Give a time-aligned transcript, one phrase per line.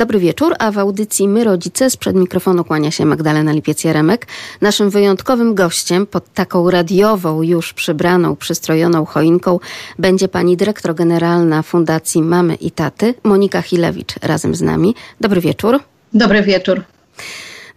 [0.00, 4.18] Dobry wieczór, a w audycji My Rodzice sprzed mikrofonu kłania się Magdalena Lipiec-Jaremek.
[4.60, 9.58] Naszym wyjątkowym gościem pod taką radiową, już przybraną, przystrojoną choinką
[9.98, 14.94] będzie pani dyrektor generalna Fundacji Mamy i Taty, Monika Chilewicz razem z nami.
[15.20, 15.80] Dobry wieczór.
[16.12, 16.82] Dobry wieczór.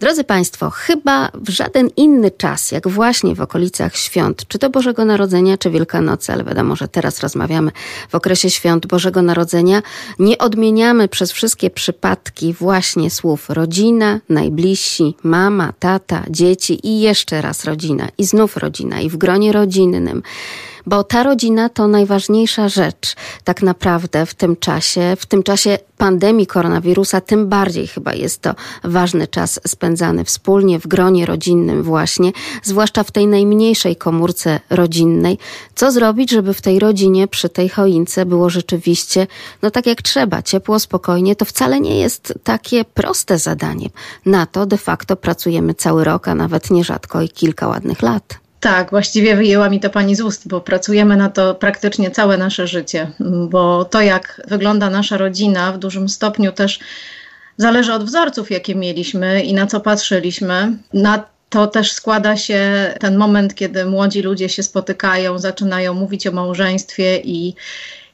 [0.03, 5.05] Drodzy Państwo, chyba w żaden inny czas, jak właśnie w okolicach świąt, czy to Bożego
[5.05, 7.71] Narodzenia, czy Wielkanocy, ale wiadomo, że teraz rozmawiamy
[8.09, 9.81] w okresie świąt Bożego Narodzenia,
[10.19, 17.65] nie odmieniamy przez wszystkie przypadki właśnie słów rodzina, najbliżsi, mama, tata, dzieci i jeszcze raz
[17.65, 20.23] rodzina, i znów rodzina, i w gronie rodzinnym
[20.85, 26.47] bo ta rodzina to najważniejsza rzecz tak naprawdę w tym czasie, w tym czasie pandemii
[26.47, 32.31] koronawirusa, tym bardziej chyba jest to ważny czas spędzany wspólnie w gronie rodzinnym właśnie,
[32.63, 35.37] zwłaszcza w tej najmniejszej komórce rodzinnej.
[35.75, 39.27] Co zrobić, żeby w tej rodzinie, przy tej choince było rzeczywiście,
[39.61, 43.89] no tak jak trzeba, ciepło, spokojnie, to wcale nie jest takie proste zadanie.
[44.25, 48.42] Na to de facto pracujemy cały rok, a nawet nierzadko i kilka ładnych lat.
[48.63, 52.67] Tak, właściwie wyjęła mi to pani z ust, bo pracujemy na to praktycznie całe nasze
[52.67, 53.11] życie,
[53.49, 56.79] bo to, jak wygląda nasza rodzina, w dużym stopniu też
[57.57, 60.77] zależy od wzorców, jakie mieliśmy i na co patrzyliśmy.
[60.93, 66.31] Na to też składa się ten moment, kiedy młodzi ludzie się spotykają, zaczynają mówić o
[66.31, 67.55] małżeństwie i,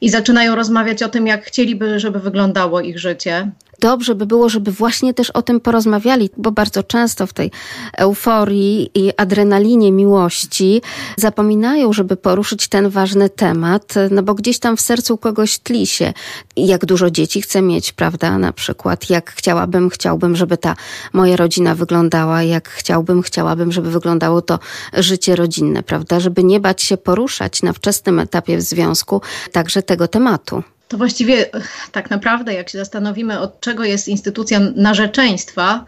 [0.02, 3.52] i zaczynają rozmawiać o tym, jak chcieliby, żeby wyglądało ich życie
[3.82, 7.52] dobrze by było, żeby właśnie też o tym porozmawiali, bo bardzo często w tej
[7.98, 10.82] euforii i adrenalinie miłości
[11.18, 16.14] zapominają, żeby poruszyć ten ważny temat, no bo gdzieś tam w sercu kogoś tli się,
[16.56, 18.38] jak dużo dzieci chcę mieć, prawda?
[18.38, 20.76] Na przykład, jak chciałabym, chciałbym, żeby ta
[21.14, 24.60] moja rodzina wyglądała, jak chciałbym, chciałabym, żeby wyglądało to
[24.94, 26.20] życie rodzinne, prawda?
[26.20, 30.64] Żeby nie bać się poruszać na wczesnym etapie w związku także tego tematu.
[30.90, 31.46] To właściwie
[31.92, 35.86] tak naprawdę, jak się zastanowimy, od czego jest instytucja narzeczeństwa,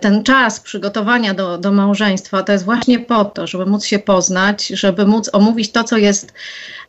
[0.00, 4.66] ten czas przygotowania do, do małżeństwa to jest właśnie po to, żeby móc się poznać,
[4.66, 6.32] żeby móc omówić to, co jest,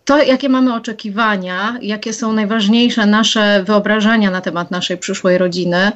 [0.05, 5.91] to jakie mamy oczekiwania, jakie są najważniejsze nasze wyobrażenia na temat naszej przyszłej rodziny.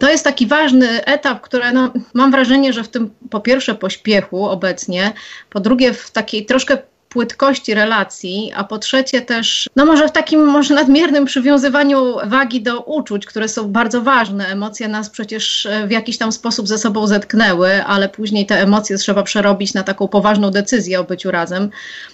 [0.00, 4.48] To jest taki ważny etap, który no, mam wrażenie, że w tym po pierwsze pośpiechu
[4.48, 5.12] obecnie,
[5.50, 6.78] po drugie w takiej troszkę
[7.12, 12.80] płytkości relacji, a po trzecie też, no może w takim może nadmiernym przywiązywaniu wagi do
[12.80, 14.46] uczuć, które są bardzo ważne.
[14.46, 18.98] Emocje nas przecież e, w jakiś tam sposób ze sobą zetknęły, ale później te emocje
[18.98, 21.70] trzeba przerobić na taką poważną decyzję o byciu razem.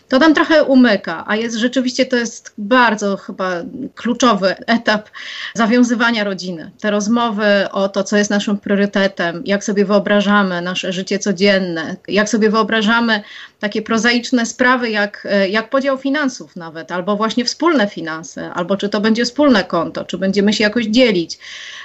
[0.08, 3.52] To nam trochę umyka, a jest rzeczywiście to jest bardzo chyba
[3.94, 5.08] kluczowy etap
[5.54, 6.70] zawiązywania rodziny.
[6.80, 12.28] Te rozmowy o to, co jest naszym priorytetem, jak sobie wyobrażamy nasze życie codzienne, jak
[12.28, 13.22] sobie wyobrażamy
[13.60, 19.00] takie prozaiczne sprawy, jak, jak podział finansów nawet, albo właśnie wspólne finanse, albo czy to
[19.00, 21.38] będzie wspólne konto, czy będziemy się jakoś dzielić.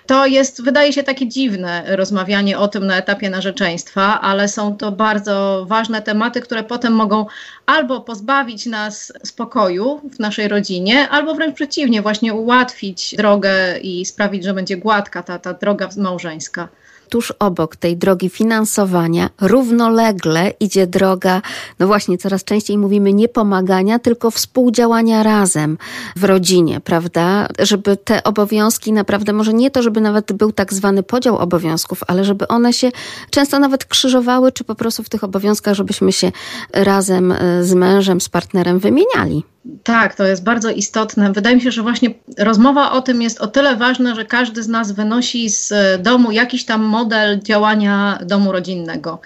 [0.06, 4.92] To jest, wydaje się takie dziwne rozmawianie o tym na etapie narzeczeństwa, ale są to
[4.92, 7.26] bardzo ważne tematy, które potem mogą
[7.66, 14.44] albo pozbawić nas spokoju w naszej rodzinie, albo wręcz przeciwnie, właśnie ułatwić drogę i sprawić,
[14.44, 16.68] że będzie gładka ta, ta droga małżeńska
[17.14, 21.42] tuż obok tej drogi finansowania równolegle idzie droga,
[21.80, 25.78] no właśnie, coraz częściej mówimy nie pomagania, tylko współdziałania razem
[26.16, 27.48] w rodzinie, prawda?
[27.60, 32.26] Żeby te obowiązki naprawdę, może nie to, żeby nawet był tak zwany podział obowiązków, ale
[32.26, 32.92] żeby one się
[33.30, 36.32] często nawet krzyżowały, czy po prostu w tych obowiązkach, żebyśmy się
[36.74, 39.53] razem e, z mężem, z partnerem wymieniali.
[39.84, 41.34] Tak, to jest bardzo istotne.
[41.34, 44.68] Wydaje mi się, że właśnie rozmowa o tym jest o tyle ważna, że każdy z
[44.68, 49.22] nas wynosi z domu jakiś tam model działania domu rodzinnego.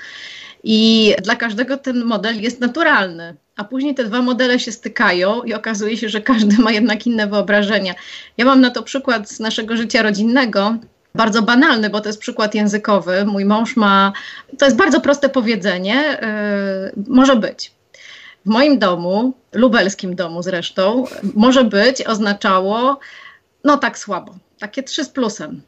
[0.64, 3.36] I dla każdego ten model jest naturalny.
[3.56, 7.28] A później te dwa modele się stykają i okazuje się, że każdy ma jednak inne
[7.28, 7.96] wyobrażenia.
[8.38, 10.78] Ja mam na to przykład z naszego życia rodzinnego,
[11.16, 13.26] bardzo banalny, bo to jest przykład językowy.
[13.26, 14.14] Mój mąż ma,
[14.58, 16.18] to jest bardzo proste powiedzenie,
[16.96, 17.77] yy, może być
[18.48, 23.00] w moim domu, lubelskim domu zresztą, może być oznaczało
[23.64, 25.62] no tak słabo, takie trzy z plusem.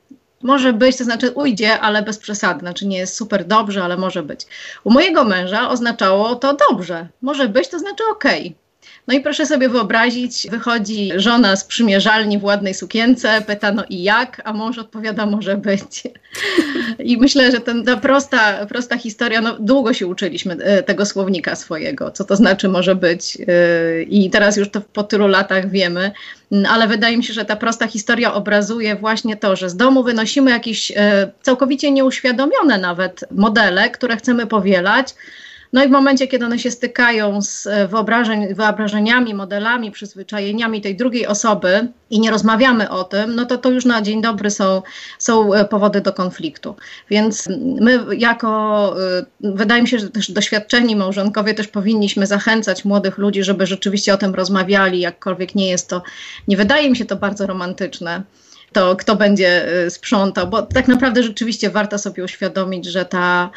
[0.43, 4.23] Może być, to znaczy ujdzie, ale bez przesady, znaczy nie jest super dobrze, ale może
[4.23, 4.47] być.
[4.83, 8.41] U mojego męża oznaczało to dobrze, może być, to znaczy okej.
[8.41, 8.68] Okay.
[9.09, 14.03] No i proszę sobie wyobrazić, wychodzi żona z przymierzalni w ładnej sukience, pyta no i
[14.03, 16.03] jak, a mąż odpowiada może być.
[16.99, 21.55] I myślę, że ten, ta prosta, prosta historia, no długo się uczyliśmy e, tego słownika
[21.55, 26.11] swojego, co to znaczy może być e, i teraz już to po tylu latach wiemy,
[26.69, 30.51] ale wydaje mi się, że ta prosta historia obrazuje właśnie to, że z domu wynosimy
[30.51, 35.15] jakieś e, całkowicie nieuświadomione nawet modele, które chcemy powielać,
[35.73, 40.95] No i w momencie, kiedy one się stykają z e, wyobrażeń, wyobrażeniami, modelami, przyzwyczajeniami tej
[40.95, 44.81] drugiej osoby i nie rozmawiamy o tym, no to to już na dzień dobry są,
[45.19, 46.75] są e, powody do konfliktu.
[47.09, 47.47] Więc
[47.81, 53.43] my jako, e, wydaje mi się, że też doświadczeni małżonkowie też powinniśmy zachęcać młodych ludzi,
[53.43, 56.01] żeby rzeczywiście o tym rozmawiali, jakkolwiek nie jest to,
[56.47, 58.23] nie wydaje mi się to bardzo romantyczne
[58.73, 63.49] to kto będzie sprzątał, bo tak naprawdę rzeczywiście warto sobie uświadomić, że ta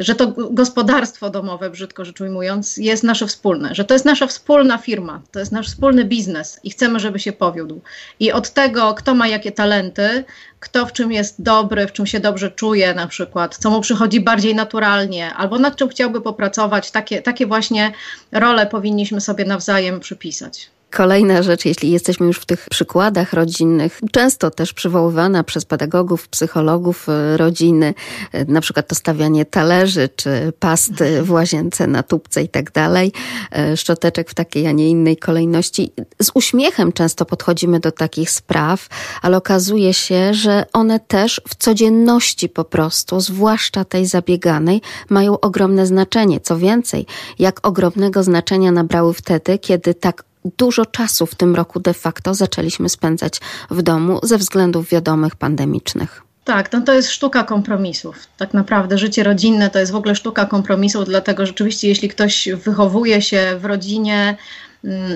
[0.00, 4.78] że to gospodarstwo domowe, brzydko rzecz ujmując, jest nasze wspólne, że to jest nasza wspólna
[4.78, 7.80] firma, to jest nasz wspólny biznes i chcemy, żeby się powiódł.
[8.20, 10.24] I od tego, kto ma jakie talenty,
[10.60, 14.20] kto w czym jest dobry, w czym się dobrze czuje na przykład, co mu przychodzi
[14.20, 17.92] bardziej naturalnie, albo nad czym chciałby popracować, takie, takie właśnie
[18.32, 20.71] role powinniśmy sobie nawzajem przypisać.
[20.92, 27.08] Kolejna rzecz, jeśli jesteśmy już w tych przykładach rodzinnych, często też przywoływana przez pedagogów, psychologów
[27.08, 27.94] e, rodziny,
[28.32, 33.12] e, na przykład to stawianie talerzy czy pasty w łazience na tubce i tak dalej,
[33.52, 35.92] e, szczoteczek w takiej, a nie innej kolejności.
[36.22, 38.88] Z uśmiechem często podchodzimy do takich spraw,
[39.22, 45.86] ale okazuje się, że one też w codzienności po prostu, zwłaszcza tej zabieganej, mają ogromne
[45.86, 46.40] znaczenie.
[46.40, 47.06] Co więcej,
[47.38, 50.24] jak ogromnego znaczenia nabrały wtedy, kiedy tak
[50.58, 53.40] dużo czasu w tym roku de facto zaczęliśmy spędzać
[53.70, 56.22] w domu ze względów wiadomych pandemicznych.
[56.44, 58.16] Tak, no to jest sztuka kompromisów.
[58.36, 63.22] Tak naprawdę życie rodzinne to jest w ogóle sztuka kompromisów, dlatego rzeczywiście jeśli ktoś wychowuje
[63.22, 64.36] się w rodzinie,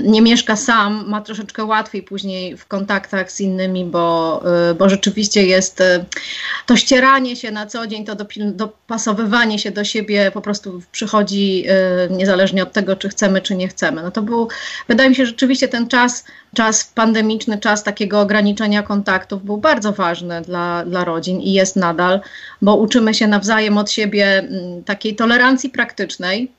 [0.03, 5.47] nie mieszka sam, ma troszeczkę łatwiej później w kontaktach z innymi, bo, y, bo rzeczywiście
[5.47, 6.05] jest y,
[6.67, 8.17] to ścieranie się na co dzień, to
[8.53, 11.65] dopasowywanie się do siebie po prostu przychodzi
[12.11, 14.03] y, niezależnie od tego, czy chcemy, czy nie chcemy.
[14.03, 14.49] No to był,
[14.89, 16.25] wydaje mi się, rzeczywiście ten czas,
[16.55, 22.21] czas pandemiczny, czas takiego ograniczenia kontaktów był bardzo ważny dla, dla rodzin i jest nadal,
[22.63, 26.51] bo uczymy się nawzajem od siebie mm, takiej tolerancji praktycznej,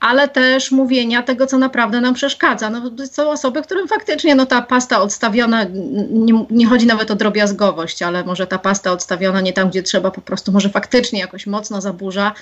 [0.00, 2.70] ale też mówienia tego, co naprawdę nam przeszkadza.
[2.70, 5.64] No, są osoby, którym faktycznie no, ta pasta odstawiona,
[6.10, 10.10] nie, nie, chodzi nawet o drobiazgowość, ale może ta pasta odstawiona nie tam, gdzie trzeba,
[10.10, 12.32] po prostu może faktycznie jakoś mocno zaburza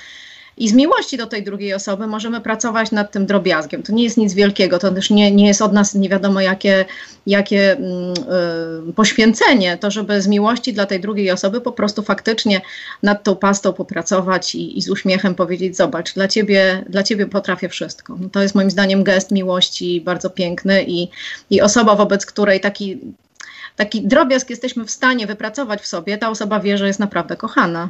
[0.59, 3.83] i z miłości do tej drugiej osoby możemy pracować nad tym drobiazgiem.
[3.83, 6.85] To nie jest nic wielkiego, to też nie, nie jest od nas nie wiadomo jakie,
[7.27, 7.77] jakie
[8.87, 12.61] yy, poświęcenie, to żeby z miłości dla tej drugiej osoby po prostu faktycznie
[13.03, 17.69] nad tą pastą popracować i, i z uśmiechem powiedzieć: Zobacz, dla ciebie, dla ciebie potrafię
[17.69, 18.17] wszystko.
[18.21, 21.09] No to jest moim zdaniem gest miłości bardzo piękny i,
[21.51, 22.99] i osoba, wobec której taki
[23.77, 27.89] taki drobiazg jesteśmy w stanie wypracować w sobie, ta osoba wie, że jest naprawdę kochana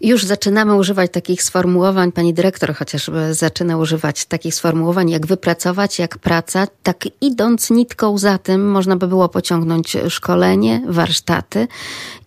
[0.00, 6.18] już zaczynamy używać takich sformułowań, pani dyrektor chociażby zaczyna używać takich sformułowań, jak wypracować, jak
[6.18, 6.66] praca.
[6.82, 11.68] Tak idąc nitką za tym, można by było pociągnąć szkolenie, warsztaty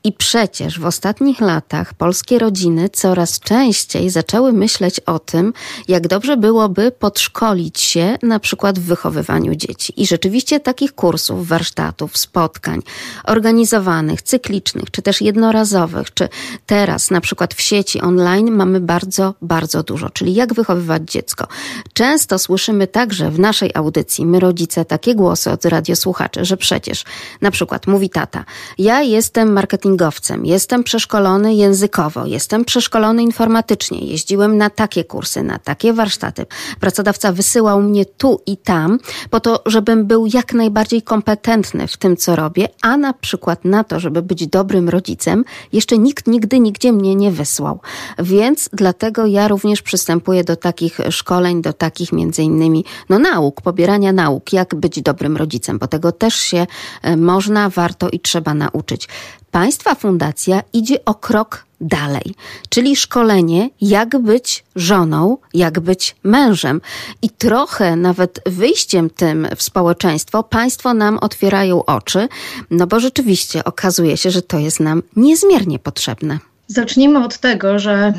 [0.04, 5.54] i przecież w ostatnich latach polskie rodziny coraz częściej zaczęły myśleć o tym,
[5.88, 10.02] jak dobrze byłoby podszkolić się na przykład w wychowywaniu dzieci.
[10.02, 12.82] I rzeczywiście takich kursów, warsztatów, spotkań
[13.24, 16.30] organizowanych, cyklicznych, czy też jednorazowych, czy
[16.66, 20.10] teraz na przykład w sieci online mamy bardzo, bardzo dużo.
[20.10, 21.48] Czyli jak wychowywać dziecko.
[21.94, 27.04] Często słyszymy także w naszej audycji, my rodzice, takie głosy od radiosłuchaczy, że przecież
[27.42, 28.46] na przykład mówi tata,
[28.78, 35.60] ja jestem marketing marketingowcem, jestem przeszkolony językowo, jestem przeszkolony informatycznie, jeździłem na takie kursy, na
[35.60, 36.46] takie warsztaty.
[36.80, 39.00] Pracodawca wysyłał mnie tu i tam
[39.30, 43.84] po to, żebym był jak najbardziej kompetentny w tym, co robię, a na przykład na
[43.84, 47.80] to, żeby być dobrym rodzicem, jeszcze nikt nigdy nigdzie mnie nie wysłał.
[48.20, 54.14] Więc dlatego ja również przystępuję do takich szkoleń, do takich między innymi no, nauk, pobierania
[54.14, 56.68] nauk, jak być dobrym rodzicem, bo tego też się
[57.02, 59.08] e, można, warto i trzeba nauczyć.
[59.54, 62.36] Państwa fundacja idzie o krok dalej,
[62.70, 66.82] czyli szkolenie, jak być żoną, jak być mężem.
[67.22, 72.28] I trochę nawet wyjściem tym w społeczeństwo państwo nam otwierają oczy,
[72.72, 76.40] no bo rzeczywiście okazuje się, że to jest nam niezmiernie potrzebne.
[76.68, 78.14] Zacznijmy od tego, że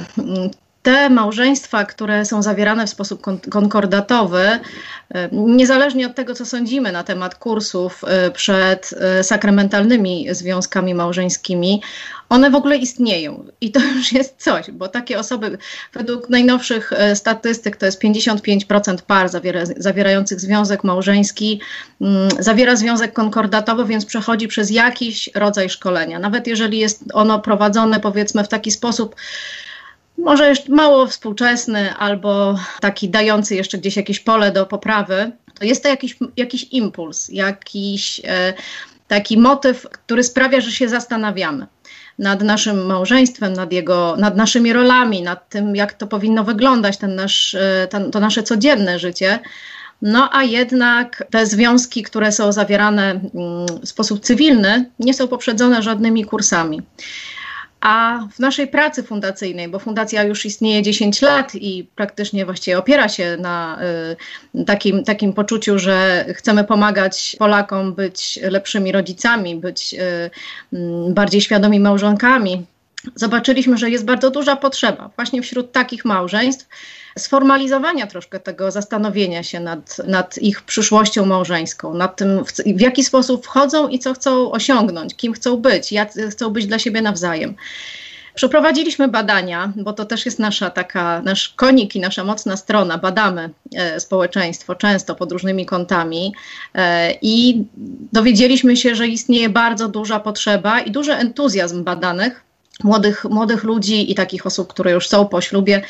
[0.84, 4.60] te małżeństwa, które są zawierane w sposób konkordatowy, e,
[5.32, 11.82] niezależnie od tego, co sądzimy na temat kursów e, przed e, sakramentalnymi związkami małżeńskimi,
[12.28, 13.44] one w ogóle istnieją.
[13.60, 15.58] I to już jest coś, bo takie osoby,
[15.92, 21.60] według najnowszych statystyk, to jest 55% par zawiera, zawierających związek małżeński,
[22.00, 26.18] mm, zawiera związek konkordatowy, więc przechodzi przez jakiś rodzaj szkolenia.
[26.18, 29.16] Nawet jeżeli jest ono prowadzone, powiedzmy, w taki sposób,
[30.24, 35.82] może jeszcze mało współczesny albo taki dający jeszcze gdzieś jakieś pole do poprawy, to jest
[35.82, 38.54] to jakiś, jakiś impuls, jakiś, e,
[39.08, 41.66] taki motyw, który sprawia, że się zastanawiamy
[42.18, 47.14] nad naszym małżeństwem, nad, jego, nad naszymi rolami, nad tym, jak to powinno wyglądać, ten
[47.14, 49.38] nasz, e, ten, to nasze codzienne życie.
[50.02, 53.30] No a jednak te związki, które są zawierane mm,
[53.82, 56.82] w sposób cywilny, nie są poprzedzone żadnymi kursami.
[57.84, 63.08] A w naszej pracy fundacyjnej, bo fundacja już istnieje 10 lat i praktycznie właściwie opiera
[63.08, 63.78] się na
[64.54, 70.30] y, takim, takim poczuciu, że chcemy pomagać Polakom być lepszymi rodzicami, być y,
[70.72, 72.66] mm, bardziej świadomi małżonkami,
[73.14, 76.68] zobaczyliśmy, że jest bardzo duża potrzeba właśnie wśród takich małżeństw
[77.18, 83.04] sformalizowania troszkę tego zastanowienia się nad, nad ich przyszłością małżeńską, nad tym, w, w jaki
[83.04, 87.54] sposób wchodzą i co chcą osiągnąć, kim chcą być, jak chcą być dla siebie nawzajem.
[88.34, 92.98] Przeprowadziliśmy badania, bo to też jest nasza taka, nasz konik i nasza mocna strona.
[92.98, 96.34] Badamy e, społeczeństwo często pod różnymi kątami
[96.74, 97.64] e, i
[98.12, 102.44] dowiedzieliśmy się, że istnieje bardzo duża potrzeba i duży entuzjazm badanych,
[102.84, 105.82] młodych, młodych ludzi i takich osób, które już są po ślubie,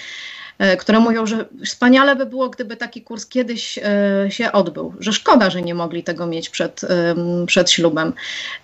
[0.78, 5.50] które mówią, że wspaniale by było, gdyby taki kurs kiedyś e, się odbył, że szkoda,
[5.50, 6.80] że nie mogli tego mieć przed,
[7.46, 8.12] przed ślubem.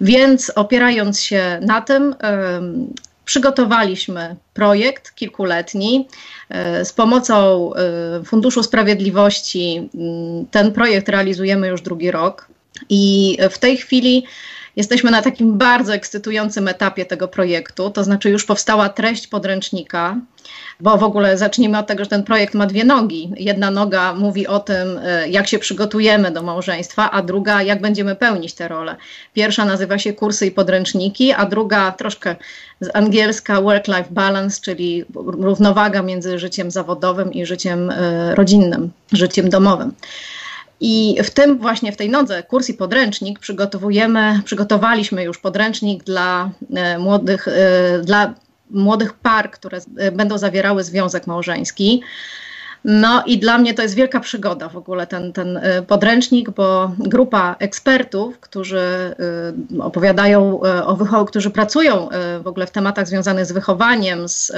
[0.01, 2.15] Więc opierając się na tym,
[3.25, 6.09] przygotowaliśmy projekt kilkuletni.
[6.49, 7.71] E, z pomocą
[8.25, 9.89] Funduszu Sprawiedliwości
[10.51, 12.49] ten projekt realizujemy już drugi rok
[12.89, 14.25] i w tej chwili
[14.81, 20.17] Jesteśmy na takim bardzo ekscytującym etapie tego projektu, to znaczy już powstała treść podręcznika,
[20.81, 23.33] bo w ogóle zacznijmy od tego, że ten projekt ma dwie nogi.
[23.37, 28.17] Jedna noga mówi o tym, e, jak się przygotujemy do małżeństwa, a druga, jak będziemy
[28.17, 28.97] pełnić te role.
[29.35, 32.37] Pierwsza nazywa się kursy i podręczniki, a druga troszkę
[32.81, 39.93] z angielska work-life balance, czyli równowaga między życiem zawodowym i życiem e, rodzinnym, życiem domowym.
[40.81, 46.51] I w tym właśnie, w tej nodze kurs i podręcznik przygotowujemy, przygotowaliśmy już podręcznik dla
[46.75, 48.35] e, młodych, e, dla
[48.71, 52.03] młodych par, które e, będą zawierały związek małżeński.
[52.85, 57.57] No i dla mnie to jest wielka przygoda w ogóle ten, ten podręcznik, bo grupa
[57.59, 59.15] ekspertów, którzy
[59.81, 62.09] opowiadają o wychowaniu, którzy pracują
[62.43, 64.53] w ogóle w tematach związanych z wychowaniem, z,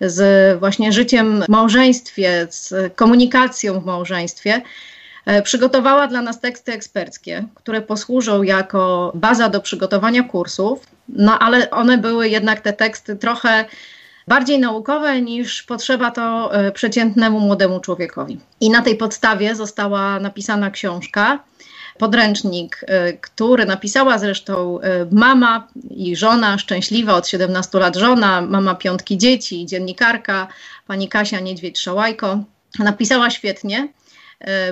[0.00, 4.62] z właśnie życiem w małżeństwie, z komunikacją w małżeństwie,
[5.44, 11.98] przygotowała dla nas teksty eksperckie, które posłużą jako baza do przygotowania kursów, no ale one
[11.98, 13.64] były jednak te teksty trochę
[14.28, 18.40] bardziej naukowe niż potrzeba to e, przeciętnemu młodemu człowiekowi.
[18.60, 21.44] I na tej podstawie została napisana książka,
[21.98, 24.78] podręcznik, e, który napisała zresztą
[25.10, 30.48] mama i żona, szczęśliwa od 17 lat żona, mama piątki dzieci, dziennikarka,
[30.86, 32.38] pani Kasia Niedźwiedź-Szałajko.
[32.78, 33.88] Napisała świetnie.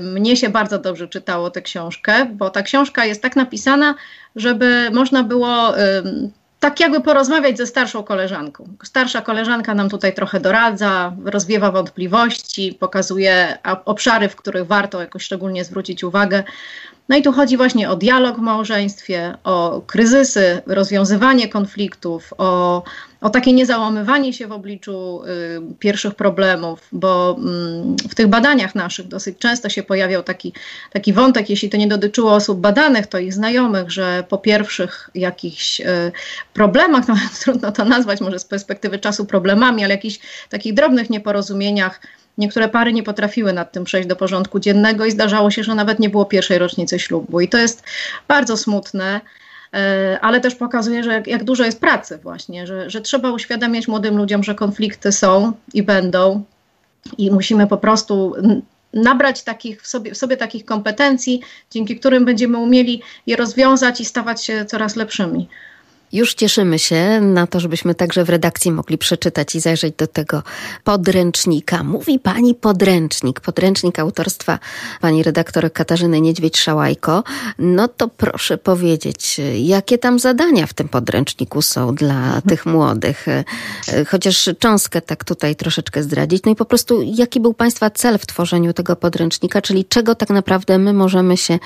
[0.03, 3.95] Mnie się bardzo dobrze czytało tę książkę, bo ta książka jest tak napisana,
[4.37, 5.75] żeby można było
[6.61, 8.69] tak jakby porozmawiać ze starszą koleżanką.
[8.85, 15.65] Starsza koleżanka nam tutaj trochę doradza, rozwiewa wątpliwości, pokazuje obszary, w których warto jakoś szczególnie
[15.65, 16.45] zwrócić uwagę.
[17.09, 22.83] No i tu chodzi właśnie o dialog w małżeństwie, o kryzysy, rozwiązywanie konfliktów, o,
[23.21, 27.39] o takie niezałamywanie się w obliczu y, pierwszych problemów, bo
[28.05, 30.53] y, w tych badaniach naszych dosyć często się pojawiał taki,
[30.93, 35.81] taki wątek, jeśli to nie dotyczyło osób badanych, to ich znajomych, że po pierwszych jakichś
[35.81, 36.13] y,
[36.53, 42.01] problemach, no trudno to nazwać może z perspektywy czasu problemami, ale jakichś takich drobnych nieporozumieniach,
[42.39, 45.99] Niektóre pary nie potrafiły nad tym przejść do porządku dziennego i zdarzało się, że nawet
[45.99, 47.41] nie było pierwszej rocznicy ślubu.
[47.41, 47.83] I to jest
[48.29, 49.21] bardzo smutne
[49.75, 53.89] e, ale też pokazuje, że jak, jak, dużo jest pracy właśnie, że, że trzeba uświadamiać
[53.89, 56.45] młodym ludziom, że konflikty są i będą
[57.19, 58.35] i musimy po prostu
[58.93, 61.41] nabrać takich w sobie, w sobie takich kompetencji,
[61.71, 65.49] dzięki którym będziemy umieli je rozwiązać i stawać się coraz lepszymi.
[66.13, 70.43] Już cieszymy się na to, żebyśmy także w redakcji mogli przeczytać i zajrzeć do tego
[70.85, 71.83] podręcznika.
[71.83, 74.59] Mówi pani podręcznik, podręcznik autorstwa
[75.01, 77.23] pani redaktor Katarzyny Niedźwiedź-Szałajko.
[77.59, 83.27] No to proszę powiedzieć, jakie tam zadania w tym podręczniku są dla tych młodych?
[84.09, 86.43] Chociaż cząstkę tak tutaj troszeczkę zdradzić.
[86.45, 90.31] No i po prostu, jaki był państwa cel w tworzeniu tego podręcznika, czyli czego tak
[90.31, 91.59] naprawdę my możemy się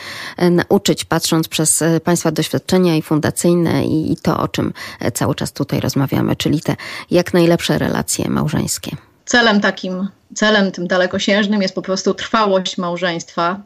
[0.50, 4.72] nauczyć, patrząc przez państwa doświadczenia i fundacyjne i to, o czym
[5.14, 6.76] cały czas tutaj rozmawiamy, czyli te
[7.10, 8.96] jak najlepsze relacje małżeńskie.
[9.24, 13.60] Celem takim celem tym dalekosiężnym jest po prostu trwałość małżeństwa,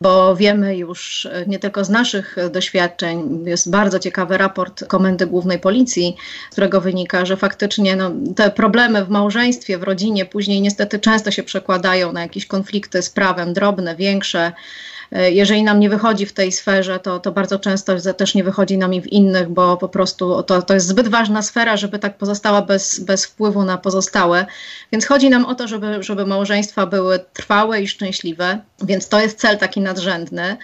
[0.00, 6.16] bo wiemy już nie tylko z naszych doświadczeń, jest bardzo ciekawy raport Komendy Głównej Policji,
[6.50, 11.30] z którego wynika, że faktycznie no, te problemy w małżeństwie, w rodzinie później niestety często
[11.30, 14.52] się przekładają na jakieś konflikty z prawem, drobne, większe.
[15.12, 18.78] E, jeżeli nam nie wychodzi w tej sferze, to, to bardzo często też nie wychodzi
[18.78, 22.18] nam i w innych, bo po prostu to, to jest zbyt ważna sfera, żeby tak
[22.18, 24.46] pozostała bez, bez wpływu na pozostałe.
[24.92, 29.38] Więc chodzi nam o to, żeby, żeby małżeństwa były trwałe i szczęśliwe, więc to jest
[29.38, 30.56] cel taki nadrzędny.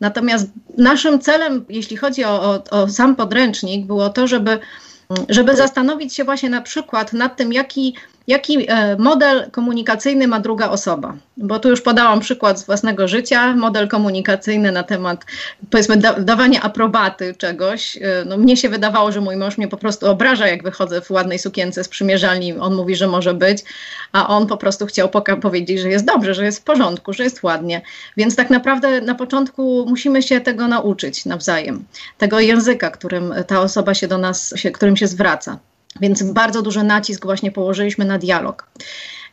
[0.00, 0.46] Natomiast
[0.78, 4.58] naszym celem, jeśli chodzi o, o, o sam podręcznik, było to, żeby
[5.28, 7.94] żeby zastanowić się właśnie na przykład nad tym, jaki
[8.26, 11.16] Jaki e, model komunikacyjny ma druga osoba?
[11.36, 15.24] Bo tu już podałam przykład z własnego życia, model komunikacyjny na temat,
[15.70, 17.96] powiedzmy, da dawania aprobaty czegoś.
[17.96, 21.10] E, no, mnie się wydawało, że mój mąż mnie po prostu obraża, jak wychodzę w
[21.10, 22.52] ładnej sukience z przymierzalni.
[22.52, 23.64] On mówi, że może być,
[24.12, 25.08] a on po prostu chciał
[25.42, 27.82] powiedzieć, że jest dobrze, że jest w porządku, że jest ładnie.
[28.16, 31.84] Więc tak naprawdę na początku musimy się tego nauczyć nawzajem,
[32.18, 35.58] tego języka, którym ta osoba się do nas, się, którym się zwraca.
[36.00, 38.66] Więc bardzo duży nacisk właśnie położyliśmy na dialog.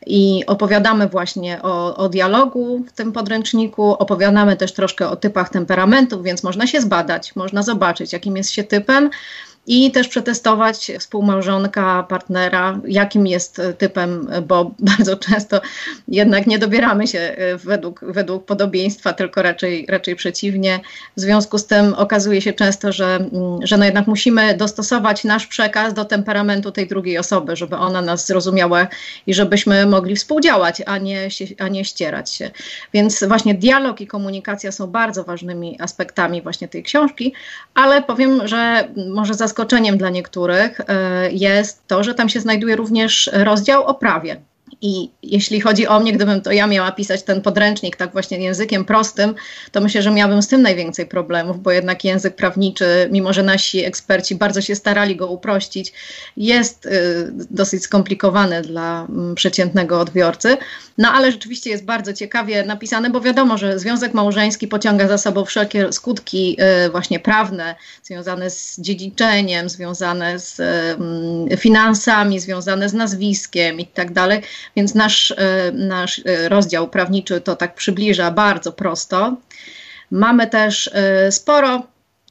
[0.06, 6.24] I opowiadamy właśnie o, o, dialogu w tym podręczniku, opowiadamy też troszkę o typach temperamentów,
[6.24, 9.10] więc można się zbadać, można zobaczyć, jakim jest się typem,
[9.70, 15.62] i też przetestować współmałżonka, partnera, jakim jest typem, bo bardzo często
[16.08, 20.80] jednak nie dobieramy się e, według, według podobieństwa, tylko raczej, raczej przeciwnie.
[21.18, 25.48] W związku z tym okazuje się często, że, mm, że no jednak musimy dostosować nasz
[25.48, 28.88] przekaz do temperamentu tej drugiej osoby, żeby ona nas zrozumiała
[29.28, 31.28] i żebyśmy mogli współdziałać, a nie,
[31.60, 32.52] a nie ścierać się.
[32.94, 37.34] Więc właśnie dialog i komunikacja są bardzo ważnymi aspektami właśnie tej książki,
[37.74, 42.76] ale powiem, że może zaskoczyć zaskoczeniem dla niektórych e, jest to, że tam się znajduje
[42.76, 44.42] również rozdział o prawie.
[44.82, 48.86] I jeśli chodzi o mnie, gdybym to ja miała pisać ten podręcznik tak właśnie językiem
[48.86, 49.36] prostym,
[49.72, 53.86] to myślę, że miałabym z tym najwięcej problemów, bo jednak język prawniczy, mimo że nasi
[53.86, 55.94] eksperci bardzo się starali go uprościć,
[56.38, 56.90] jest y,
[57.32, 60.58] dosyć skomplikowany dla y, przeciętnego odbiorcy.
[60.98, 65.46] No ale rzeczywiście jest bardzo ciekawie napisane, bo wiadomo, że związek małżeński pociąga za sobą
[65.46, 70.60] wszelkie skutki y, właśnie prawne, związane z dziedziczeniem, związane z
[71.54, 74.42] y, finansami, związane z nazwiskiem i tak dalej
[74.80, 79.36] więc nasz, e, nasz e, rozdział prawniczy to tak przybliża bardzo prosto.
[80.12, 81.84] Mamy też e, sporo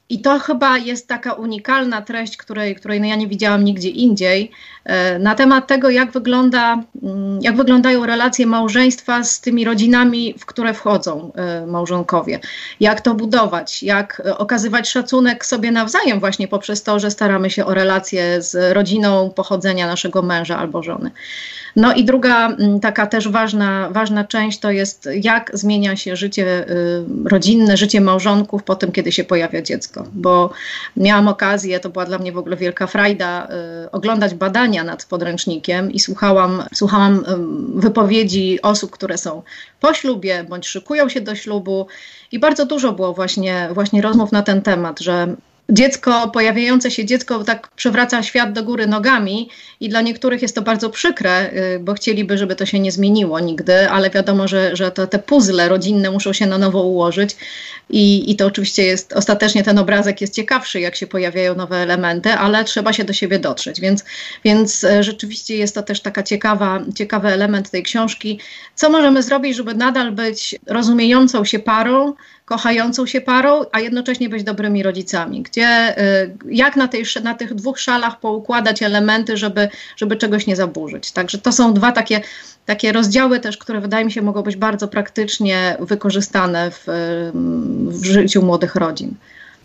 [0.09, 4.51] i to chyba jest taka unikalna treść, której, której no ja nie widziałam nigdzie indziej,
[5.21, 10.75] na temat tego, jak, wygląda, mm, jak wyglądają relacje małżeństwa z tymi rodzinami, w które
[10.75, 11.33] wchodzą
[11.67, 12.41] małżonkowie.
[12.81, 17.75] Jak to budować, jak okazywać szacunek sobie nawzajem, właśnie poprzez to, że staramy się o
[17.75, 21.11] relacje z rodziną pochodzenia naszego męża albo żony.
[21.79, 26.71] No i druga mm, taka też ważna, ważna część to jest, jak zmienia się życie
[26.71, 30.05] y, rodzinne, życie małżonków po tym, kiedy się pojawia dziecko.
[30.13, 30.51] Bo
[30.97, 33.49] miałam okazję, to była dla mnie w ogóle wielka frajda,
[33.85, 37.25] y, oglądać badania nad podręcznikiem i słuchałam, słuchałam
[37.75, 39.43] wypowiedzi osób, które są
[39.81, 41.87] po ślubie bądź szykują się do ślubu.
[42.33, 45.37] I bardzo dużo było właśnie, właśnie rozmów na ten temat, że
[45.71, 49.51] dziecko, pojawiające się dziecko tak przewraca świat do góry nogami
[49.81, 53.41] i dla niektórych jest to bardzo przykre, y, bo chcieliby, żeby to się nie zmieniło
[53.41, 57.37] nigdy, ale wiadomo, że, że to, te puzzle rodzinne muszą się na nowo ułożyć
[57.91, 62.33] i, i to oczywiście jest, ostatecznie ten obrazek jest ciekawszy, jak się pojawiają nowe elementy,
[62.33, 64.05] ale trzeba się do siebie dotrzeć, więc,
[64.45, 68.41] więc e, rzeczywiście jest to też taka ciekawa, ciekawy element tej książki.
[68.75, 72.15] Co możemy zrobić, żeby nadal być rozumiejącą się parą,
[72.49, 75.43] kochającą się parą, a jednocześnie być dobrymi rodzicami.
[75.43, 80.57] Gdzie, y, jak na, tej, na tych dwóch szalach poukładać elementy, żeby, żeby czegoś nie
[80.57, 81.13] zaburzyć.
[81.13, 82.21] Także to są dwa takie,
[82.67, 86.85] takie rozdziały też, które wydaje mi się mogą być bardzo praktycznie wykorzystane w,
[87.89, 89.15] w życiu młodych rodzin.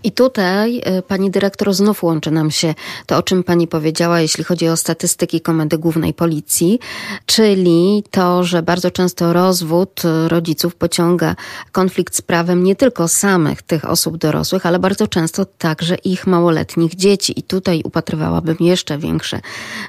[0.03, 4.43] I tutaj e, pani dyrektor znów łączy nam się to, o czym pani powiedziała, jeśli
[4.43, 6.79] chodzi o statystyki Komendy Głównej Policji,
[7.25, 11.35] czyli to, że bardzo często rozwód rodziców pociąga
[11.71, 16.95] konflikt z prawem nie tylko samych tych osób dorosłych, ale bardzo często także ich małoletnich
[16.95, 17.39] dzieci.
[17.39, 19.39] I tutaj upatrywałabym jeszcze większe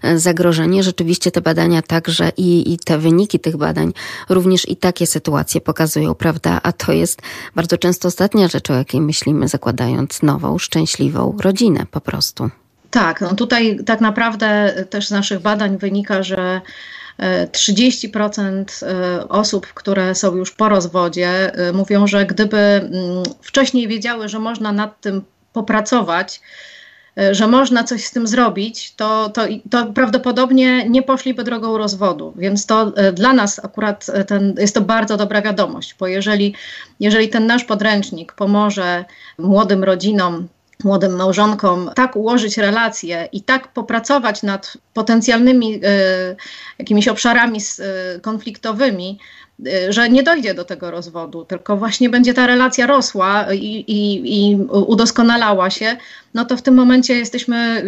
[0.02, 0.82] e, zagrożenie.
[0.82, 3.92] Rzeczywiście te badania także i, i te wyniki tych badań
[4.28, 6.60] również i takie sytuacje pokazują, prawda?
[6.62, 7.22] A to jest
[7.54, 12.50] bardzo często ostatnia rzecz, o jakiej myślimy, zakładając nową, szczęśliwą rodzinę po prostu.
[12.90, 16.60] Tak, no tutaj tak naprawdę też z naszych badań wynika, że
[17.52, 22.92] 30% e, e, osób, które są już po rozwodzie, e, mówią, że gdyby mm,
[23.42, 26.40] wcześniej wiedziały, że można nad tym popracować,
[27.32, 32.34] że można coś z tym zrobić, to, to, to prawdopodobnie nie poszliby drogą rozwodu.
[32.36, 36.54] Więc to e, dla nas akurat ten, jest to bardzo dobra wiadomość, bo jeżeli,
[37.00, 39.04] jeżeli ten nasz podręcznik pomoże
[39.38, 40.48] młodym rodzinom
[40.84, 45.80] młodym małżonkom tak ułożyć relacje i tak popracować nad potencjalnymi y,
[46.78, 47.58] jakimiś obszarami
[48.16, 49.18] y, konfliktowymi,
[49.88, 54.56] że nie dojdzie do tego rozwodu, tylko właśnie będzie ta relacja rosła i, i, i
[54.70, 55.96] udoskonalała się,
[56.34, 57.82] no to w tym momencie jesteśmy,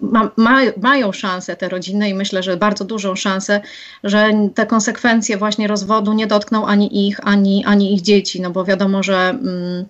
[0.00, 3.60] ma, ma, mają szansę te rodziny i myślę, że bardzo dużą szansę,
[4.04, 8.64] że te konsekwencje właśnie rozwodu nie dotkną ani ich, ani, ani ich dzieci, no bo
[8.64, 9.84] wiadomo, że mm,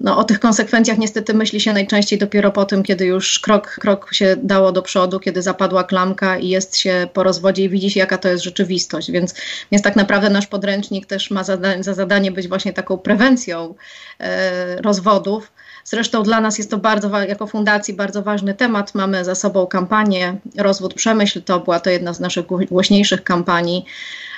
[0.00, 4.14] no, o tych konsekwencjach niestety myśli się najczęściej dopiero po tym, kiedy już krok, krok
[4.14, 8.00] się dało do przodu, kiedy zapadła klamka i jest się po rozwodzie i widzi się,
[8.00, 9.10] jaka to jest rzeczywistość.
[9.10, 9.34] Więc,
[9.72, 13.74] więc tak naprawdę nasz podręcznik też ma za, za zadanie być właśnie taką prewencją
[14.20, 15.52] e, rozwodów.
[15.84, 18.94] Zresztą dla nas jest to bardzo, jako fundacji bardzo ważny temat.
[18.94, 21.42] Mamy za sobą kampanię Rozwód Przemyśl.
[21.42, 23.84] To była to jedna z naszych głośniejszych kampanii.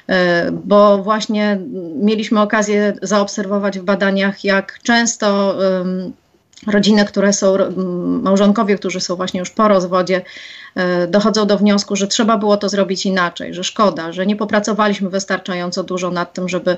[0.09, 1.61] E, bo właśnie
[1.95, 5.59] mieliśmy okazję zaobserwować w badaniach, jak często
[6.67, 7.57] rodziny, które są,
[8.23, 10.23] małżonkowie, którzy są właśnie już po rozwodzie,
[10.75, 15.11] e, dochodzą do wniosku, że trzeba było to zrobić inaczej, że szkoda, że nie popracowaliśmy
[15.11, 16.77] wystarczająco dużo nad tym, żeby,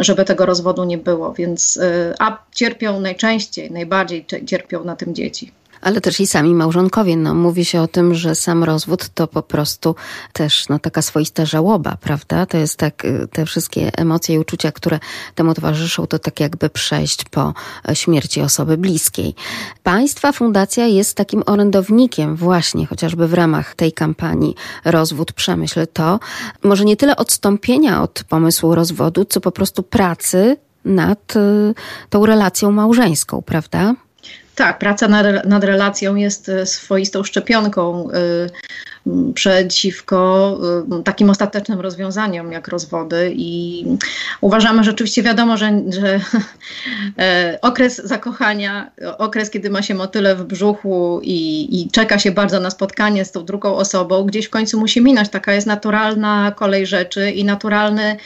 [0.00, 1.32] żeby tego rozwodu nie było.
[1.32, 5.52] Więc, e, a cierpią najczęściej, najbardziej cierpią na tym dzieci
[5.84, 7.16] ale też i sami małżonkowie.
[7.16, 9.94] No, mówi się o tym, że sam rozwód to po prostu
[10.32, 12.46] też no, taka swoista żałoba, prawda?
[12.46, 14.98] To jest tak, y, te wszystkie emocje i uczucia, które
[15.34, 17.54] temu towarzyszą, to tak jakby przejść po
[17.94, 19.34] śmierci osoby bliskiej.
[19.82, 26.20] Państwa fundacja jest takim orędownikiem właśnie, chociażby w ramach tej kampanii Rozwód Przemyśl to,
[26.62, 31.74] może nie tyle odstąpienia od pomysłu rozwodu, co po prostu pracy nad y,
[32.10, 33.94] tą relacją małżeńską, prawda?
[34.54, 35.08] Tak, praca
[35.44, 40.58] nad, relacją jest e, swoistą szczepionką y, przeciwko
[41.00, 43.84] y, takim ostatecznym rozwiązaniom jak rozwody i
[44.40, 46.20] uważamy rzeczywiście wiadomo, że, że
[47.68, 52.70] okres zakochania, okres kiedy ma się motyle w brzuchu i, i czeka się bardzo na
[52.70, 55.28] spotkanie z tą drugą osobą, gdzieś w końcu musi minąć.
[55.28, 58.16] Taka jest naturalna kolej rzeczy i naturalny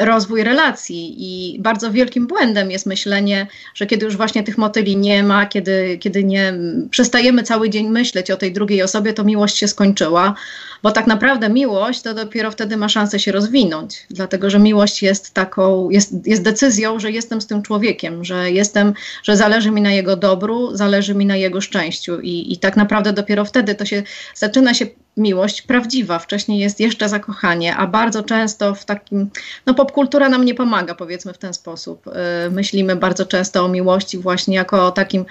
[0.00, 1.14] rozwój relacji.
[1.18, 5.98] I bardzo wielkim błędem jest myślenie, że kiedy już właśnie tych motyli nie ma, kiedy,
[6.00, 6.54] kiedy nie
[6.90, 10.34] przestajemy cały dzień myśleć o tej drugiej osobie, to miłość się skończyła.
[10.82, 15.34] Bo tak naprawdę miłość to dopiero wtedy ma szansę się rozwinąć, dlatego że miłość jest
[15.34, 19.92] taką, jest, jest decyzją, że jestem z tym człowiekiem, że jestem, że zależy mi na
[19.92, 22.20] jego dobru, zależy mi na jego szczęściu.
[22.20, 24.02] I, i tak naprawdę dopiero wtedy to się
[24.34, 24.86] zaczyna się
[25.16, 26.18] miłość prawdziwa.
[26.18, 29.30] Wcześniej jest jeszcze zakochanie, a bardzo często w takim,
[29.66, 32.06] no popkultura nam nie pomaga, powiedzmy w ten sposób.
[32.06, 35.24] Yy, myślimy bardzo często o miłości właśnie jako o takim,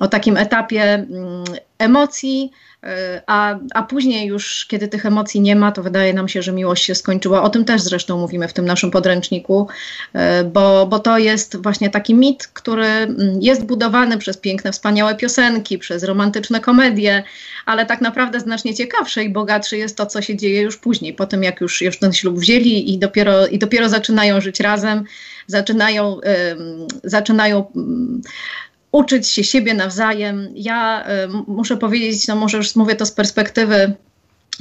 [0.00, 2.52] o takim etapie yy, emocji,
[3.26, 6.84] a, a później już, kiedy tych emocji nie ma, to wydaje nam się, że miłość
[6.84, 7.42] się skończyła.
[7.42, 9.68] O tym też zresztą mówimy w tym naszym podręczniku,
[10.12, 15.14] e, bo, bo to jest właśnie taki mit, który mm, jest budowany przez piękne, wspaniałe
[15.14, 17.22] piosenki, przez romantyczne komedie,
[17.66, 21.26] ale tak naprawdę znacznie ciekawsze i bogatsze jest to, co się dzieje już później, po
[21.26, 25.04] tym jak już, już ten ślub wzięli i dopiero, i dopiero zaczynają żyć razem,
[25.46, 26.20] zaczynają,
[27.04, 27.64] zaczynają
[28.92, 30.48] uczyć się siebie nawzajem.
[30.54, 33.92] Ja y, muszę powiedzieć, no może już mówię to z perspektywy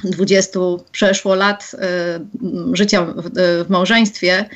[0.04, 0.60] 20
[0.92, 3.30] przeszło lat y, życia w,
[3.66, 4.50] w małżeństwie.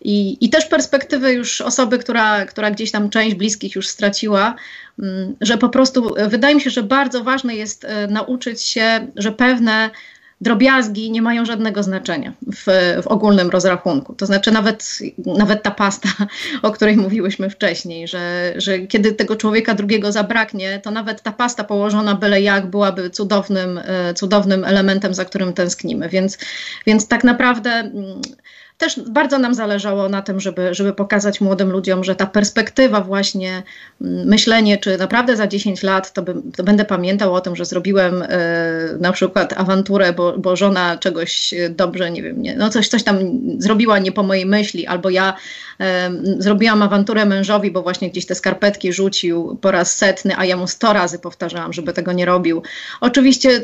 [0.00, 4.54] I, I też perspektywy już osoby, która, która gdzieś tam część bliskich już straciła,
[5.40, 9.90] że po prostu wydaje mi się, że bardzo ważne jest nauczyć się, że pewne
[10.40, 12.64] drobiazgi nie mają żadnego znaczenia w,
[13.02, 14.14] w, ogólnym rozrachunku.
[14.14, 16.08] To znaczy nawet, nawet ta pasta,
[16.62, 21.64] o której mówiłyśmy wcześniej, że, że kiedy tego człowieka drugiego zabraknie, to nawet ta pasta
[21.64, 26.08] położona byle jak byłaby cudownym, e, cudownym elementem, za którym tęsknimy.
[26.08, 26.38] Więc,
[26.86, 28.20] więc tak naprawdę mm,
[28.80, 33.62] też bardzo nam zależało na tym, żeby, żeby pokazać młodym ludziom, że ta perspektywa właśnie,
[34.00, 36.24] mm, myślenie, czy naprawdę za 10 lat to,
[36.56, 38.26] to będę pamiętał o tym, że zrobiłem y,
[39.00, 43.18] na przykład awanturę, bo, bo żona czegoś dobrze, nie wiem, nie, no coś, coś tam
[43.58, 45.34] zrobiła nie po mojej myśli, albo ja
[45.80, 45.84] y,
[46.42, 50.66] zrobiłam awanturę mężowi, bo właśnie gdzieś te skarpetki rzucił po raz setny, a ja mu
[50.66, 52.62] 100 razy powtarzałam, żeby tego nie robił.
[53.00, 53.60] Oczywiście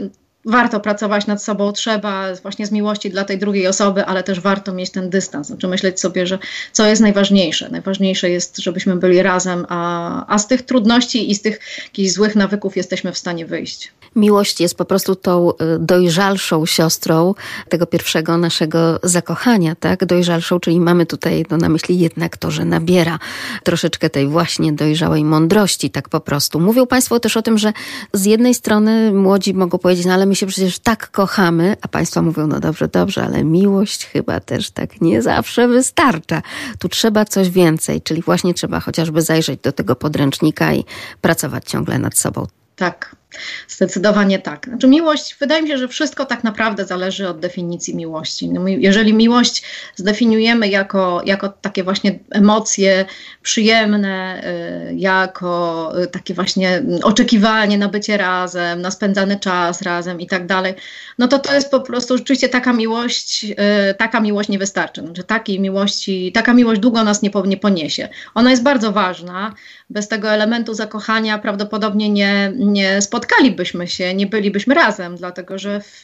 [0.47, 4.73] warto pracować nad sobą, trzeba właśnie z miłości dla tej drugiej osoby, ale też warto
[4.73, 6.39] mieć ten dystans, znaczy myśleć sobie, że
[6.73, 7.69] co jest najważniejsze.
[7.71, 12.37] Najważniejsze jest, żebyśmy byli razem, a, a z tych trudności i z tych jakichś złych
[12.37, 13.93] nawyków jesteśmy w stanie wyjść.
[14.17, 17.35] Miłość jest po prostu tą y, dojrzalszą siostrą
[17.69, 20.05] tego pierwszego naszego zakochania, tak?
[20.05, 23.19] Dojrzalszą, czyli mamy tutaj no, na myśli jednak to, że nabiera
[23.65, 26.61] troszeczkę tej właśnie dojrzałej mądrości, tak po prostu.
[26.61, 27.73] Mówią Państwo też o tym, że
[28.13, 32.23] z jednej strony młodzi mogą powiedzieć, no ale my się przecież tak kochamy, a Państwo
[32.23, 36.43] mówią, no dobrze, dobrze, ale miłość chyba też tak nie zawsze wystarcza.
[36.79, 40.85] Tu trzeba coś więcej, czyli właśnie trzeba chociażby zajrzeć do tego podręcznika i
[41.21, 42.47] pracować ciągle nad sobą.
[42.77, 43.17] Tak,
[43.69, 44.67] Zdecydowanie tak.
[44.69, 48.49] Znaczy miłość, wydaje mi się, że wszystko tak naprawdę zależy od definicji miłości.
[48.49, 49.63] No, jeżeli miłość
[49.97, 53.05] zdefiniujemy jako, jako takie właśnie emocje
[53.43, 54.43] przyjemne,
[54.91, 60.47] y, jako y, takie właśnie oczekiwanie na bycie razem, na spędzany czas razem i tak
[60.47, 60.75] dalej,
[61.19, 63.45] no to to jest po prostu rzeczywiście taka miłość,
[63.91, 65.01] y, taka miłość nie wystarczy.
[65.01, 68.09] Znaczy takiej miłości, taka miłość długo nas nie, nie poniesie.
[68.35, 69.55] Ona jest bardzo ważna.
[69.91, 75.81] Bez tego elementu zakochania prawdopodobnie nie, nie spotkamy spotkalibyśmy się, nie bylibyśmy razem, dlatego że
[75.81, 76.03] w,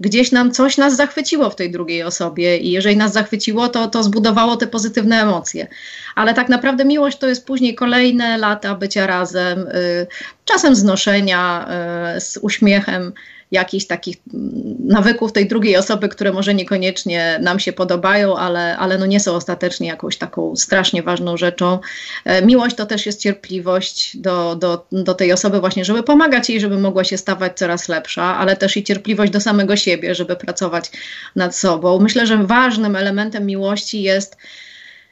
[0.00, 4.02] gdzieś nam coś nas zachwyciło w tej drugiej osobie i jeżeli nas zachwyciło, to, to
[4.02, 5.66] zbudowało te pozytywne emocje.
[6.14, 10.06] Ale tak naprawdę miłość to jest później kolejne lata bycia razem, y,
[10.44, 11.68] czasem znoszenia
[12.16, 13.12] y, z uśmiechem
[13.50, 14.16] jakichś takich
[14.78, 19.34] nawyków tej drugiej osoby, które może niekoniecznie nam się podobają, ale, ale no nie są
[19.34, 21.78] ostatecznie jakąś taką strasznie ważną rzeczą.
[22.24, 26.60] E, miłość to też jest cierpliwość do, do, do tej osoby właśnie, żeby pomagać jej,
[26.60, 30.90] żeby mogła się stawać coraz lepsza, ale też i cierpliwość do samego siebie, żeby pracować
[31.36, 31.98] nad sobą.
[31.98, 34.36] Myślę, że ważnym elementem miłości jest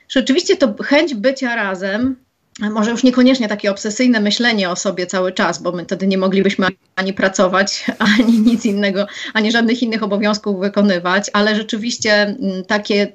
[0.09, 2.26] rzeczywiście to chęć bycia razem,
[2.61, 6.67] może już niekoniecznie takie obsesyjne myślenie o sobie cały czas, bo my wtedy nie moglibyśmy
[6.97, 7.85] ani pracować,
[8.19, 13.13] ani nic innego, ani żadnych innych obowiązków wykonywać, ale rzeczywiście mm, takie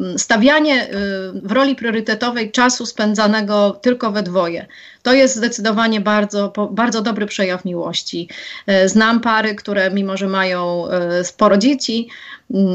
[0.00, 0.90] mm, stawianie y,
[1.42, 4.66] w roli priorytetowej czasu spędzanego tylko we dwoje.
[5.02, 8.28] To jest zdecydowanie bardzo, bardzo dobry przejaw miłości.
[8.66, 12.08] E, znam pary, które mimo, że mają e, sporo dzieci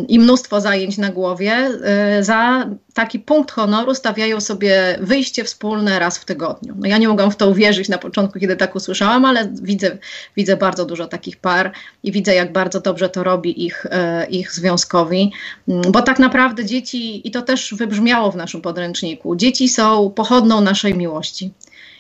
[0.08, 6.18] i mnóstwo zajęć na głowie, e, za taki punkt honoru stawiają sobie wyjście wspólne raz
[6.18, 6.76] w tygodniu.
[6.80, 9.98] No ja nie mogłam w to uwierzyć na początku, kiedy tak usłyszałam, ale widzę,
[10.38, 11.72] widzę bardzo dużo takich par
[12.04, 13.86] i widzę, jak bardzo dobrze to robi ich,
[14.30, 15.32] ich związkowi,
[15.68, 20.62] mm, bo tak naprawdę dzieci, i to też wybrzmiało w naszym podręczniku, dzieci są pochodną
[20.62, 21.52] naszej miłości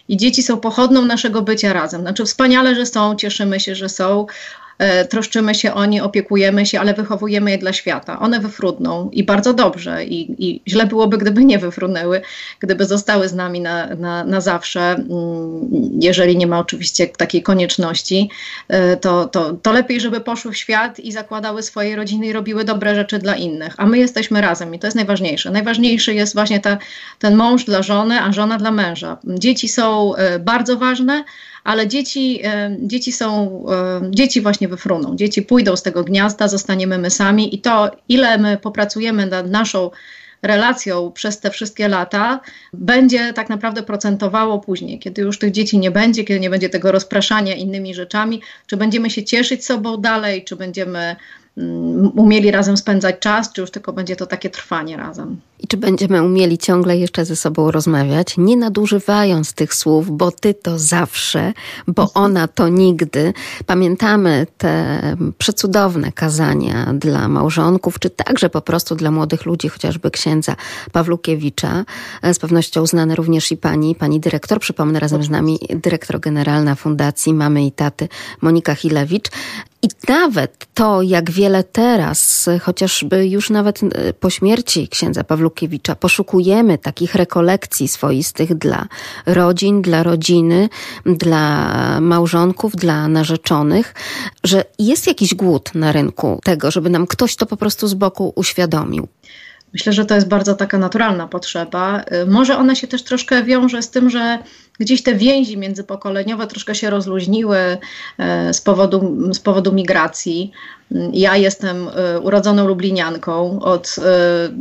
[0.07, 2.01] i dzieci są pochodną naszego bycia razem.
[2.01, 4.25] Znaczy wspaniale, że są, cieszymy się, że są,
[5.09, 8.19] troszczymy się o nie, opiekujemy się, ale wychowujemy je dla świata.
[8.19, 12.21] One wyfrudną i bardzo dobrze i, i źle byłoby, gdyby nie wyfrunęły,
[12.59, 15.09] gdyby zostały z nami na, na, na zawsze, mm,
[16.01, 18.29] jeżeli nie ma oczywiście takiej konieczności,
[18.67, 22.63] e, to, to, to lepiej, żeby poszły w świat i zakładały swoje rodziny i robiły
[22.63, 25.51] dobre rzeczy dla innych, a my jesteśmy razem i to jest najważniejsze.
[25.51, 26.77] Najważniejszy jest właśnie ta,
[27.19, 29.17] ten mąż dla żony, a żona dla męża.
[29.23, 31.23] Dzieci są e, bardzo ważne,
[31.67, 36.97] ale dzieci, e, dzieci są, e, dzieci właśnie wyfruną, dzieci pójdą z tego gniazda, zostaniemy
[36.97, 39.91] my sami i to, ile my popracujemy nad naszą
[40.41, 42.39] relacją przez te wszystkie lata,
[42.73, 46.91] będzie tak naprawdę procentowało później, kiedy już tych dzieci nie będzie, kiedy nie będzie tego
[46.91, 51.15] rozpraszania innymi rzeczami, czy będziemy się cieszyć sobą dalej, czy będziemy
[51.57, 55.41] Mm, umieli razem spędzać czas, czy już tylko będzie to takie trwanie razem.
[55.59, 60.53] I czy będziemy umieli ciągle jeszcze ze sobą rozmawiać, nie nadużywając tych słów, bo ty
[60.53, 61.53] to zawsze,
[61.87, 63.33] bo ona to nigdy.
[63.65, 65.01] Pamiętamy te
[65.37, 70.55] przecudowne kazania dla małżonków, czy także po prostu dla młodych ludzi, chociażby księdza
[70.91, 71.85] Pawlukiewicza,
[72.21, 76.75] e, z pewnością znane również i pani, pani dyrektor, przypomnę razem z nami dyrektor generalna
[76.75, 78.07] Fundacji Mamy i Taty
[78.41, 79.29] Monika Hilewicz.
[79.81, 85.46] I nawet to, jak wiele teraz, chociażby już nawet e, po śmierci księdza Pawlukiewicza,
[85.95, 88.87] poszukujemy takich rekolekcji swoistych dla
[89.25, 90.69] rodzin, dla rodziny,
[91.05, 93.93] dla małżonków, dla narzeczonych,
[94.43, 98.33] że jest jakiś głód na rynku tego, żeby nam ktoś to po prostu z boku
[98.35, 99.07] uświadomił.
[99.73, 102.01] Myślę, że to jest bardzo taka naturalna potrzeba.
[102.01, 104.39] E, może ona się też troszkę wiąże z tym, że
[104.79, 107.77] gdzieś te więzi międzypokoleniowe troszkę się rozluźniły
[108.17, 110.51] e, z powodu, z powodu migracji.
[111.13, 113.59] Ja jestem e, urodzoną Lublinianką.
[113.59, 113.95] Od,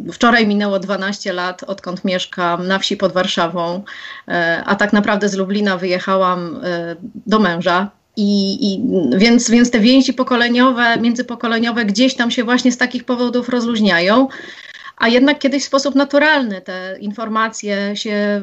[0.08, 3.82] e, wczoraj minęło 12 lat, odkąd mieszkam na wsi pod Warszawą,
[4.66, 6.60] a tak naprawdę z Lublina wyjechałam
[7.26, 7.90] do męża.
[8.16, 8.82] I, i,
[9.18, 14.28] więc, więc te więzi pokoleniowe, międzypokoleniowe gdzieś tam się właśnie z takich powodów rozluźniają.
[14.96, 18.42] A jednak kiedyś w sposób naturalny te informacje się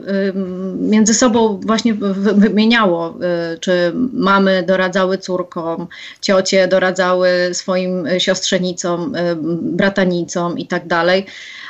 [0.75, 1.93] między sobą właśnie
[2.35, 3.15] wymieniało,
[3.53, 5.87] y, czy mamy doradzały córkom,
[6.21, 11.25] ciocie doradzały swoim siostrzenicom, y, bratanicom i tak dalej.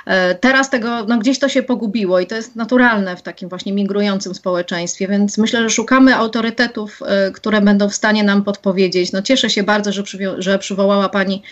[0.06, 3.74] E, teraz tego, no gdzieś to się pogubiło i to jest naturalne w takim właśnie
[3.74, 9.12] migrującym społeczeństwie, więc myślę, że szukamy autorytetów, y, które będą w stanie nam podpowiedzieć.
[9.12, 10.04] No cieszę się bardzo, że,
[10.38, 11.44] że przywołała Pani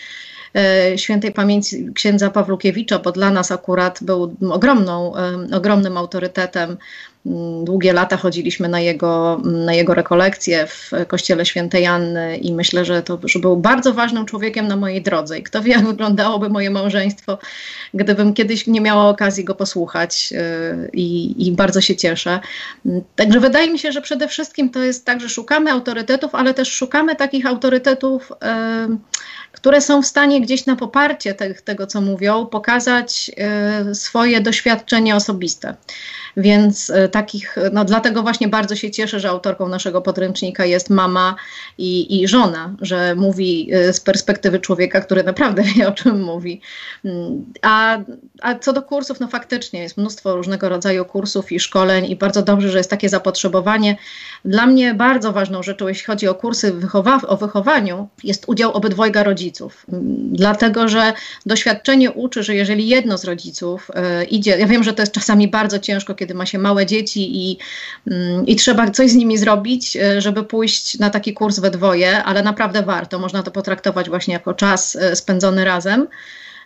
[0.96, 6.76] świętej pamięci księdza Pawlukiewicza, bo dla nas akurat był ogromną, e, ogromnym autorytetem.
[7.26, 12.84] Mm, długie lata chodziliśmy na jego, na jego rekolekcje w kościele świętej Anny i myślę,
[12.84, 15.38] że to że był bardzo ważnym człowiekiem na mojej drodze.
[15.38, 17.38] I kto wie, jak wyglądałoby moje małżeństwo,
[17.94, 22.40] gdybym kiedyś nie miała okazji go posłuchać e, i, i bardzo się cieszę.
[23.16, 26.72] Także wydaje mi się, że przede wszystkim to jest tak, że szukamy autorytetów, ale też
[26.72, 28.32] szukamy takich autorytetów
[29.52, 33.30] które są w stanie gdzieś na poparcie te, tego, co mówią, pokazać
[33.90, 35.76] y, swoje doświadczenie osobiste.
[36.36, 41.36] Więc y, takich, no dlatego właśnie bardzo się cieszę, że autorką naszego podręcznika jest mama
[41.78, 46.60] i, i żona, że mówi y, z perspektywy człowieka, który naprawdę wie, o czym mówi.
[47.04, 47.98] Mm, a,
[48.42, 52.42] a co do kursów, no faktycznie jest mnóstwo różnego rodzaju kursów i szkoleń i bardzo
[52.42, 53.96] dobrze, że jest takie zapotrzebowanie.
[54.44, 59.22] Dla mnie bardzo ważną rzeczą, jeśli chodzi o kursy wychowa- o wychowaniu, jest udział obydwojga
[59.22, 59.86] rodziców.
[60.32, 61.12] Dlatego, że
[61.46, 63.90] doświadczenie uczy, że jeżeli jedno z rodziców
[64.22, 67.50] y, idzie, ja wiem, że to jest czasami bardzo ciężko, kiedy ma się małe dzieci
[67.50, 67.58] i,
[68.06, 72.24] mm, i trzeba coś z nimi zrobić, e, żeby pójść na taki kurs we dwoje,
[72.24, 73.18] ale naprawdę warto.
[73.18, 76.08] Można to potraktować właśnie jako czas e, spędzony razem.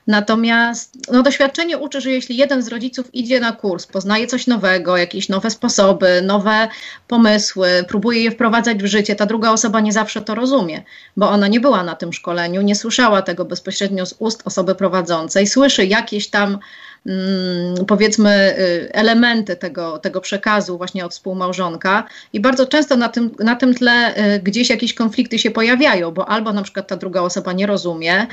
[0.06, 4.96] Natomiast no, doświadczenie uczy, że jeśli jeden z rodziców idzie na kurs, poznaje coś nowego,
[4.96, 6.68] jakieś nowe sposoby, nowe
[7.08, 10.82] pomysły, próbuje je wprowadzać w życie, ta druga osoba nie zawsze to rozumie,
[11.16, 15.46] bo ona nie była na tym szkoleniu, nie słyszała tego bezpośrednio z ust osoby prowadzącej,
[15.46, 16.58] słyszy jakieś tam
[17.06, 23.30] Mm, powiedzmy y, elementy tego, tego przekazu właśnie od współmałżonka i bardzo często na tym,
[23.38, 27.20] na tym tle y, gdzieś jakieś konflikty się pojawiają, bo albo na przykład ta druga
[27.20, 28.26] osoba nie rozumie,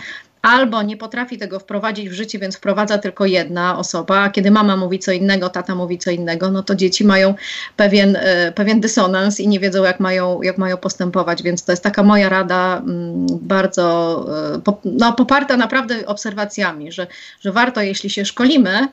[0.43, 4.77] albo nie potrafi tego wprowadzić w życie, więc wprowadza tylko jedna osoba, a kiedy mama
[4.77, 7.35] mówi co innego, tata mówi co innego, no to dzieci mają
[7.77, 11.83] pewien, e, pewien dysonans i nie wiedzą, jak mają, jak mają postępować, więc to jest
[11.83, 14.25] taka moja rada mm, bardzo
[14.67, 17.07] e, no, poparta naprawdę obserwacjami, że,
[17.41, 18.87] że warto, jeśli się szkolimy,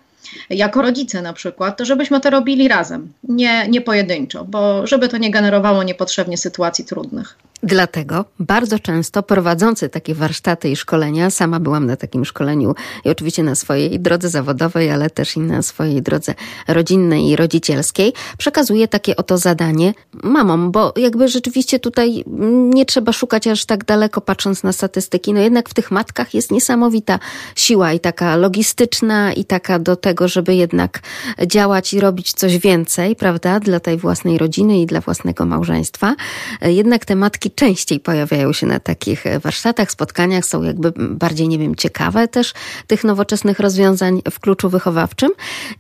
[0.51, 5.19] jako rodzice na przykład, to żebyśmy to robili razem, nie, nie pojedynczo, bo żeby to
[5.19, 7.37] nie generowało niepotrzebnie sytuacji trudnych.
[7.63, 13.43] Dlatego bardzo często prowadzący takie warsztaty i szkolenia, sama byłam na takim szkoleniu i oczywiście
[13.43, 16.35] na swojej drodze zawodowej, ale też i na swojej drodze
[16.69, 22.25] rodzinnej i rodzicielskiej, przekazuje takie oto zadanie mamom, bo jakby rzeczywiście tutaj
[22.75, 26.51] nie trzeba szukać aż tak daleko patrząc na statystyki, no jednak w tych matkach jest
[26.51, 27.19] niesamowita
[27.57, 31.01] siła i taka logistyczna i taka do tego, żeby jednak
[31.47, 36.15] działać i robić coś więcej, prawda, dla tej własnej rodziny i dla własnego małżeństwa.
[36.63, 41.59] Jednak te matki częściej pojawiają się na takich e, warsztatach, spotkaniach, są jakby bardziej, nie
[41.59, 42.53] wiem, ciekawe też
[42.87, 45.31] tych nowoczesnych rozwiązań w kluczu wychowawczym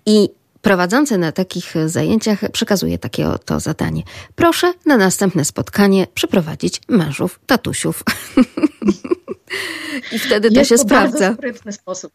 [0.06, 0.28] i
[0.62, 4.02] Prowadzący na takich zajęciach przekazuje takie oto zadanie.
[4.35, 8.02] Proszę na następne spotkanie przyprowadzić mężów, tatusiów.
[10.12, 11.37] I wtedy Jest to się to sprawdza.
[11.42, 12.12] Bardzo sposób.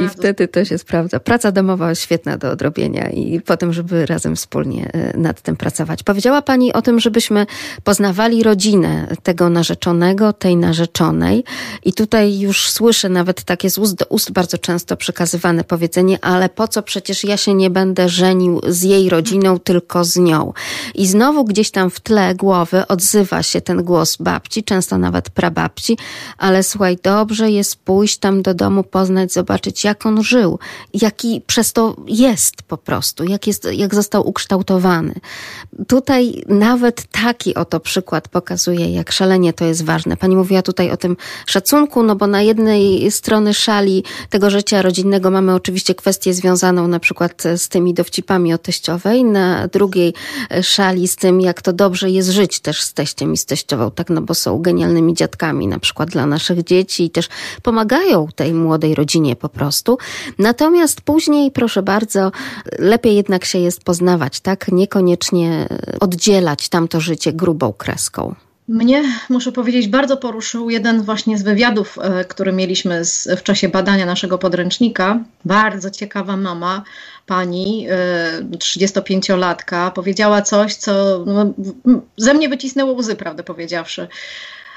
[0.00, 1.20] I wtedy to się sprawdza.
[1.20, 6.02] Praca domowa świetna do odrobienia i potem, żeby razem wspólnie e, nad tym pracować.
[6.02, 7.46] Powiedziała Pani o tym, żebyśmy
[7.84, 11.44] poznawali rodzinę tego narzeczonego, tej narzeczonej.
[11.84, 16.48] I tutaj już słyszę nawet takie z ust do ust bardzo często przekazywane powiedzenie, ale
[16.48, 20.52] po co przecież ja się nie będę żenił z jej rodziną, tylko z nią.
[20.94, 25.98] I znowu gdzieś tam w tle głowy odzywa się ten głos babci, często nawet prababci,
[26.38, 30.58] ale słuchaj, dobrze jest pójść tam do domu, poznać, zobaczyć, jak on żył,
[30.94, 35.14] jaki przez to jest po prostu, jak, jest, jak został ukształtowany.
[35.88, 40.16] Tutaj nawet taki oto przykład pokazuje, jak szalenie to jest ważne.
[40.16, 45.30] Pani mówiła tutaj o tym szacunku, no bo na jednej strony szali tego życia rodzinnego
[45.30, 50.14] mamy oczywiście kwestię związaną na przykład z tymi dowcipami o teściowej, na drugiej
[50.62, 54.10] szali z tym, jak to dobrze jest żyć też z teściem i z teściową, tak,
[54.10, 57.28] no bo są genialnymi dziadkami na przykład dla naszych dzieci i też
[57.62, 59.98] pomagają tej młodej rodzinie po prostu.
[60.38, 62.32] Natomiast później, proszę bardzo,
[62.78, 64.68] lepiej jednak się jest poznawać, tak?
[64.68, 65.68] Niekoniecznie
[66.00, 68.34] oddzielać tamto życie grubą kreską.
[68.70, 73.68] Mnie, muszę powiedzieć, bardzo poruszył jeden właśnie z wywiadów, e, który mieliśmy z, w czasie
[73.68, 75.18] badania naszego podręcznika.
[75.44, 76.82] Bardzo ciekawa mama,
[77.26, 77.86] pani,
[78.58, 81.52] 35-latka, e, powiedziała coś, co no,
[82.16, 84.08] ze mnie wycisnęło łzy, prawdę powiedziawszy.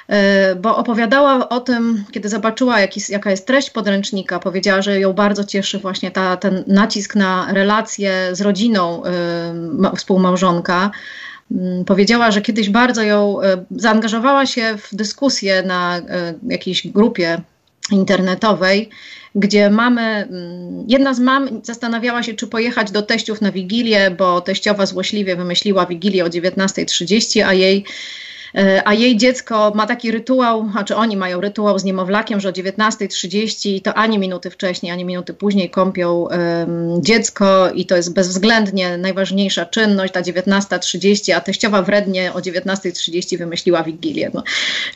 [0.08, 5.14] E, bo opowiadała o tym, kiedy zobaczyła, jaki, jaka jest treść podręcznika, powiedziała, że ją
[5.14, 9.04] bardzo cieszy właśnie ta, ten nacisk na relacje z rodziną
[9.94, 10.92] y, współmałżonka.
[11.52, 13.38] Mm, powiedziała, że kiedyś bardzo ją
[13.72, 16.02] zaangażowała się w dyskusję na
[16.48, 17.42] jakiejś grupie
[17.92, 18.90] internetowej,
[19.36, 24.42] gdzie mamy, mm, jedna z mam zastanawiała się, czy pojechać do teściów na Wigilię, bo
[24.42, 28.23] teściowa złośliwie wymyśliła Wigilię o 19.30, a jej E,
[28.86, 33.82] a jej dziecko ma taki rytuał, znaczy oni mają rytuał z niemowlakiem, że o 19.30
[33.82, 36.28] to ani minuty wcześniej, ani minuty później kąpią
[37.00, 43.84] dziecko i to jest bezwzględnie najważniejsza czynność, ta 19.30, a teściowa wrednie o 19.30 wymyśliła
[43.84, 44.32] Wigilię.
[44.34, 44.44] No,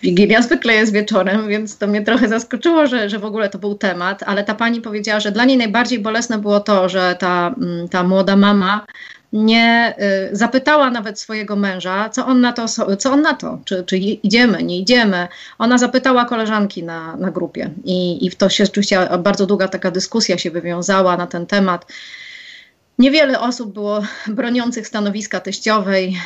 [0.01, 3.75] Wigilia zwykle jest wieczorem, więc to mnie trochę zaskoczyło, że, że w ogóle to był
[3.75, 7.89] temat, ale ta pani powiedziała, że dla niej najbardziej bolesne było to, że ta, mm,
[7.89, 8.85] ta młoda mama
[9.33, 9.95] nie
[10.31, 12.65] y, zapytała nawet swojego męża, co on na to,
[12.97, 15.27] co on na to czy, czy idziemy, nie idziemy.
[15.57, 20.37] Ona zapytała koleżanki na, na grupie i, i to się oczywiście bardzo długa taka dyskusja
[20.37, 21.85] się wywiązała na ten temat.
[22.99, 26.17] Niewiele osób było broniących stanowiska teściowej,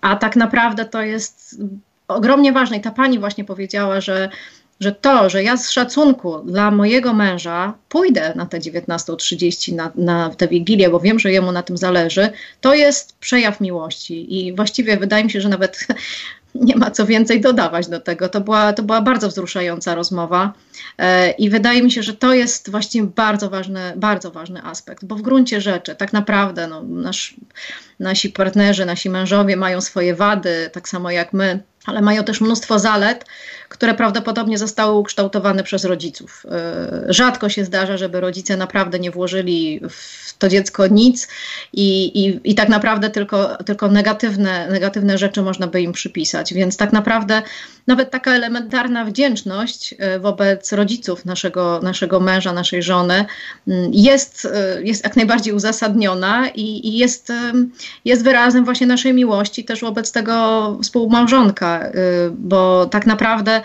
[0.00, 1.56] a tak naprawdę to jest
[2.08, 2.76] ogromnie ważne.
[2.76, 4.28] I ta pani właśnie powiedziała, że
[4.84, 10.30] że to, że ja z szacunku dla mojego męża pójdę na te 19.30 na, na
[10.30, 12.30] tę wigilię, bo wiem, że jemu na tym zależy,
[12.60, 14.38] to jest przejaw miłości.
[14.38, 15.86] I właściwie wydaje mi się, że nawet
[16.54, 18.28] nie ma co więcej dodawać do tego.
[18.28, 20.52] To była, to była bardzo wzruszająca rozmowa
[20.98, 25.16] e, i wydaje mi się, że to jest właściwie bardzo ważny, bardzo ważny aspekt, bo
[25.16, 27.34] w gruncie rzeczy tak naprawdę no, nasz,
[28.00, 32.78] nasi partnerzy, nasi mężowie mają swoje wady, tak samo jak my, ale mają też mnóstwo
[32.78, 33.24] zalet,
[33.68, 36.46] które prawdopodobnie zostały ukształtowane przez rodziców.
[36.50, 41.28] E, rzadko się zdarza, żeby rodzice naprawdę nie włożyli w to dziecko nic
[41.72, 46.54] i, i, i tak naprawdę tylko, tylko negatywne, negatywne rzeczy można by im przypisać.
[46.54, 47.42] Więc tak naprawdę
[47.86, 53.24] nawet taka elementarna wdzięczność e, wobec rodziców naszego, naszego męża, naszej żony
[53.68, 54.48] mm, jest,
[54.82, 57.32] jest jak najbardziej uzasadniona i, i jest,
[58.04, 61.90] jest wyrazem właśnie naszej miłości też wobec tego współmałżonka,
[62.32, 63.62] bo tak naprawdę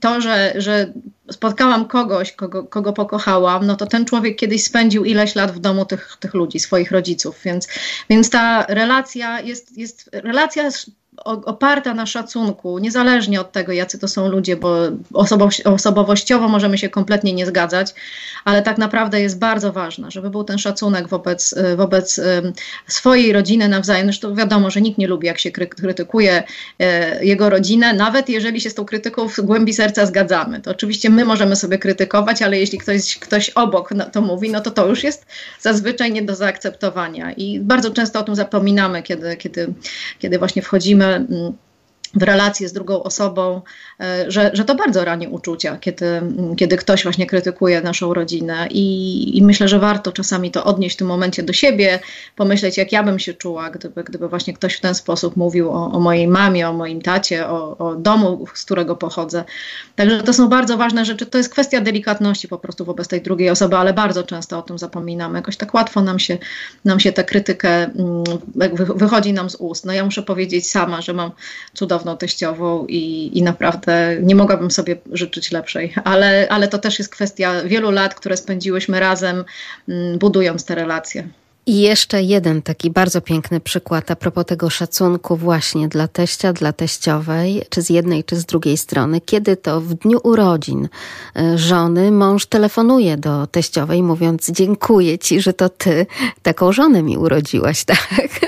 [0.00, 0.92] to, że, że
[1.30, 5.84] spotkałam kogoś, kogo, kogo pokochałam, no to ten człowiek kiedyś spędził ileś lat w domu
[5.84, 7.68] tych, tych ludzi, swoich rodziców, więc,
[8.10, 10.70] więc ta relacja jest, jest relacja
[11.24, 14.76] oparta na szacunku, niezależnie od tego, jacy to są ludzie, bo
[15.64, 17.94] osobowościowo możemy się kompletnie nie zgadzać,
[18.44, 22.20] ale tak naprawdę jest bardzo ważna, żeby był ten szacunek wobec, wobec
[22.86, 24.06] swojej rodziny nawzajem.
[24.06, 26.42] Zresztą wiadomo, że nikt nie lubi, jak się krytykuje
[26.78, 30.60] e, jego rodzinę, nawet jeżeli się z tą krytyką w głębi serca zgadzamy.
[30.60, 34.70] To oczywiście my możemy sobie krytykować, ale jeśli ktoś, ktoś obok to mówi, no to
[34.70, 35.26] to już jest
[35.60, 37.32] zazwyczaj nie do zaakceptowania.
[37.32, 39.72] I bardzo często o tym zapominamy, kiedy, kiedy,
[40.18, 41.58] kiedy właśnie wchodzimy Mm,
[42.14, 43.62] w relacje z drugą osobą,
[44.00, 46.22] e, że, że to bardzo rani uczucia, kiedy,
[46.56, 50.98] kiedy ktoś właśnie krytykuje naszą rodzinę I, i myślę, że warto czasami to odnieść w
[50.98, 51.98] tym momencie do siebie,
[52.36, 55.92] pomyśleć jak ja bym się czuła, gdyby, gdyby właśnie ktoś w ten sposób mówił o,
[55.92, 59.44] o mojej mamie, o moim tacie, o, o domu, z którego pochodzę.
[59.96, 63.50] Także to są bardzo ważne rzeczy, to jest kwestia delikatności po prostu wobec tej drugiej
[63.50, 65.38] osoby, ale bardzo często o tym zapominamy.
[65.38, 66.38] Jakoś tak łatwo nam się,
[66.84, 68.24] nam się tę krytykę mm,
[68.96, 69.84] wychodzi nam z ust.
[69.84, 71.30] No ja muszę powiedzieć sama, że mam
[71.74, 75.94] cudowną cudowną teściową i, i naprawdę nie mogłabym sobie życzyć lepszej.
[76.04, 79.44] Ale, ale to też jest kwestia wielu lat, które spędziłyśmy razem,
[79.88, 81.28] mm, budując te relacje.
[81.66, 86.72] I jeszcze jeden taki bardzo piękny przykład a propos tego szacunku właśnie dla teścia, dla
[86.72, 89.20] teściowej, czy z jednej, czy z drugiej strony.
[89.20, 90.88] Kiedy to w dniu urodzin
[91.36, 96.06] e, żony mąż telefonuje do teściowej mówiąc dziękuję ci, że to ty
[96.42, 98.40] taką żonę mi urodziłaś, tak?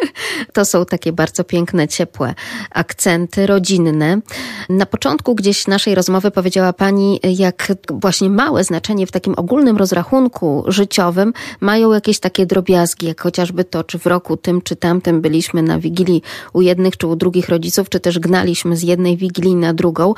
[0.53, 2.35] To są takie bardzo piękne, ciepłe
[2.71, 4.21] akcenty rodzinne.
[4.69, 10.65] Na początku gdzieś naszej rozmowy powiedziała pani, jak właśnie małe znaczenie w takim ogólnym rozrachunku
[10.67, 15.63] życiowym mają jakieś takie drobiazgi, jak chociażby to, czy w roku tym czy tamtym byliśmy
[15.63, 16.23] na wigilii
[16.53, 20.15] u jednych czy u drugich rodziców, czy też gnaliśmy z jednej wigilii na drugą.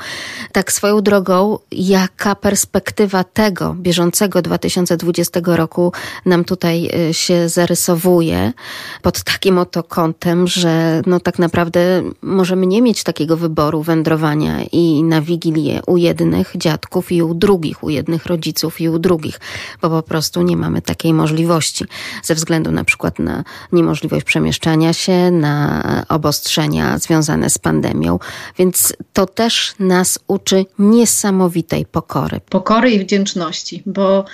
[0.51, 5.91] Tak swoją drogą, jaka perspektywa tego bieżącego 2020 roku
[6.25, 8.53] nam tutaj y, się zarysowuje
[9.01, 15.03] pod takim oto kątem, że no tak naprawdę możemy nie mieć takiego wyboru wędrowania i
[15.03, 19.39] na wigilię u jednych dziadków i u drugich, u jednych rodziców i u drugich,
[19.81, 21.85] bo po prostu nie mamy takiej możliwości
[22.23, 28.19] ze względu na przykład na niemożliwość przemieszczania się, na obostrzenia związane z pandemią.
[28.57, 32.39] Więc to też nas uczy niesamowitej pokory.
[32.49, 34.25] Pokory i wdzięczności, bo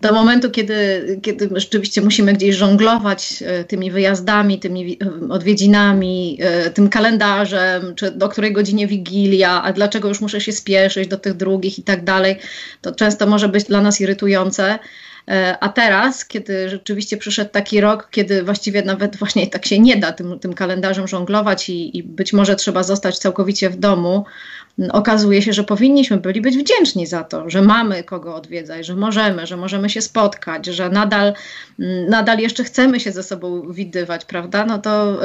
[0.00, 6.70] do momentu, kiedy, kiedy rzeczywiście musimy gdzieś żonglować e, tymi wyjazdami, tymi e, odwiedzinami, e,
[6.70, 11.34] tym kalendarzem, czy do której godzinie wigilia, a dlaczego już muszę się spieszyć do tych
[11.34, 12.36] drugich i tak dalej,
[12.80, 14.78] to często może być dla nas irytujące.
[15.60, 20.12] A teraz, kiedy rzeczywiście przyszedł taki rok, kiedy właściwie nawet właśnie tak się nie da
[20.12, 24.24] tym, tym kalendarzem żonglować i, i być może trzeba zostać całkowicie w domu,
[24.92, 29.46] okazuje się, że powinniśmy byli być wdzięczni za to, że mamy kogo odwiedzać, że możemy,
[29.46, 31.32] że możemy się spotkać, że nadal,
[31.80, 34.66] mm, nadal jeszcze chcemy się ze sobą widywać, prawda?
[34.66, 35.18] No to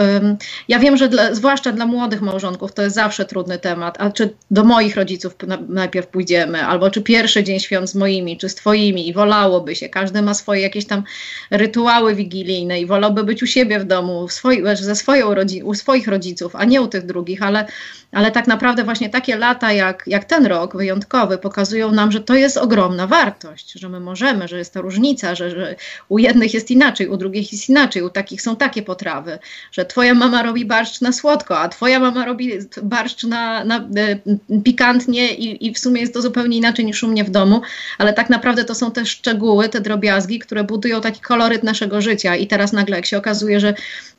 [0.67, 4.33] ja wiem, że dla, zwłaszcza dla młodych małżonków to jest zawsze trudny temat, a czy
[4.51, 5.35] do moich rodziców
[5.69, 9.89] najpierw pójdziemy, albo czy pierwszy dzień świąt z moimi, czy z twoimi i wolałoby się,
[9.89, 11.03] każdy ma swoje jakieś tam
[11.51, 15.73] rytuały wigilijne i wolałby być u siebie w domu, w swoi, ze swoją rodzi- u
[15.73, 17.65] swoich rodziców, a nie u tych drugich, ale,
[18.11, 22.35] ale tak naprawdę właśnie takie lata jak, jak ten rok wyjątkowy pokazują nam, że to
[22.35, 25.75] jest ogromna wartość, że my możemy, że jest ta różnica, że, że
[26.09, 29.39] u jednych jest inaczej, u drugich jest inaczej, u takich są takie potrawy,
[29.71, 32.51] że twoja mama robi barszcz na słodko, a twoja mama robi
[32.83, 37.07] barszcz na, na e, pikantnie i, i w sumie jest to zupełnie inaczej niż u
[37.07, 37.61] mnie w domu,
[37.97, 42.35] ale tak naprawdę to są te szczegóły, te drobiazgi, które budują taki koloryt naszego życia.
[42.35, 43.73] I teraz nagle jak się okazuje, że,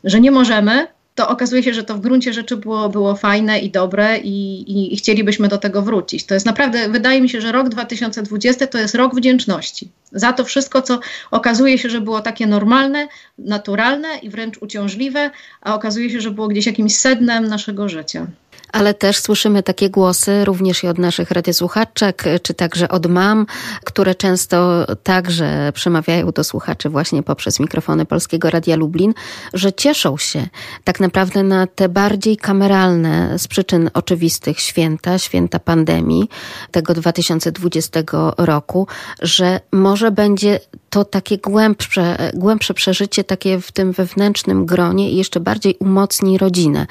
[0.04, 0.86] że nie możemy,
[1.20, 4.94] to okazuje się, że to w gruncie rzeczy było, było fajne i dobre i, i,
[4.94, 6.24] i, chcielibyśmy do tego wrócić.
[6.24, 10.44] To jest naprawdę, wydaje mi się, że rok 2020 to jest rok wdzięczności za to
[10.44, 11.00] wszystko, co
[11.30, 13.08] okazuje się, że było takie normalne,
[13.38, 18.26] naturalne i wręcz uciążliwe, a okazuje się, że było gdzieś jakimś sednem naszego życia
[18.72, 23.46] ale też słyszymy takie głosy również i od naszych radiosłuchaczek, czy także od mam,
[23.84, 29.14] które często także przemawiają do słuchaczy właśnie poprzez mikrofony Polskiego Radia Lublin,
[29.54, 30.48] że cieszą się
[30.84, 36.28] tak naprawdę na te bardziej kameralne z przyczyn oczywistych święta, święta pandemii
[36.70, 38.00] tego 2020
[38.38, 38.86] roku,
[39.22, 40.60] że może będzie
[40.90, 46.86] to takie głębsze, głębsze przeżycie takie w tym wewnętrznym gronie i jeszcze bardziej umocni rodzinę.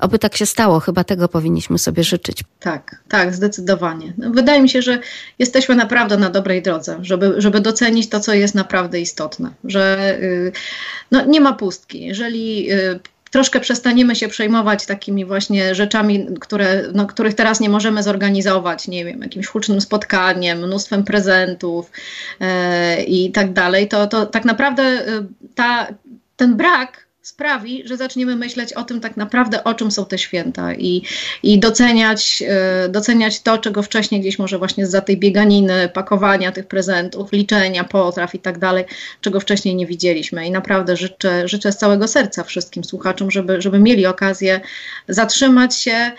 [0.00, 2.44] Oby tak się stało, chyba tego powinniśmy sobie życzyć.
[2.60, 4.12] Tak, tak, zdecydowanie.
[4.18, 4.98] No, wydaje mi się, że
[5.38, 10.52] jesteśmy naprawdę na dobrej drodze, żeby, żeby docenić to, co jest naprawdę istotne, że yy,
[11.10, 12.06] no, nie ma pustki.
[12.06, 18.02] Jeżeli yy, troszkę przestaniemy się przejmować takimi właśnie rzeczami, które, no, których teraz nie możemy
[18.02, 21.90] zorganizować, nie wiem, jakimś hucznym spotkaniem, mnóstwem prezentów
[22.40, 22.46] yy,
[23.02, 25.86] i tak dalej, to, to tak naprawdę y, ta,
[26.36, 30.74] ten brak sprawi, że zaczniemy myśleć o tym tak naprawdę, o czym są te święta
[30.74, 31.02] i,
[31.42, 36.66] i doceniać, e, doceniać to, czego wcześniej gdzieś może właśnie za tej bieganiny, pakowania tych
[36.66, 38.84] prezentów, liczenia potraw i tak dalej,
[39.20, 40.46] czego wcześniej nie widzieliśmy.
[40.46, 44.60] I naprawdę życzę, życzę z całego serca wszystkim słuchaczom, żeby, żeby mieli okazję
[45.08, 46.12] zatrzymać się,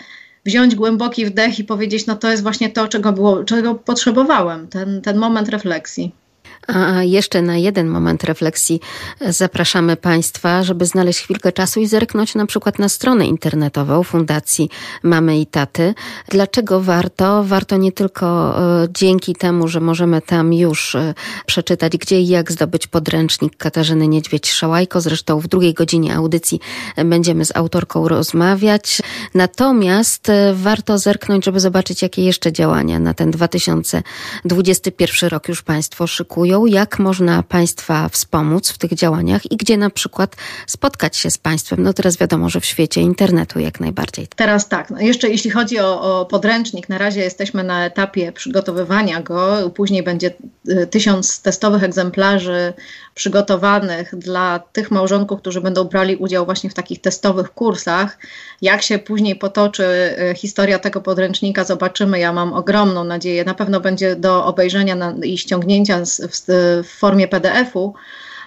[0.44, 5.02] wziąć głęboki wdech i powiedzieć, no to jest właśnie to, czego, było, czego potrzebowałem, ten,
[5.02, 6.21] ten moment refleksji.
[6.66, 8.80] A jeszcze na jeden moment refleksji
[9.20, 14.70] zapraszamy Państwa, żeby znaleźć chwilkę czasu i zerknąć na przykład na stronę internetową Fundacji
[15.02, 15.94] Mamy i Taty.
[16.28, 17.44] Dlaczego warto?
[17.44, 21.14] Warto nie tylko e, dzięki temu, że możemy tam już e,
[21.46, 25.00] przeczytać, gdzie i jak zdobyć podręcznik Katarzyny Niedźwiedź-Szałajko.
[25.00, 26.60] Zresztą w drugiej godzinie audycji
[27.04, 29.02] będziemy z autorką rozmawiać.
[29.34, 36.06] Natomiast e, warto zerknąć, żeby zobaczyć, jakie jeszcze działania na ten 2021 rok już Państwo
[36.06, 40.36] szykują jak można Państwa wspomóc w tych działaniach i gdzie na przykład
[40.66, 41.82] spotkać się z Państwem.
[41.82, 44.28] No teraz wiadomo, że w świecie internetu jak najbardziej.
[44.36, 49.22] Teraz tak, no jeszcze jeśli chodzi o, o podręcznik, na razie jesteśmy na etapie przygotowywania
[49.22, 50.30] go, później będzie
[50.68, 52.72] y, tysiąc testowych egzemplarzy
[53.14, 58.18] przygotowanych dla tych małżonków, którzy będą brali udział właśnie w takich testowych kursach.
[58.62, 59.84] Jak się później potoczy
[60.30, 62.18] y, historia tego podręcznika, zobaczymy.
[62.18, 63.44] Ja mam ogromną nadzieję.
[63.44, 66.42] Na pewno będzie do obejrzenia i ściągnięcia w,
[66.82, 67.94] w formie PDF-u.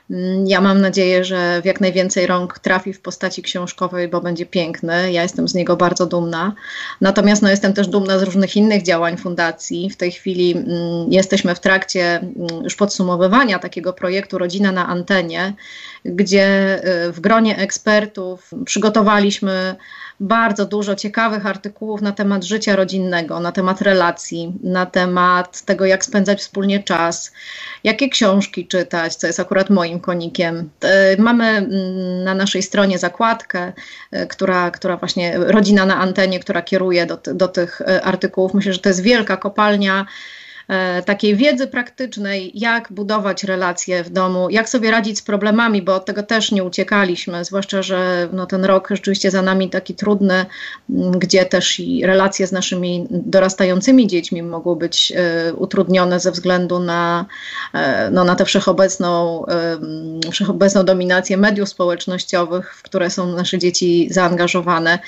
[0.09, 4.45] Mm, ja mam nadzieję, że w jak najwięcej rąk trafi w postaci książkowej, bo będzie
[4.45, 5.11] piękny.
[5.11, 6.53] Ja jestem z niego bardzo dumna.
[7.01, 9.89] Natomiast no, jestem też dumna z różnych innych działań fundacji.
[9.89, 10.67] W tej chwili mm,
[11.11, 15.53] jesteśmy w trakcie mm, już podsumowywania takiego projektu Rodzina na antenie,
[16.05, 19.75] gdzie y, w gronie ekspertów przygotowaliśmy
[20.19, 26.05] bardzo dużo ciekawych artykułów na temat życia rodzinnego, na temat relacji, na temat tego, jak
[26.05, 27.31] spędzać wspólnie czas,
[27.83, 30.69] jakie książki czytać, co jest akurat moim konikiem.
[30.81, 33.73] E, mamy mm, na naszej stronie zakładkę,
[34.11, 38.53] e, która, która właśnie, rodzina na antenie, która kieruje do, do tych e, artykułów.
[38.53, 40.05] Myślę, że to jest wielka kopalnia
[41.05, 46.05] takiej wiedzy praktycznej, jak budować relacje w domu, jak sobie radzić z problemami, bo od
[46.05, 50.45] tego też nie uciekaliśmy, zwłaszcza, że no, ten rok rzeczywiście za nami taki trudny,
[51.17, 57.25] gdzie też i relacje z naszymi dorastającymi dziećmi mogły być e, utrudnione ze względu na,
[57.73, 64.07] e, no, na tę wszechobecną, e, wszechobecną dominację mediów społecznościowych, w które są nasze dzieci
[64.11, 64.99] zaangażowane.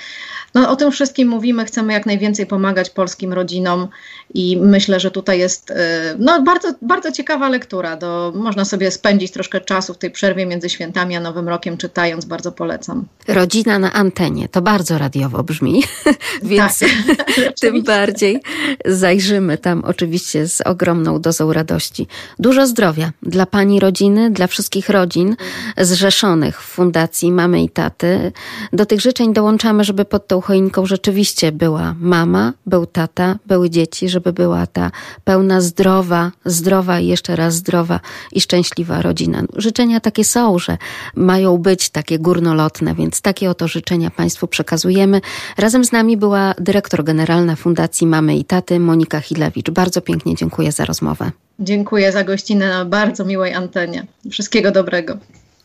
[0.58, 3.88] No, o tym wszystkim mówimy, chcemy jak najwięcej pomagać polskim rodzinom
[4.34, 5.74] i myślę, że tutaj jest
[6.20, 7.98] no, bardzo, bardzo ciekawa lektura.
[7.98, 12.26] Do, można sobie spędzić troszkę czasu w tej przerwie między świętami a Nowym Rokiem czytając,
[12.26, 13.06] bardzo polecam.
[13.28, 15.84] Rodzina na antenie, to bardzo radiowo brzmi,
[16.44, 16.90] więc tak,
[17.62, 18.42] tym bardziej
[18.86, 22.08] zajrzymy tam oczywiście z ogromną dozą radości.
[22.40, 25.36] Dużo zdrowia dla Pani rodziny, dla wszystkich rodzin
[25.78, 28.32] zrzeszonych w Fundacji Mamy i Taty.
[28.74, 34.10] Do tych życzeń dołączamy, żeby pod tą choinką rzeczywiście była mama, był tata, były dzieci,
[34.10, 34.92] żeby była ta
[35.24, 38.00] pełna zdrowa, zdrowa i jeszcze raz zdrowa
[38.32, 39.44] i szczęśliwa rodzina.
[39.56, 40.78] Życzenia takie są, że
[41.16, 45.22] mają być takie górnolotne, więc takie oto życzenia Państwu przekazujemy.
[45.58, 49.70] Razem z nami była dyrektor generalna Fundacji Mamy i Taty Monika Hilewicz.
[49.70, 51.32] Bardzo pięknie dziękuję za rozmowę.
[51.60, 54.06] Dziękuję za gościnę na bardzo miłej antenie.
[54.32, 55.18] Wszystkiego dobrego.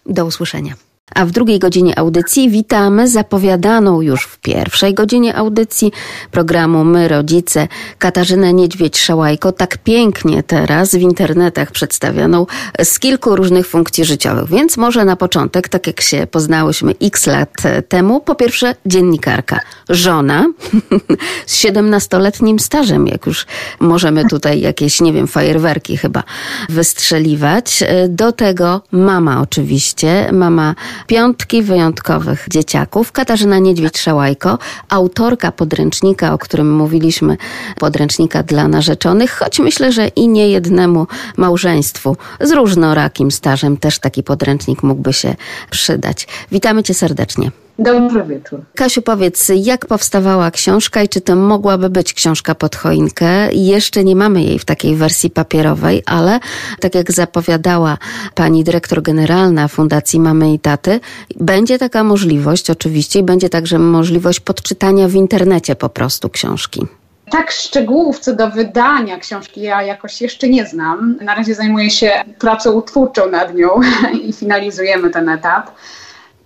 [0.06, 0.74] Do usłyszenia.
[1.14, 5.92] A w drugiej godzinie audycji witamy zapowiadaną już w pierwszej godzinie audycji
[6.30, 12.46] programu My Rodzice Katarzynę Niedźwiedź-Szałajko, tak pięknie teraz w internetach przedstawioną
[12.84, 14.50] z kilku różnych funkcji życiowych.
[14.50, 17.52] Więc może na początek, tak jak się poznałyśmy x lat
[17.88, 19.60] temu, po pierwsze dziennikarka,
[19.92, 20.44] żona
[21.46, 23.46] z 17-letnim stażem, jak już
[23.80, 26.22] możemy tutaj jakieś, nie wiem, fajerwerki chyba
[26.68, 27.84] wystrzeliwać.
[28.08, 30.74] Do tego mama oczywiście, mama
[31.06, 33.12] piątki wyjątkowych dzieciaków.
[33.12, 37.36] Katarzyna Niedźwiedź-Szałajko, autorka podręcznika, o którym mówiliśmy,
[37.78, 44.22] podręcznika dla narzeczonych, choć myślę, że i nie jednemu małżeństwu z różnorakim stażem też taki
[44.22, 45.34] podręcznik mógłby się
[45.70, 46.28] przydać.
[46.52, 47.61] Witamy cię serdecznie.
[47.78, 48.60] Dobry wieczór.
[48.74, 53.52] Kasiu, powiedz, jak powstawała książka i czy to mogłaby być książka pod choinkę?
[53.52, 56.40] Jeszcze nie mamy jej w takiej wersji papierowej, ale
[56.80, 57.98] tak jak zapowiadała
[58.34, 61.00] pani dyrektor generalna Fundacji Mamy i Taty,
[61.40, 66.86] będzie taka możliwość oczywiście i będzie także możliwość podczytania w internecie po prostu książki.
[67.30, 71.18] Tak, szczegółów co do wydania książki ja jakoś jeszcze nie znam.
[71.20, 73.68] Na razie zajmuję się pracą twórczą nad nią
[74.28, 75.70] i finalizujemy ten etap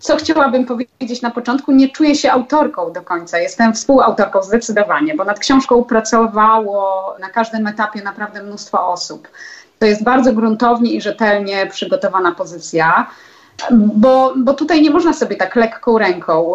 [0.07, 3.39] co chciałabym powiedzieć na początku, nie czuję się autorką do końca.
[3.39, 9.29] Jestem współautorką zdecydowanie, bo nad książką pracowało na każdym etapie naprawdę mnóstwo osób.
[9.79, 13.07] To jest bardzo gruntownie i rzetelnie przygotowana pozycja
[13.73, 16.55] bo, bo tutaj nie można sobie tak lekką ręką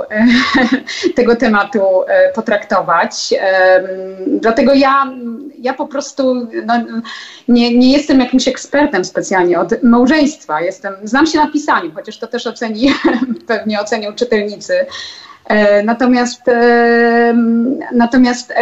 [1.16, 3.34] tego tematu e, potraktować.
[4.28, 5.12] Dlatego ja,
[5.62, 6.74] ja po prostu no,
[7.48, 10.62] nie, nie jestem jakimś ekspertem specjalnie od małżeństwa.
[10.62, 12.94] Jestem, znam się na pisaniu, chociaż to też oceni,
[13.48, 14.86] pewnie ocenią czytelnicy.
[15.46, 16.42] E, natomiast,
[17.94, 18.54] natomiast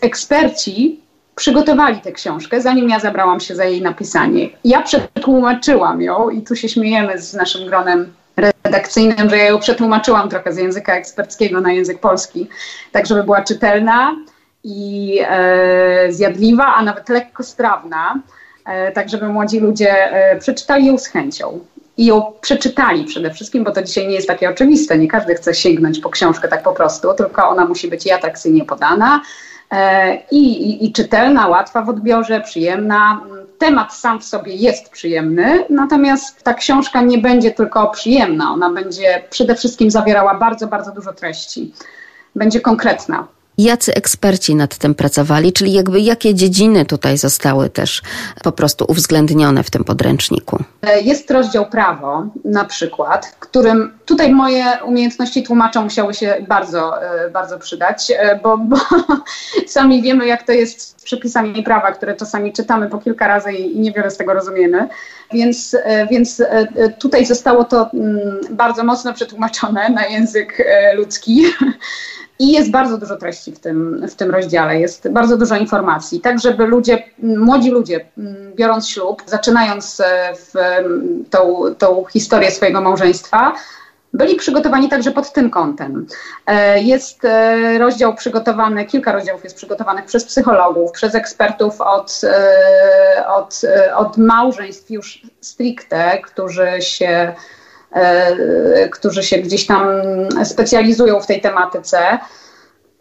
[0.00, 1.00] eksperci
[1.36, 4.48] przygotowali tę książkę, zanim ja zabrałam się za jej napisanie.
[4.64, 10.28] Ja przetłumaczyłam ją i tu się śmiejemy z naszym gronem redakcyjnym, że ja ją przetłumaczyłam
[10.28, 12.48] trochę z języka eksperckiego na język polski,
[12.92, 14.16] tak żeby była czytelna
[14.64, 18.20] i e, zjadliwa, a nawet lekko strawna,
[18.66, 21.60] e, tak żeby młodzi ludzie e, przeczytali ją z chęcią.
[21.96, 24.98] I ją przeczytali przede wszystkim, bo to dzisiaj nie jest takie oczywiste.
[24.98, 28.64] Nie każdy chce sięgnąć po książkę tak po prostu, tylko ona musi być i atrakcyjnie
[28.64, 29.20] podana,
[30.30, 33.20] i, i czytelna, łatwa w odbiorze, przyjemna.
[33.58, 39.22] Temat sam w sobie jest przyjemny, natomiast ta książka nie będzie tylko przyjemna, ona będzie
[39.30, 41.72] przede wszystkim zawierała bardzo, bardzo dużo treści.
[42.34, 43.26] Będzie konkretna.
[43.58, 48.02] Jacy eksperci nad tym pracowali, czyli jakby jakie dziedziny tutaj zostały też
[48.42, 50.58] po prostu uwzględnione w tym podręczniku?
[50.82, 57.02] E, jest rozdział prawo na przykład, w którym tutaj moje umiejętności tłumacza musiały się bardzo,
[57.02, 58.76] e, bardzo przydać, e, bo, bo
[59.66, 63.80] sami wiemy jak to jest z przepisami prawa, które czasami czytamy po kilka razy i
[63.80, 64.88] niewiele z tego rozumiemy.
[65.32, 65.76] Więc,
[66.10, 66.42] więc
[66.98, 70.62] tutaj zostało to mm, bardzo mocno przetłumaczone na język
[70.96, 71.42] ludzki.
[72.38, 76.40] I jest bardzo dużo treści w tym, w tym rozdziale, jest bardzo dużo informacji, tak
[76.40, 78.04] żeby ludzie, młodzi ludzie,
[78.54, 80.52] biorąc ślub, zaczynając e, w
[81.30, 83.52] tą, tą historię swojego małżeństwa,
[84.12, 86.06] byli przygotowani także pod tym kątem.
[86.46, 92.20] E, jest e, rozdział przygotowany, kilka rozdziałów jest przygotowanych przez psychologów, przez ekspertów od,
[93.26, 93.60] od,
[93.96, 97.34] od małżeństw już stricte, którzy się
[98.92, 99.86] którzy się gdzieś tam
[100.44, 102.18] specjalizują w tej tematyce.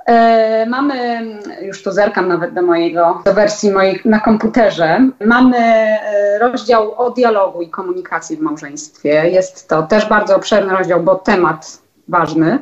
[0.05, 1.21] E, mamy,
[1.61, 7.11] już tu zerkam nawet do mojego, do wersji mojej na komputerze, mamy e, rozdział o
[7.11, 9.29] dialogu i komunikacji w małżeństwie.
[9.29, 11.77] Jest to też bardzo obszerny rozdział, bo temat
[12.07, 12.59] ważny.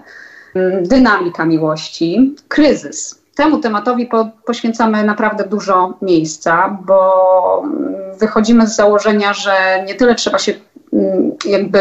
[0.56, 3.22] Mm, dynamika miłości, kryzys.
[3.36, 10.16] Temu tematowi po, poświęcamy naprawdę dużo miejsca, bo mm, wychodzimy z założenia, że nie tyle
[10.16, 10.54] trzeba się
[11.46, 11.80] jakby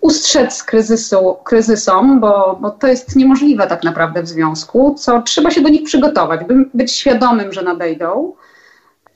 [0.00, 5.60] ustrzec kryzysu, kryzysom, bo, bo to jest niemożliwe tak naprawdę w związku, co trzeba się
[5.60, 8.32] do nich przygotować, by być świadomym, że nadejdą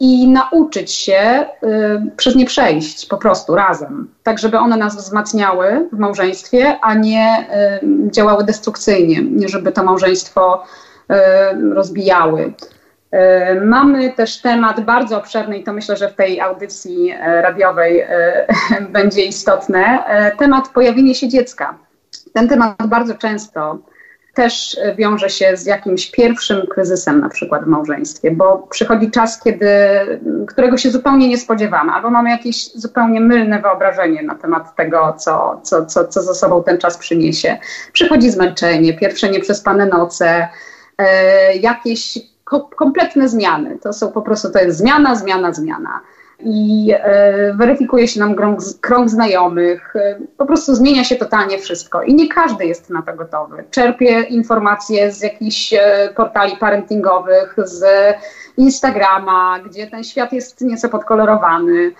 [0.01, 5.89] i nauczyć się y, przez nie przejść po prostu razem, tak żeby one nas wzmacniały
[5.93, 7.47] w małżeństwie, a nie
[7.83, 10.65] y, działały destrukcyjnie, nie żeby to małżeństwo
[11.11, 11.15] y,
[11.75, 12.53] rozbijały.
[13.13, 18.01] E, mamy też temat bardzo obszerny i to myślę, że w tej audycji e, radiowej
[18.01, 18.47] e,
[18.99, 20.05] będzie istotne.
[20.39, 21.79] Temat pojawienie się dziecka.
[22.33, 23.79] Ten temat bardzo często
[24.35, 29.67] też wiąże się z jakimś pierwszym kryzysem, na przykład w małżeństwie, bo przychodzi czas, kiedy,
[30.49, 35.61] którego się zupełnie nie spodziewamy, albo mamy jakieś zupełnie mylne wyobrażenie na temat tego, co,
[35.63, 37.59] co, co, co za sobą ten czas przyniesie.
[37.93, 40.49] Przychodzi zmęczenie, pierwsze nieprzespane noce,
[41.61, 42.19] jakieś
[42.61, 43.79] kompletne zmiany.
[43.79, 46.01] To są po prostu, to jest zmiana, zmiana, zmiana.
[46.45, 52.03] I e, weryfikuje się nam krąg, krąg znajomych, e, po prostu zmienia się totalnie wszystko.
[52.03, 53.65] I nie każdy jest na to gotowy.
[53.71, 57.85] Czerpie informacje z jakichś e, portali parentingowych, z
[58.57, 61.93] Instagrama, gdzie ten świat jest nieco podkolorowany,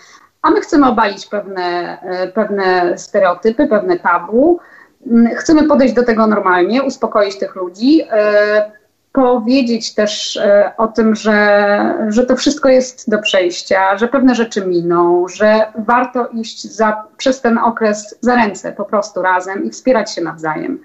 [0.43, 4.61] a my chcemy obalić pewne, e, pewne stereotypy, pewne tabu.
[5.07, 8.73] Mm, chcemy podejść do tego normalnie, uspokoić tych ludzi e,
[9.13, 14.67] powiedzieć też e, o tym, że, że to wszystko jest do przejścia, że pewne rzeczy
[14.67, 20.15] miną, że warto iść za, przez ten okres za ręce po prostu razem i wspierać
[20.15, 20.79] się nawzajem,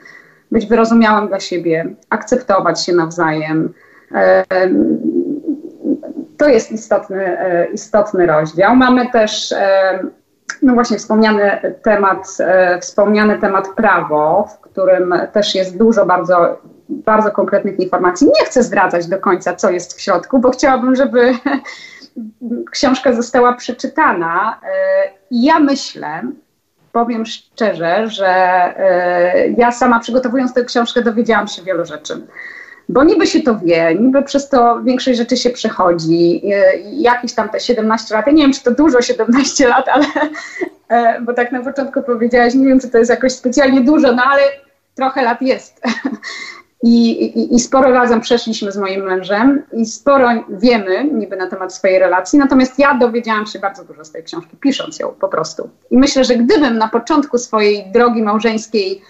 [0.51, 3.73] być wyrozumiałym dla siebie, akceptować się nawzajem.
[4.15, 4.43] E,
[6.37, 8.75] to jest istotny, e, istotny rozdział.
[8.75, 9.53] Mamy też
[10.61, 12.37] no właśnie wspomniany temat,
[12.81, 14.47] wspomniany temat prawo,
[14.77, 16.57] którym też jest dużo bardzo
[16.89, 18.27] bardzo konkretnych informacji.
[18.27, 21.33] Nie chcę zdradzać do końca, co jest w środku, bo chciałabym, żeby
[22.71, 24.59] książka została przeczytana.
[24.63, 24.67] E,
[25.31, 26.21] ja myślę,
[26.91, 32.27] powiem szczerze, że e, ja sama przygotowując tę książkę dowiedziałam się wielu rzeczy.
[32.89, 36.41] Bo niby się to wie, niby przez to większość rzeczy się przechodzi.
[36.45, 40.05] E, jakieś tam te 17 lat, ja nie wiem, czy to dużo 17 lat, ale
[41.21, 44.41] bo tak na początku powiedziałaś, nie wiem, czy to jest jakoś specjalnie dużo, no ale
[44.97, 45.81] trochę lat jest.
[46.83, 51.73] I, i, I, sporo razem przeszliśmy z moim mężem i sporo wiemy niby na temat
[51.73, 55.69] swojej relacji, natomiast ja dowiedziałam się bardzo dużo z tej książki, pisząc ją po prostu.
[55.91, 59.01] I myślę, że gdybym na początku swojej drogi małżeńskiej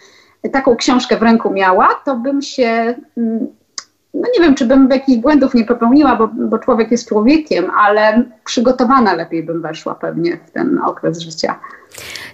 [0.52, 3.48] taką książkę w ręku miała, to bym się, mm,
[4.14, 8.24] no nie wiem, czy bym jakichś błędów nie popełniła, bo, bo człowiek jest człowiekiem, ale
[8.46, 11.60] przygotowana lepiej bym weszła pewnie w ten okres życia.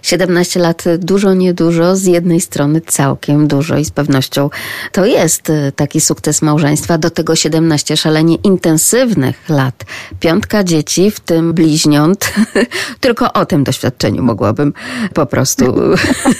[0.02, 4.50] 17 lat dużo, niedużo, z jednej strony całkiem dużo i z pewnością
[4.92, 6.98] to jest y, taki sukces małżeństwa.
[6.98, 9.84] Do tego 17 szalenie intensywnych lat.
[10.20, 12.32] Piątka dzieci, w tym bliźniąt.
[13.00, 14.72] Tylko o tym doświadczeniu mogłabym
[15.14, 15.74] po prostu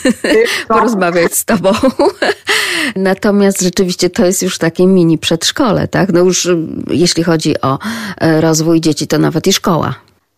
[0.68, 1.72] porozmawiać z tobą.
[2.96, 6.12] Natomiast rzeczywiście to jest już takie mini przedszkole, tak?
[6.12, 6.56] No już y,
[6.90, 9.94] jeśli chodzi o y, rozwój dzieci, to nawet i szkoła.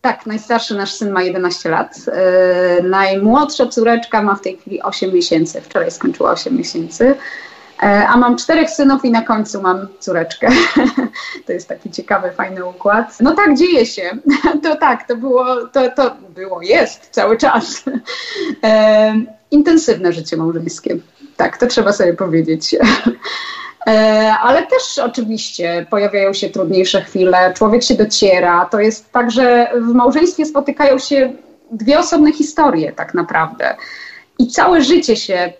[0.06, 1.96] Tak, najstarszy nasz syn ma 11 lat.
[2.06, 5.60] Yy, najmłodsza córeczka ma w tej chwili 8 miesięcy.
[5.60, 7.04] Wczoraj skończyła 8 miesięcy.
[7.04, 10.48] Yy, a mam czterech synów i na końcu mam córeczkę.
[11.46, 13.20] to jest taki ciekawy, fajny układ.
[13.20, 14.10] No tak, dzieje się.
[14.62, 17.86] to tak, to było, to, to było, jest cały czas.
[17.86, 17.92] Yy,
[19.50, 20.96] intensywne życie małżeńskie.
[21.36, 22.76] Tak, to trzeba sobie powiedzieć.
[23.86, 28.64] E, ale też oczywiście pojawiają się trudniejsze chwile, człowiek się dociera.
[28.70, 31.32] To jest tak, że w małżeństwie spotykają się
[31.70, 33.76] dwie osobne historie, tak naprawdę.
[34.38, 35.52] I całe życie się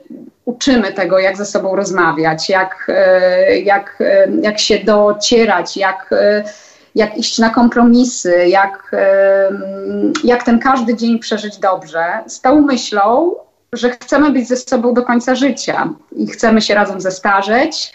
[0.45, 6.11] uczymy tego, jak ze sobą rozmawiać, jak, e, jak, e, jak się docierać, jak,
[6.95, 8.97] jak iść na kompromisy, jak,
[10.25, 13.35] jak ten każdy dzień przeżyć dobrze, z tą myślą,
[13.73, 17.93] że chcemy być ze sobą do końca życia i chcemy się razem zestarzeć,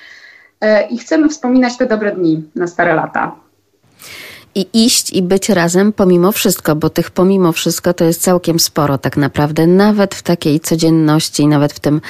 [0.89, 3.36] i chcemy wspominać te dobre dni na stare lata.
[4.56, 8.97] I iść i być razem pomimo wszystko, bo tych pomimo wszystko to jest całkiem sporo
[8.97, 12.02] tak naprawdę, nawet w takiej codzienności, nawet w tym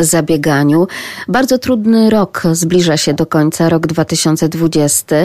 [0.00, 0.86] zabieganiu.
[1.28, 5.16] Bardzo trudny rok zbliża się do końca, rok 2020.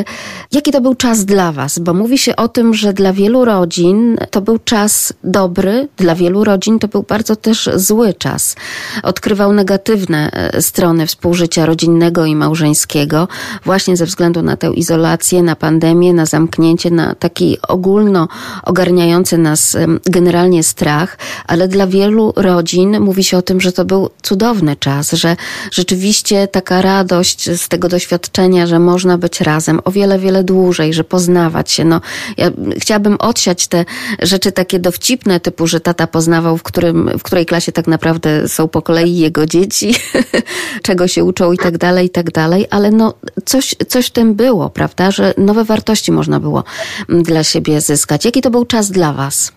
[0.52, 1.80] Jaki to był czas dla Was?
[1.80, 6.44] Bo mówi się o tym, że dla wielu rodzin to był czas dobry, dla wielu
[6.44, 8.56] rodzin to był bardzo też zły czas.
[9.04, 13.28] Odkrywał negatywne e, strony współżycia rodzinnego i małżeńskiego,
[13.66, 18.28] właśnie ze względu na tę izolację, na pandemię, na zamknięcie, na taki ogólno
[18.64, 24.10] ogarniający nas generalnie strach, ale dla wielu rodzin mówi się o tym, że to był
[24.22, 25.36] cudowny czas, że
[25.72, 31.04] rzeczywiście taka radość z tego doświadczenia, że można być razem o wiele, wiele dłużej, że
[31.04, 31.86] poznawać się.
[31.86, 32.02] No,
[32.38, 33.86] ja chciałabym odsiać te
[34.22, 38.68] rzeczy takie dowcipne, typu, że tata poznawał, w, którym, w której klasie tak naprawdę są
[38.68, 39.96] po kolei jego dzieci,
[40.88, 43.14] czego się uczą i tak dalej, i tak dalej, ale no
[43.46, 46.55] coś, coś w tym było, prawda, że nowe wartości można było
[47.10, 48.26] mm, dla siebie zyskać.
[48.26, 49.52] Jaki to był czas dla Was?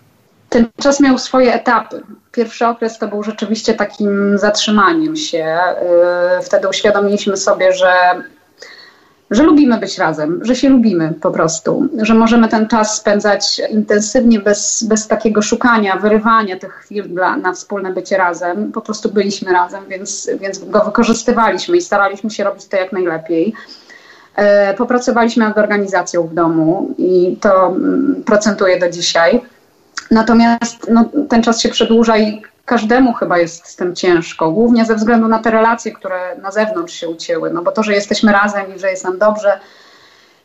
[0.49, 2.03] Ten czas miał swoje etapy.
[2.33, 5.59] Pierwszy okres to był rzeczywiście takim zatrzymaniem się.
[6.41, 7.93] Y, wtedy uświadomiliśmy sobie, że
[9.31, 14.41] że lubimy być razem, że się lubimy po prostu, że możemy ten czas spędzać intensywnie,
[14.41, 18.73] bez, bez takiego szukania, wyrywania tych chwil dla, na wspólne bycie razem.
[18.73, 23.55] Po prostu byliśmy razem, więc, więc go wykorzystywaliśmy i staraliśmy się robić to jak najlepiej.
[24.39, 29.41] E, popracowaliśmy nad organizacją w domu i to mm, procentuje do dzisiaj.
[30.11, 34.95] Natomiast no, ten czas się przedłuża i każdemu chyba jest z tym ciężko, głównie ze
[34.95, 37.51] względu na te relacje, które na zewnątrz się ucięły.
[37.51, 39.61] No bo to, że jesteśmy razem i że jest nam dobrze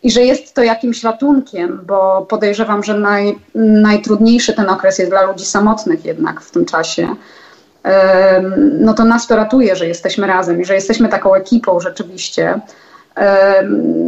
[0.04, 5.22] i że jest to jakimś ratunkiem, bo podejrzewam, że naj, najtrudniejszy ten okres jest dla
[5.22, 7.08] ludzi samotnych jednak w tym czasie.
[8.80, 12.60] No to nas to ratuje, że jesteśmy razem i że jesteśmy taką ekipą rzeczywiście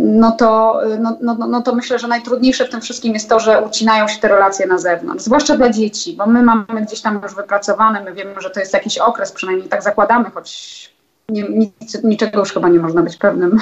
[0.04, 3.62] no to, no, no, no to myślę, że najtrudniejsze w tym wszystkim jest to, że
[3.62, 7.36] ucinają się te relacje na zewnątrz, zwłaszcza dla dzieci, bo my mamy gdzieś tam już
[7.36, 10.96] wypracowane, my wiemy, że to jest jakiś okres, przynajmniej tak zakładamy, choć
[11.30, 13.60] nie, nic, niczego już chyba nie można być pewnym.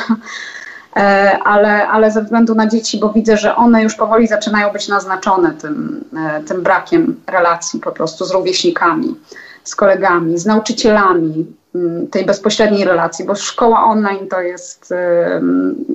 [0.95, 4.87] E, ale, ale ze względu na dzieci, bo widzę, że one już powoli zaczynają być
[4.87, 9.15] naznaczone tym, e, tym brakiem relacji po prostu z rówieśnikami,
[9.63, 11.45] z kolegami, z nauczycielami,
[11.75, 14.93] Mm, tej bezpośredniej relacji, bo szkoła online to jest,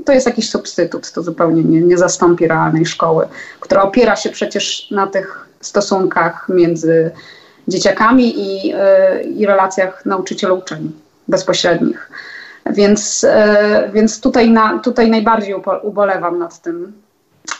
[0.04, 3.28] to jest jakiś substytut, to zupełnie nie, nie zastąpi realnej szkoły,
[3.60, 7.10] która opiera się przecież na tych stosunkach między
[7.68, 10.90] dzieciakami i, y, i relacjach nauczyciel-uczeń
[11.28, 12.10] bezpośrednich.
[12.70, 13.28] Więc, y,
[13.92, 16.92] więc tutaj, na, tutaj najbardziej ubolewam nad tym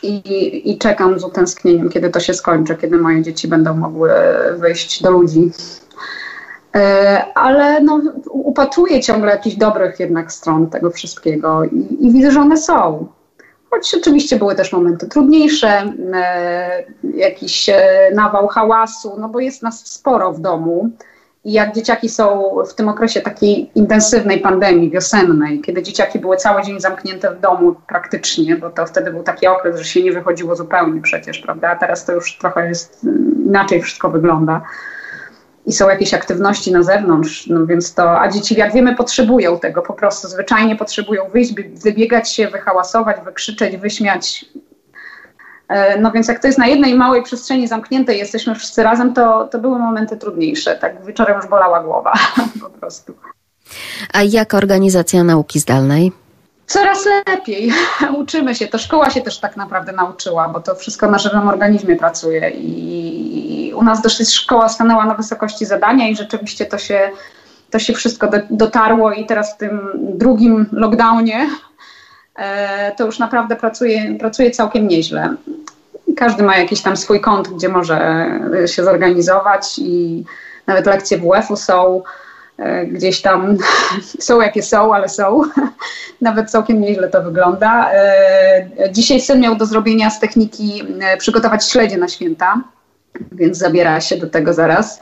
[0.02, 4.10] i, i czekam z utęsknieniem, kiedy to się skończy, kiedy moje dzieci będą mogły
[4.56, 5.50] wyjść do ludzi.
[6.78, 8.00] E, ale no,
[8.30, 13.06] upatruję ciągle jakichś dobrych jednak stron tego wszystkiego i, i widzę, że one są.
[13.70, 19.86] Choć oczywiście były też momenty trudniejsze, e, jakiś e, nawał hałasu, no bo jest nas
[19.86, 20.90] sporo w domu.
[21.44, 26.62] I jak dzieciaki są w tym okresie takiej intensywnej pandemii wiosennej, kiedy dzieciaki były cały
[26.62, 30.56] dzień zamknięte w domu praktycznie, bo to wtedy był taki okres, że się nie wychodziło
[30.56, 31.70] zupełnie przecież, prawda?
[31.70, 33.06] A teraz to już trochę jest
[33.46, 34.62] inaczej wszystko wygląda
[35.68, 39.82] i są jakieś aktywności na zewnątrz, no więc to, a dzieci jak wiemy potrzebują tego
[39.82, 41.54] po prostu, zwyczajnie potrzebują wyjść,
[41.84, 44.44] wybiegać się, wyhałasować, wykrzyczeć, wyśmiać.
[45.68, 49.48] E, no więc jak to jest na jednej małej przestrzeni zamkniętej, jesteśmy wszyscy razem, to,
[49.52, 50.76] to były momenty trudniejsze.
[50.76, 52.12] Tak wieczorem już bolała głowa
[52.62, 53.14] po prostu.
[54.12, 56.12] A jak organizacja nauki zdalnej?
[56.68, 57.72] Coraz lepiej.
[58.20, 58.66] Uczymy się.
[58.66, 63.72] To szkoła się też tak naprawdę nauczyła, bo to wszystko na żywym organizmie pracuje i
[63.76, 67.10] u nas dosyć szkoła stanęła na wysokości zadania i rzeczywiście to się,
[67.70, 71.50] to się wszystko do, dotarło i teraz w tym drugim lockdownie
[72.36, 75.34] e, to już naprawdę pracuje, pracuje całkiem nieźle.
[76.16, 78.26] Każdy ma jakiś tam swój kąt, gdzie może
[78.66, 80.24] się zorganizować i
[80.66, 82.02] nawet lekcje WF-u są
[82.86, 83.56] gdzieś tam
[84.26, 85.42] są jakie są, ale są.
[86.20, 87.92] Nawet całkiem nieźle to wygląda.
[87.92, 92.62] E, dzisiaj syn miał do zrobienia z techniki e, przygotować śledzie na święta,
[93.32, 95.00] więc zabiera się do tego zaraz.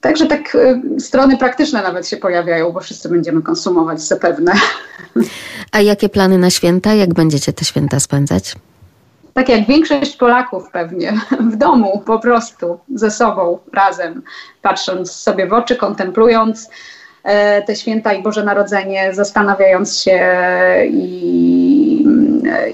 [0.00, 0.56] Także tak
[0.98, 4.52] strony praktyczne nawet się pojawiają, bo wszyscy będziemy konsumować zapewne.
[5.72, 6.94] A jakie plany na święta?
[6.94, 8.54] Jak będziecie te święta spędzać?
[9.38, 11.12] Tak jak większość Polaków pewnie,
[11.52, 14.22] w domu po prostu, ze sobą, razem,
[14.62, 16.70] patrząc sobie w oczy, kontemplując
[17.22, 20.20] e, te święta i Boże Narodzenie, zastanawiając się
[20.90, 22.06] i,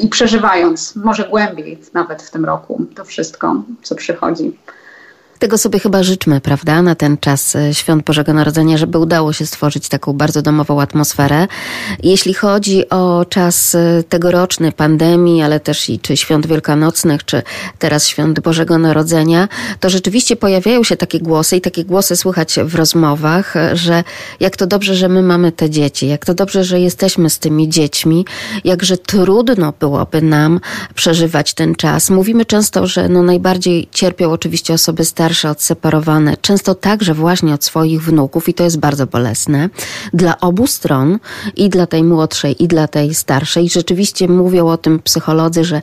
[0.00, 4.58] i przeżywając, może głębiej nawet w tym roku, to wszystko, co przychodzi.
[5.44, 9.46] Tego sobie chyba życzmy, prawda, na ten czas e, świąt Bożego Narodzenia, żeby udało się
[9.46, 11.46] stworzyć taką bardzo domową atmosferę.
[12.02, 17.42] Jeśli chodzi o czas e, tegoroczny pandemii, ale też i czy świąt wielkanocnych, czy
[17.78, 19.48] teraz świąt Bożego Narodzenia,
[19.80, 24.04] to rzeczywiście pojawiają się takie głosy i takie głosy słychać w rozmowach, e, że
[24.40, 27.68] jak to dobrze, że my mamy te dzieci, jak to dobrze, że jesteśmy z tymi
[27.68, 28.24] dziećmi,
[28.64, 30.60] jakże trudno byłoby nam
[30.94, 32.10] przeżywać ten czas.
[32.10, 38.02] Mówimy często, że no najbardziej cierpią oczywiście osoby starsze, odseparowane, często także właśnie od swoich
[38.02, 39.68] wnuków i to jest bardzo bolesne
[40.12, 41.18] dla obu stron
[41.56, 43.68] i dla tej młodszej i dla tej starszej.
[43.68, 45.82] Rzeczywiście mówią o tym psycholodzy, że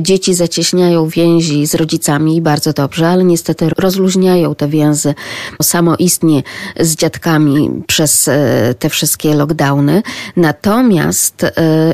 [0.00, 5.14] dzieci zacieśniają więzi z rodzicami i bardzo dobrze, ale niestety rozluźniają te więzy
[5.62, 6.42] samoistnie
[6.80, 10.02] z dziadkami przez e, te wszystkie lockdowny.
[10.36, 11.50] Natomiast e,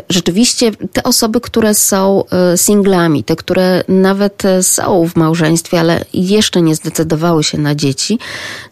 [0.09, 6.63] rzeczywiście te osoby, które są e, singlami, te, które nawet są w małżeństwie, ale jeszcze
[6.63, 6.96] nie zdecydowały
[7.41, 8.19] się na dzieci,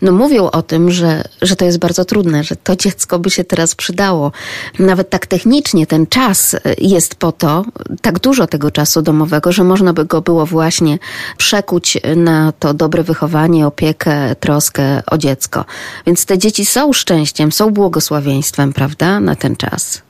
[0.03, 3.45] no mówią o tym, że, że to jest bardzo trudne, że to dziecko by się
[3.45, 4.33] teraz przydało.
[4.79, 7.65] Nawet tak technicznie ten czas jest po to,
[8.03, 10.99] tak dużo tego czasu domowego, że można by go było właśnie
[11.37, 15.65] przekuć na to dobre wychowanie, opiekę, troskę o dziecko.
[16.07, 20.03] Więc te dzieci są szczęściem, są błogosławieństwem, prawda, na ten czas.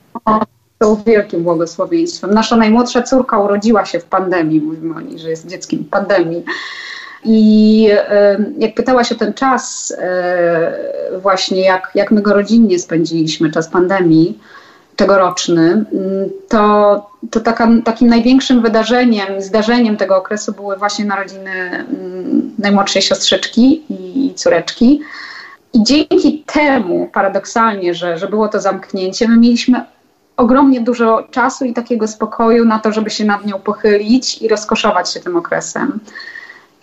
[0.83, 2.35] Są wielkim błogosławieństwem.
[2.35, 6.45] Nasza najmłodsza córka urodziła się w pandemii, mówimy o niej, że jest dzieckiem pandemii.
[7.25, 7.89] I
[8.59, 10.73] jak pytałaś o ten czas, e,
[11.23, 14.39] właśnie jak, jak my go rodzinnie spędziliśmy, czas pandemii
[14.97, 15.85] tegoroczny,
[16.49, 23.83] to, to taka, takim największym wydarzeniem, zdarzeniem tego okresu były właśnie narodziny mm, najmłodszej siostrzyczki
[23.89, 25.01] i córeczki.
[25.73, 29.85] I dzięki temu, paradoksalnie, że, że było to zamknięcie, my mieliśmy
[30.37, 35.13] ogromnie dużo czasu i takiego spokoju na to, żeby się nad nią pochylić i rozkoszować
[35.13, 36.01] się tym okresem.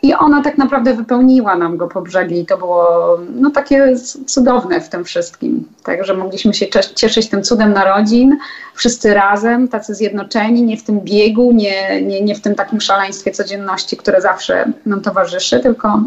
[0.03, 3.95] I ona tak naprawdę wypełniła nam go po brzegi i to było no, takie
[4.25, 5.67] cudowne w tym wszystkim.
[5.83, 8.37] Także mogliśmy się cieszyć tym cudem narodzin,
[8.75, 13.31] wszyscy razem, tacy zjednoczeni, nie w tym biegu, nie, nie, nie w tym takim szaleństwie
[13.31, 16.03] codzienności, które zawsze nam towarzyszy, tylko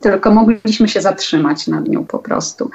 [0.00, 2.70] tylko mogliśmy się zatrzymać nad nią po prostu.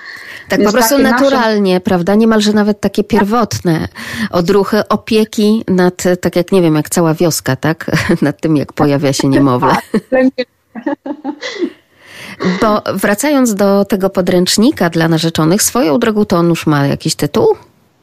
[0.50, 1.82] Tak, Więc po prostu naturalnie, nasze...
[1.82, 2.16] prawda?
[2.16, 3.88] Niemalże nawet takie pierwotne
[4.32, 7.92] odruchy opieki nad, tak jak nie wiem, jak cała wioska, tak?
[8.22, 9.76] Nad tym, jak pojawia się niemowlę.
[12.62, 17.48] Bo wracając do tego podręcznika dla narzeczonych, swoją drogą to on już ma jakiś tytuł?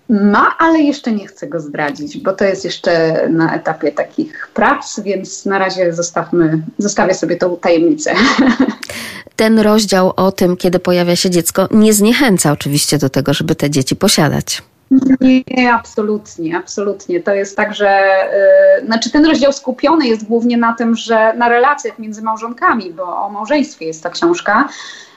[0.08, 5.00] Ma, ale jeszcze nie chcę go zdradzić, bo to jest jeszcze na etapie takich prac,
[5.00, 8.14] więc na razie zostawmy, zostawię sobie tą tajemnicę.
[9.36, 13.70] Ten rozdział o tym, kiedy pojawia się dziecko, nie zniechęca oczywiście do tego, żeby te
[13.70, 14.62] dzieci posiadać.
[15.20, 17.20] Nie, absolutnie, absolutnie.
[17.22, 18.00] To jest tak, że
[18.80, 23.24] yy, znaczy ten rozdział skupiony jest głównie na tym, że na relacjach między małżonkami, bo
[23.26, 24.68] o małżeństwie jest ta książka.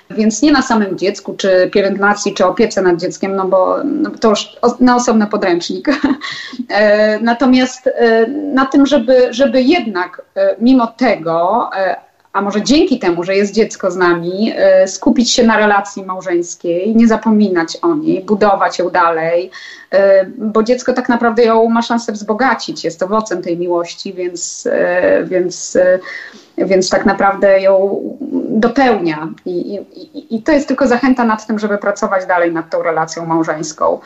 [0.09, 4.30] Więc nie na samym dziecku, czy pielęgnacji, czy opiece nad dzieckiem, no bo, no to
[4.30, 5.88] już na osobny podręcznik.
[6.69, 11.69] E, natomiast e, na tym, żeby, żeby jednak e, mimo tego
[12.34, 14.54] a może dzięki temu, że jest dziecko z nami,
[14.84, 19.52] y, skupić się na relacji małżeńskiej, nie zapominać o niej, budować ją dalej,
[19.94, 19.98] y,
[20.38, 25.78] bo dziecko tak naprawdę ją ma szansę wzbogacić, jest owocem tej miłości, więc, y, więc,
[26.58, 28.02] więc tak naprawdę ją
[28.50, 29.30] dopełnia.
[29.46, 29.80] I,
[30.14, 34.00] i, I to jest tylko zachęta nad tym, żeby pracować dalej nad tą relacją małżeńską.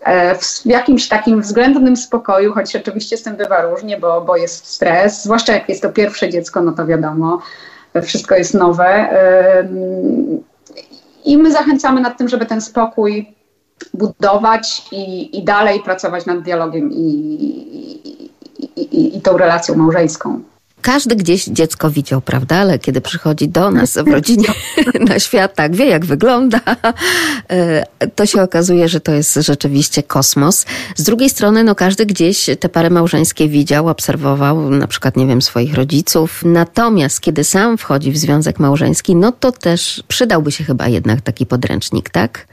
[0.00, 4.66] E, w jakimś takim względnym spokoju, choć oczywiście z tym bywa różnie, bo, bo jest
[4.66, 7.40] stres, zwłaszcza jak jest to pierwsze dziecko, no to wiadomo,
[8.02, 9.08] wszystko jest nowe.
[11.24, 13.34] I my zachęcamy nad tym, żeby ten spokój
[13.94, 17.04] budować i, i dalej pracować nad dialogiem i,
[18.76, 20.40] i, i, i tą relacją małżeńską
[20.82, 22.56] każdy gdzieś dziecko widział, prawda?
[22.56, 24.48] Ale kiedy przychodzi do nas w rodzinie
[25.08, 26.60] na świat, tak wie jak wygląda,
[27.50, 30.66] e, to się okazuje, że to jest rzeczywiście kosmos.
[30.96, 35.42] Z drugiej strony, no każdy gdzieś te pary małżeńskie widział, obserwował, na przykład, nie wiem,
[35.42, 36.42] swoich rodziców.
[36.44, 41.46] Natomiast kiedy sam wchodzi w związek małżeński, no to też przydałby się chyba jednak taki
[41.46, 42.46] podręcznik, tak?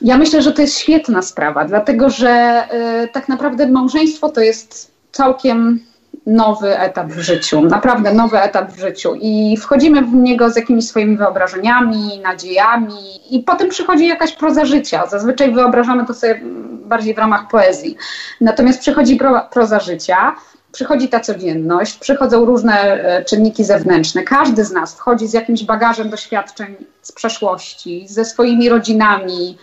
[0.00, 2.64] Ja myślę, że to jest świetna sprawa, dlatego że
[3.04, 5.80] y, tak naprawdę małżeństwo to jest całkiem
[6.26, 10.88] nowy etap w życiu, naprawdę nowy etap w życiu i wchodzimy w niego z jakimiś
[10.88, 15.06] swoimi wyobrażeniami, nadziejami i potem przychodzi jakaś proza życia.
[15.06, 16.40] Zazwyczaj wyobrażamy to sobie
[16.84, 17.96] bardziej w ramach poezji.
[18.40, 20.34] Natomiast przychodzi pro, proza życia,
[20.72, 24.22] przychodzi ta codzienność, przychodzą różne e, czynniki zewnętrzne.
[24.22, 29.58] Każdy z nas wchodzi z jakimś bagażem doświadczeń z przeszłości, ze swoimi rodzinami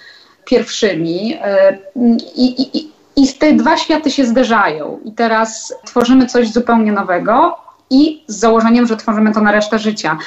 [0.45, 1.77] pierwszymi e,
[2.35, 7.57] i, i, i te dwa światy się zderzają i teraz tworzymy coś zupełnie nowego
[7.89, 10.17] i z założeniem, że tworzymy to na resztę życia.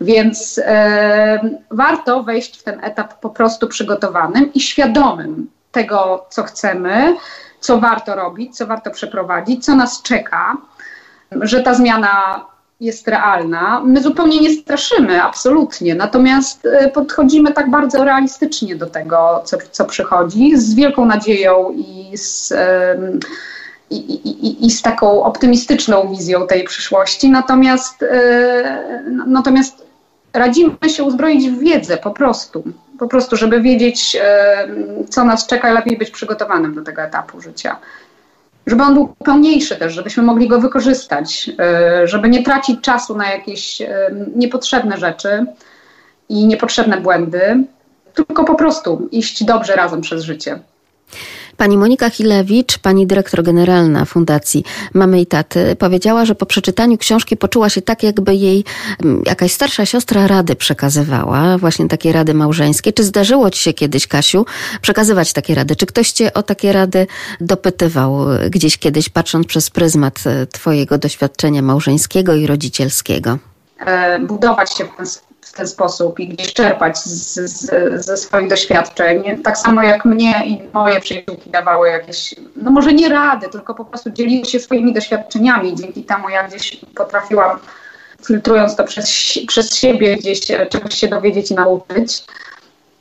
[0.00, 1.40] Więc e,
[1.70, 7.16] warto wejść w ten etap po prostu przygotowanym i świadomym tego, co chcemy,
[7.60, 10.56] co warto robić, co warto przeprowadzić, co nas czeka,
[11.32, 12.44] że ta zmiana
[12.80, 13.82] jest realna.
[13.84, 15.94] My zupełnie nie straszymy, absolutnie.
[15.94, 22.18] Natomiast e, podchodzimy tak bardzo realistycznie do tego, co, co przychodzi, z wielką nadzieją i
[22.18, 22.54] z,
[23.90, 27.30] i, i, i z taką optymistyczną wizją tej przyszłości.
[27.30, 29.86] Natomiast, e, natomiast
[30.32, 32.64] radzimy się uzbroić w wiedzę po prostu.
[32.98, 34.16] Po prostu, żeby wiedzieć,
[35.08, 37.76] co nas czeka, lepiej być przygotowanym do tego etapu życia
[38.66, 43.30] żeby on był pełniejszy też, żebyśmy mogli go wykorzystać, e, żeby nie tracić czasu na
[43.30, 45.46] jakieś e, niepotrzebne rzeczy
[46.28, 47.64] i niepotrzebne błędy,
[48.14, 50.58] tylko po prostu iść dobrze razem przez życie.
[51.56, 57.36] Pani Monika Chilewicz, pani dyrektor generalna Fundacji Mamy i Taty, powiedziała, że po przeczytaniu książki
[57.36, 58.64] poczuła się tak, jakby jej
[59.02, 62.92] mm, jakaś starsza siostra rady przekazywała, właśnie takie rady małżeńskie.
[62.92, 64.46] Czy zdarzyło ci się kiedyś, Kasiu,
[64.80, 65.76] przekazywać takie rady?
[65.76, 67.06] Czy ktoś cię o takie rady
[67.40, 68.18] dopytywał
[68.50, 73.38] gdzieś kiedyś, patrząc przez pryzmat e, twojego doświadczenia małżeńskiego i rodzicielskiego?
[73.78, 78.48] E, budować się w ten w ten sposób i gdzieś czerpać z, z, ze swoich
[78.48, 79.42] doświadczeń.
[79.42, 83.84] Tak samo jak mnie i moje przyjaciółki dawały jakieś, no może nie rady, tylko po
[83.84, 85.74] prostu dzieliły się swoimi doświadczeniami.
[85.74, 87.58] Dzięki temu ja gdzieś potrafiłam,
[88.26, 90.40] filtrując to przez, przez siebie, gdzieś
[90.70, 92.24] czegoś się dowiedzieć i nauczyć.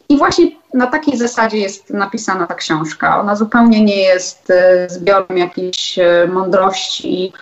[0.09, 3.19] I właśnie na takiej zasadzie jest napisana ta książka.
[3.19, 7.33] Ona zupełnie nie jest e, zbiorem jakiejś e, mądrości,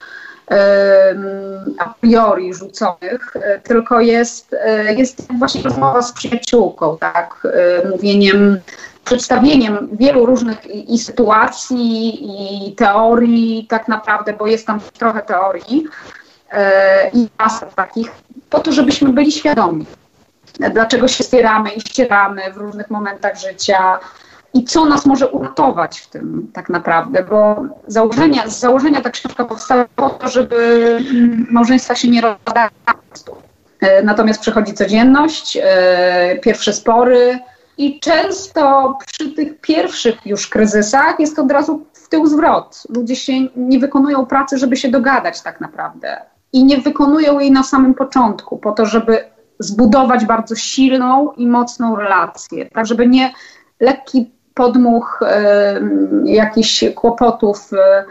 [1.77, 7.47] a priori rzuconych, e, tylko jest, e, jest właśnie rozmowa z przyjaciółką, tak,
[7.83, 8.59] e, mówieniem,
[9.05, 12.19] przedstawieniem wielu różnych i, i sytuacji,
[12.67, 15.85] i teorii tak naprawdę, bo jest tam trochę teorii
[17.13, 18.11] i zasad takich,
[18.49, 19.85] po to, żebyśmy byli świadomi,
[20.73, 23.99] dlaczego się spieramy i ścieramy w różnych momentach życia,
[24.53, 29.45] i co nas może uratować w tym tak naprawdę, bo założenia, z założenia ta książka
[29.45, 30.55] powstała po to, żeby
[31.11, 32.69] mm, małżeństwa się nie rozpadały.
[33.81, 37.39] E, natomiast przychodzi codzienność, e, pierwsze spory
[37.77, 42.83] i często przy tych pierwszych już kryzysach jest od razu w tył zwrot.
[42.89, 46.21] Ludzie się nie wykonują pracy, żeby się dogadać tak naprawdę
[46.53, 49.23] i nie wykonują jej na samym początku po to, żeby
[49.59, 53.33] zbudować bardzo silną i mocną relację, tak żeby nie
[53.79, 55.81] lekki podmuch e,
[56.25, 58.03] jakichś kłopotów e,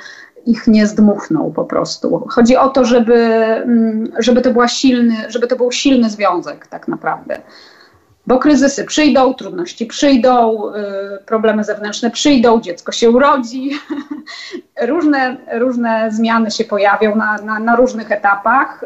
[0.47, 2.27] ich nie zdmuchnął po prostu.
[2.29, 6.89] Chodzi o to, żeby, mm, żeby, to, była silny, żeby to był silny związek tak
[6.89, 7.39] naprawdę.
[8.27, 13.71] Bo kryzysy przyjdą, trudności przyjdą, e, problemy zewnętrzne przyjdą, dziecko się urodzi,
[14.83, 18.85] różne, różne zmiany się pojawią na, na, na różnych etapach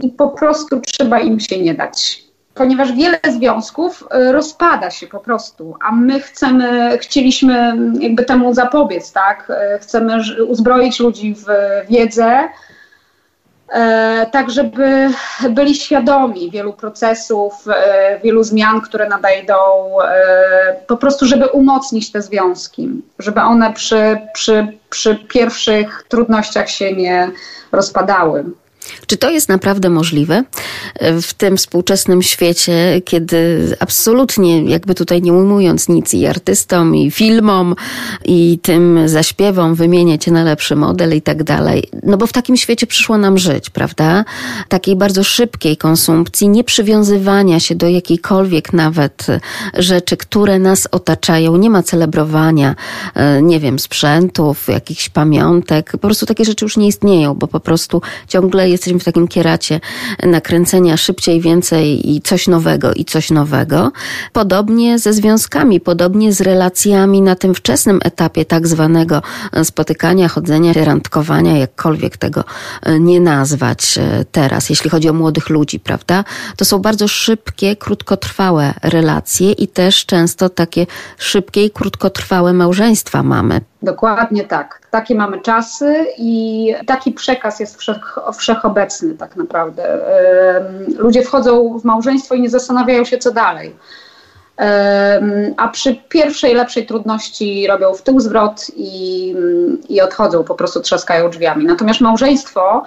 [0.00, 5.20] i po prostu trzeba im się nie dać ponieważ wiele związków y, rozpada się po
[5.20, 9.50] prostu, a my chcemy, chcieliśmy jakby temu zapobiec, tak?
[9.50, 11.46] Y, chcemy uzbroić ludzi w
[11.88, 12.48] wiedzę,
[13.70, 15.10] e, tak żeby
[15.50, 19.56] byli świadomi wielu procesów, e, wielu zmian, które nadejdą,
[20.02, 22.88] e, po prostu żeby umocnić te związki,
[23.18, 27.30] żeby one przy, przy, przy pierwszych trudnościach się nie
[27.72, 28.44] rozpadały.
[29.06, 30.44] Czy to jest naprawdę możliwe
[31.22, 37.74] w tym współczesnym świecie, kiedy absolutnie, jakby tutaj nie ujmując nic i artystom, i filmom,
[38.24, 41.88] i tym zaśpiewom wymieniać na lepszy model i tak dalej?
[42.02, 44.24] No bo w takim świecie przyszło nam żyć, prawda?
[44.68, 49.26] Takiej bardzo szybkiej konsumpcji, nie przywiązywania się do jakiejkolwiek nawet
[49.74, 51.56] rzeczy, które nas otaczają.
[51.56, 52.74] Nie ma celebrowania,
[53.14, 55.92] e, nie wiem, sprzętów, jakichś pamiątek.
[55.92, 59.80] Po prostu takie rzeczy już nie istnieją, bo po prostu ciągle jesteśmy w takim kieracie
[60.22, 63.92] nakręcenia szybciej, więcej i coś nowego i coś nowego.
[64.32, 69.22] Podobnie ze związkami, podobnie z relacjami na tym wczesnym etapie tak zwanego
[69.64, 72.44] spotykania, chodzenia, randkowania, jakkolwiek tego
[72.82, 76.24] e, nie nazwać e, teraz, jeśli chodzi o młodych ludzi, prawda?
[76.56, 80.86] To są bardzo szybkie, krótkotrwałe relacje i też często takie
[81.18, 83.60] szybkie i krótkotrwałe małżeństwa mamy.
[83.82, 84.80] Dokładnie tak.
[84.90, 89.98] Takie mamy czasy i taki przekaz jest wszech, wszechobecny tak naprawdę.
[90.98, 93.76] Ludzie wchodzą w małżeństwo i nie zastanawiają się, co dalej.
[95.56, 99.34] A przy pierwszej, lepszej trudności robią w tył zwrot i,
[99.88, 101.64] i odchodzą, po prostu trzaskają drzwiami.
[101.64, 102.84] Natomiast małżeństwo,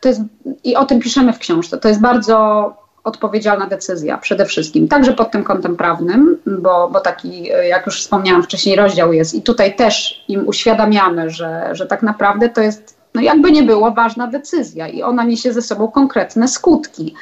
[0.00, 0.20] to jest,
[0.64, 2.74] i o tym piszemy w książce, to jest bardzo
[3.04, 8.42] odpowiedzialna decyzja przede wszystkim, także pod tym kątem prawnym, bo, bo taki, jak już wspomniałam
[8.42, 13.20] wcześniej, rozdział jest i tutaj też im uświadamiamy, że, że tak naprawdę to jest no
[13.20, 17.14] jakby nie było, ważna decyzja i ona niesie ze sobą konkretne skutki.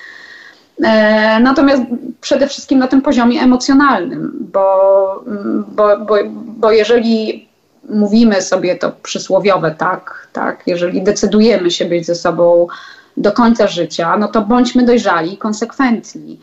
[0.84, 1.82] E, natomiast
[2.20, 5.24] przede wszystkim na tym poziomie emocjonalnym, bo,
[5.68, 6.14] bo, bo,
[6.44, 7.48] bo jeżeli
[7.88, 12.66] mówimy sobie to przysłowiowe tak, tak, jeżeli decydujemy się być ze sobą
[13.18, 16.40] do końca życia, no to bądźmy dojrzali i konsekwentni.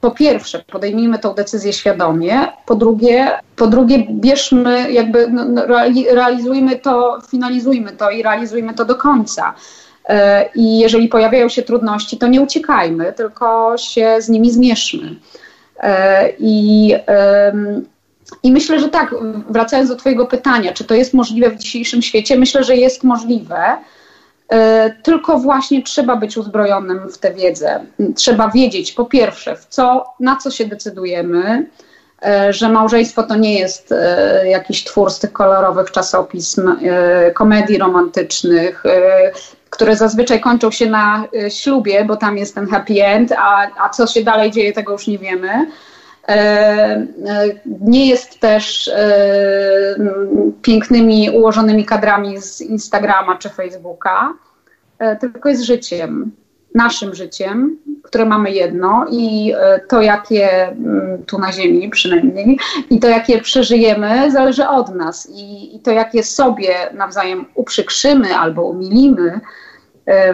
[0.00, 5.62] Po pierwsze, podejmijmy tą decyzję świadomie, po drugie, po drugie bierzmy, jakby no, no
[6.10, 9.54] realizujmy to, finalizujmy to i realizujmy to do końca.
[10.08, 15.16] E, I jeżeli pojawiają się trudności, to nie uciekajmy, tylko się z nimi zmierzmy.
[15.80, 16.94] E, I,
[18.42, 19.14] I myślę, że tak,
[19.50, 23.76] wracając do Twojego pytania, czy to jest możliwe w dzisiejszym świecie, myślę, że jest możliwe.
[24.52, 27.80] E, tylko właśnie trzeba być uzbrojonym w tę wiedzę.
[28.14, 31.66] Trzeba wiedzieć, po pierwsze, w co, na co się decydujemy,
[32.50, 33.94] że małżeństwo to nie jest
[34.44, 36.76] jakiś twór z tych kolorowych czasopism,
[37.34, 38.82] komedii romantycznych,
[39.70, 44.06] które zazwyczaj kończą się na ślubie, bo tam jest ten happy end, a, a co
[44.06, 45.66] się dalej dzieje, tego już nie wiemy.
[46.28, 47.06] E, e,
[47.80, 49.96] nie jest też e,
[50.62, 54.34] pięknymi, ułożonymi kadrami z Instagrama czy Facebooka,
[55.20, 56.32] tylko jest życiem,
[56.74, 59.54] naszim życiem, które mamy jedno i
[59.88, 62.58] to, jakie mm, tu na Ziemi przynajmniej,
[62.90, 65.28] i to, jakie przeżyjemy, zależy od nas.
[65.30, 69.40] I, i to, jakie sobie nawzajem uprzykrzymy albo umilimy,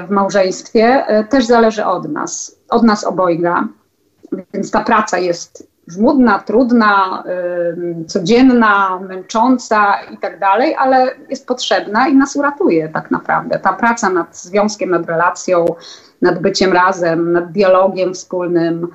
[0.07, 3.69] w małżeństwie też zależy od nas, od nas obojga.
[4.55, 7.25] Więc ta praca jest żmudna, trudna,
[8.07, 13.59] codzienna, męcząca i tak dalej, ale jest potrzebna i nas uratuje tak naprawdę.
[13.59, 15.65] Ta praca nad związkiem, nad relacją,
[16.23, 18.89] nad byciem razem, nad dialogiem wspólnym.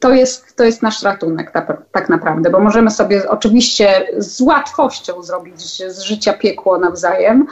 [0.00, 5.22] To jest, to jest nasz ratunek tak, tak naprawdę, bo możemy sobie oczywiście z łatwością
[5.22, 5.60] zrobić
[5.92, 7.46] z życia piekło nawzajem,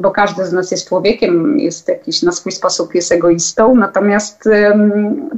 [0.00, 4.48] bo każdy z nas jest człowiekiem, jest jakiś na swój sposób jest egoistą, natomiast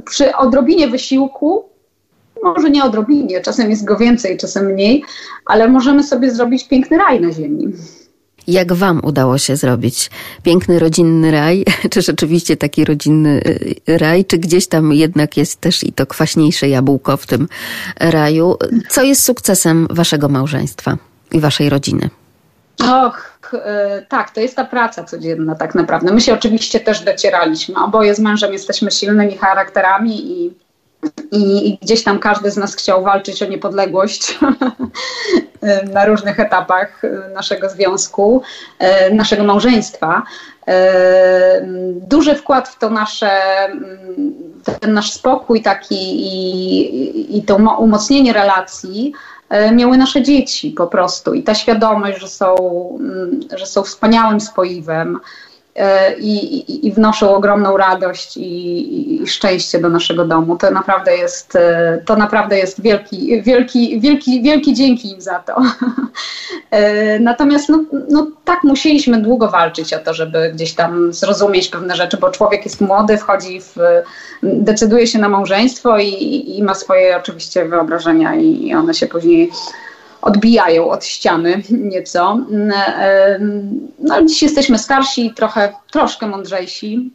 [0.05, 1.65] przy odrobinie wysiłku,
[2.43, 5.03] może nie odrobinie, czasem jest go więcej, czasem mniej,
[5.45, 7.73] ale możemy sobie zrobić piękny raj na ziemi.
[8.47, 10.09] Jak Wam udało się zrobić
[10.43, 11.65] piękny rodzinny raj?
[11.91, 13.41] Czy rzeczywiście taki rodzinny
[13.89, 17.47] y, raj, czy gdzieś tam jednak jest też i to kwaśniejsze jabłko w tym
[17.99, 18.55] raju?
[18.89, 20.97] Co jest sukcesem Waszego małżeństwa
[21.31, 22.09] i Waszej rodziny?
[22.81, 26.13] Och, e, tak, to jest ta praca codzienna tak naprawdę.
[26.13, 27.75] My się oczywiście też docieraliśmy.
[27.75, 30.53] Oboje z mężem jesteśmy silnymi charakterami i,
[31.31, 34.39] i, gdzieś tam każdy z nas chciał walczyć o niepodległość
[35.93, 37.01] na różnych etapach
[37.33, 38.41] naszego związku,
[38.79, 40.23] e, naszego małżeństwa.
[40.67, 41.61] E,
[41.93, 43.31] duży wkład w to nasze,
[44.79, 49.13] ten nasz spokój taki i, i to umocnienie relacji
[49.73, 51.33] miały nasze dzieci po prostu.
[51.33, 52.55] I ta świadomość, że są,
[52.99, 55.19] mm, że są wspaniałym spoiwem,
[55.75, 60.57] E, i, i, wnoszą ogromną radość i, i, szczęście do naszego domu.
[60.57, 65.55] To naprawdę jest, e, to naprawdę jest wielki, wielki, wielki, wielki dzięki im za to.
[66.71, 71.95] E, natomiast no, no, tak musieliśmy długo walczyć o to, żeby gdzieś tam zrozumieć pewne
[71.95, 73.75] rzeczy, bo człowiek jest młody, wchodzi w,
[74.43, 79.51] decyduje się na małżeństwo i, i ma swoje oczywiście wyobrażenia i one się później
[80.21, 82.37] odbijają od ściany nieco.
[83.99, 87.11] No ale dziś jesteśmy starsi, trochę, troszkę mądrzejsi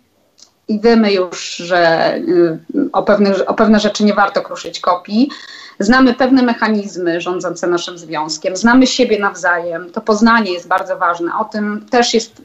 [0.69, 2.59] i wiemy już, że y,
[2.93, 5.31] o pewne, o pewne rzeczy nie warto kruszyć kopii.
[5.79, 9.91] Znamy pewne mechanizmy rządzące naszym związkiem, znamy siebie nawzajem.
[9.91, 11.31] To poznanie jest bardzo ważne.
[11.41, 12.43] O tym też jest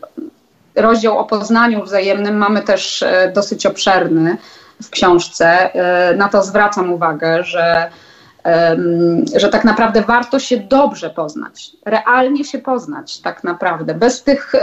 [0.76, 4.38] rozdział o poznaniu wzajemnym, mamy też e, dosyć obszerny
[4.84, 5.74] w książce.
[5.74, 7.92] E, na to zwracam uwagę, że
[9.35, 14.53] że tak naprawdę warto się dobrze poznać, realnie się poznać tak naprawdę, bez tych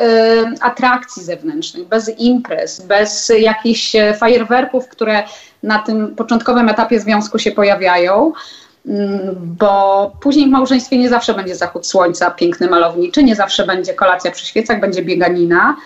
[0.60, 5.22] atrakcji zewnętrznych, bez imprez, bez jakichś e, fajerwerków, które
[5.62, 8.32] na tym początkowym etapie związku się pojawiają,
[8.86, 13.94] mm, bo później w małżeństwie nie zawsze będzie zachód słońca piękny, malowniczy, nie zawsze będzie
[13.94, 15.76] kolacja przy świecach, będzie bieganina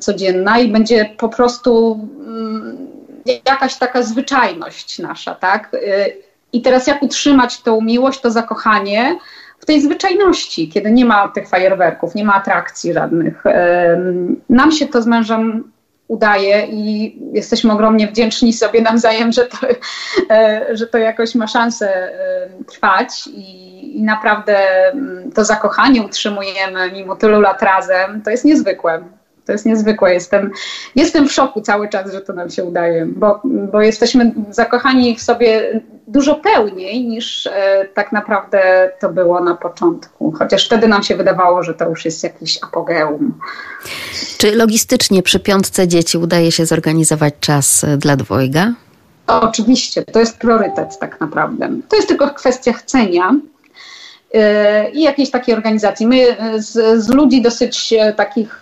[0.00, 2.76] codzienna i będzie po prostu mm,
[3.46, 5.74] jakaś taka zwyczajność nasza, tak?
[5.74, 9.18] Y, i teraz jak utrzymać tą miłość, to zakochanie
[9.58, 13.44] w tej zwyczajności, kiedy nie ma tych fajerwerków, nie ma atrakcji żadnych.
[14.48, 15.72] Nam się to z mężem
[16.08, 19.56] udaje i jesteśmy ogromnie wdzięczni sobie nawzajem, że to,
[20.30, 22.10] e, że to jakoś ma szansę
[22.66, 24.58] trwać i, i naprawdę
[25.34, 28.22] to zakochanie utrzymujemy mimo tylu lat razem.
[28.22, 29.04] To jest niezwykłe.
[29.44, 30.14] To jest niezwykłe.
[30.14, 30.50] Jestem,
[30.96, 35.22] jestem w szoku cały czas, że to nam się udaje, bo, bo jesteśmy zakochani w
[35.22, 37.48] sobie dużo pełniej niż
[37.94, 40.32] tak naprawdę to było na początku.
[40.38, 43.34] Chociaż wtedy nam się wydawało, że to już jest jakiś apogeum.
[44.38, 48.72] Czy logistycznie przy piątce dzieci udaje się zorganizować czas dla dwojga?
[49.26, 51.68] Oczywiście, to jest priorytet tak naprawdę.
[51.88, 53.34] To jest tylko kwestia chcenia
[54.34, 56.06] e, i jakiejś takiej organizacji.
[56.06, 58.60] My z, z, ludzi dosyć e, takich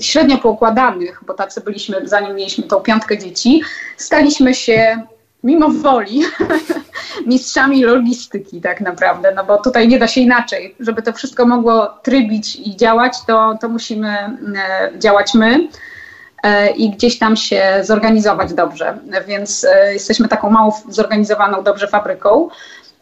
[0.00, 3.62] średnio poukładanych, bo tacy byliśmy, zanim mieliśmy tą piątkę dzieci,
[3.96, 5.02] staliśmy się
[5.44, 6.22] mimo woli
[7.26, 10.74] mistrzami logistyki tak naprawdę, no bo tutaj nie da się inaczej.
[10.80, 15.68] Żeby to wszystko mogło trybić i działać, to, to musimy e, działać my.
[16.42, 18.98] E, i gdzieś tam się zorganizować dobrze.
[19.26, 22.48] Więc e, jesteśmy taką mało zorganizowaną dobrze fabryką.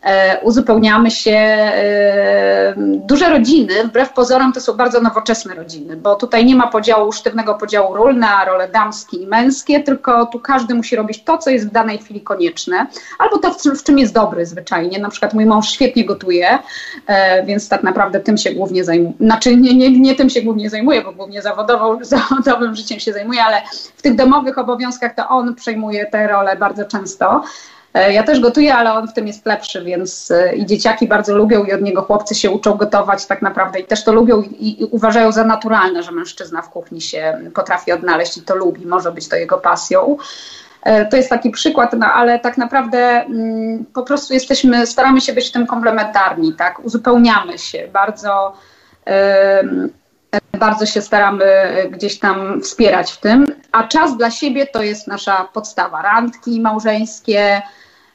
[0.03, 1.31] E, uzupełniamy się.
[1.31, 7.13] E, duże rodziny, wbrew pozorom, to są bardzo nowoczesne rodziny, bo tutaj nie ma podziału,
[7.13, 11.51] sztywnego podziału ról na role damskie i męskie, tylko tu każdy musi robić to, co
[11.51, 12.87] jest w danej chwili konieczne,
[13.19, 14.99] albo to, w czym jest dobry zwyczajnie.
[14.99, 16.59] Na przykład mój mąż świetnie gotuje,
[17.07, 19.15] e, więc tak naprawdę tym się głównie zajmuje.
[19.21, 21.43] Znaczy, nie, nie, nie tym się głównie zajmuje, bo głównie
[22.03, 23.63] zawodowym życiem się zajmuje, ale
[23.97, 27.43] w tych domowych obowiązkach to on przejmuje te role bardzo często.
[27.95, 31.37] E, ja też gotuję, ale on w tym jest lepszy, więc e, i dzieciaki bardzo
[31.37, 34.83] lubią i od niego chłopcy się uczą gotować tak naprawdę i też to lubią i,
[34.83, 39.13] i uważają za naturalne, że mężczyzna w kuchni się potrafi odnaleźć i to lubi, może
[39.13, 40.17] być to jego pasją.
[40.83, 45.33] E, to jest taki przykład, no, ale tak naprawdę mm, po prostu jesteśmy, staramy się
[45.33, 46.85] być w tym komplementarni, tak?
[46.85, 48.53] Uzupełniamy się bardzo.
[50.61, 51.45] Bardzo się staramy
[51.91, 56.03] gdzieś tam wspierać w tym, a czas dla siebie to jest nasza podstawa.
[56.03, 57.63] Randki małżeńskie,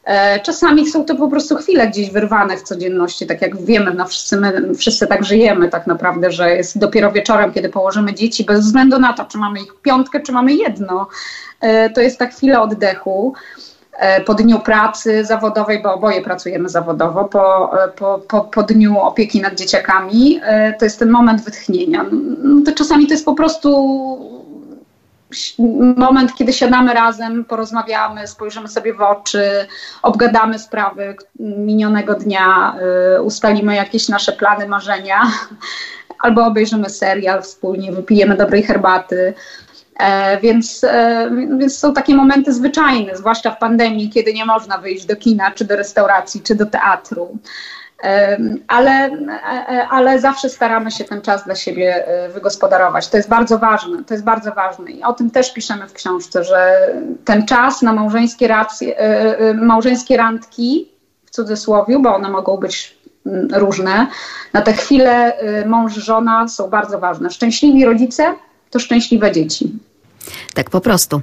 [0.05, 4.05] E, czasami są to po prostu chwile gdzieś wyrwane w codzienności, tak jak wiemy, no
[4.05, 8.59] wszyscy, my, wszyscy tak żyjemy tak naprawdę, że jest dopiero wieczorem, kiedy położymy dzieci, bez
[8.59, 11.07] względu na to, czy mamy ich piątkę, czy mamy jedno.
[11.61, 13.74] E, to jest ta chwila oddechu e,
[14.25, 19.55] po dniu pracy zawodowej, bo oboje pracujemy zawodowo, po, po, po, po dniu opieki nad
[19.55, 20.39] dzieciakami,
[20.79, 22.05] to jest ten moment wytchnienia.
[22.11, 24.35] No, to czasami to jest po prostu
[25.97, 29.67] moment, kiedy siadamy razem, porozmawiamy, spojrzymy sobie w oczy,
[30.01, 32.75] obgadamy sprawy minionego dnia,
[33.23, 35.21] ustalimy jakieś nasze plany, marzenia,
[36.23, 39.33] albo obejrzymy serial wspólnie, wypijemy dobrej herbaty.
[39.99, 45.05] E, więc, e, więc są takie momenty zwyczajne, zwłaszcza w pandemii, kiedy nie można wyjść
[45.05, 47.37] do kina, czy do restauracji, czy do teatru
[48.67, 53.07] ale, e, ale zawsze staramy się ten czas dla siebie wygospodarować.
[53.07, 56.43] To jest bardzo ważne, to jest bardzo ważne i o tym też piszemy w książce,
[56.43, 56.87] że
[57.25, 58.95] ten czas na małżeńskie, racje,
[59.53, 60.91] małżeńskie randki,
[61.25, 64.07] w cudzysłowie, bo one mogą być mm, różne,
[64.53, 65.33] na te chwile
[65.65, 67.29] mąż, żona są bardzo ważne.
[67.29, 68.33] Szczęśliwi rodzice
[68.69, 69.79] to szczęśliwe dzieci.
[70.53, 71.21] Tak po prostu.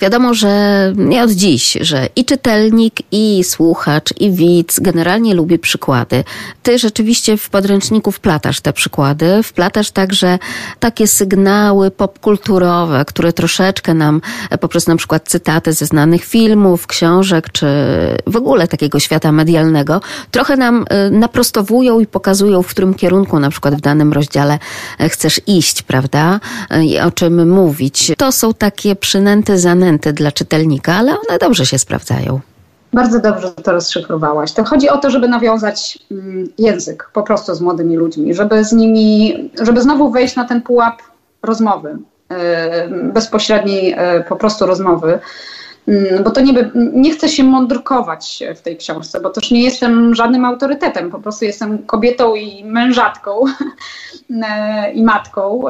[0.00, 6.24] Wiadomo, że nie od dziś, że i czytelnik, i słuchacz, i widz generalnie lubi przykłady.
[6.62, 10.38] Ty rzeczywiście w podręczniku wplatasz te przykłady, wplatasz także
[10.80, 14.20] takie sygnały popkulturowe, które troszeczkę nam
[14.60, 17.66] poprzez na przykład cytaty ze znanych filmów, książek, czy
[18.26, 20.00] w ogóle takiego świata medialnego,
[20.30, 24.58] trochę nam y, naprostowują i pokazują, w którym kierunku na przykład w danym rozdziale
[25.00, 26.40] y, chcesz iść, prawda?
[26.82, 28.12] I o czym mówić.
[28.18, 32.40] To są takie przynęty, zanęty dla czytelnika, ale one dobrze się sprawdzają.
[32.92, 34.52] Bardzo dobrze to rozszyfrowałaś.
[34.52, 38.72] To chodzi o to, żeby nawiązać mm, język po prostu z młodymi ludźmi, żeby z
[38.72, 41.02] nimi, żeby znowu wejść na ten pułap
[41.42, 41.98] rozmowy,
[42.30, 42.36] yy,
[43.12, 45.18] bezpośredniej yy, po prostu rozmowy.
[45.88, 50.14] Mm, bo to nie, nie chcę się mądrkować w tej książce, bo też nie jestem
[50.14, 53.44] żadnym autorytetem, po prostu jestem kobietą i mężatką
[54.30, 55.62] yy, i matką,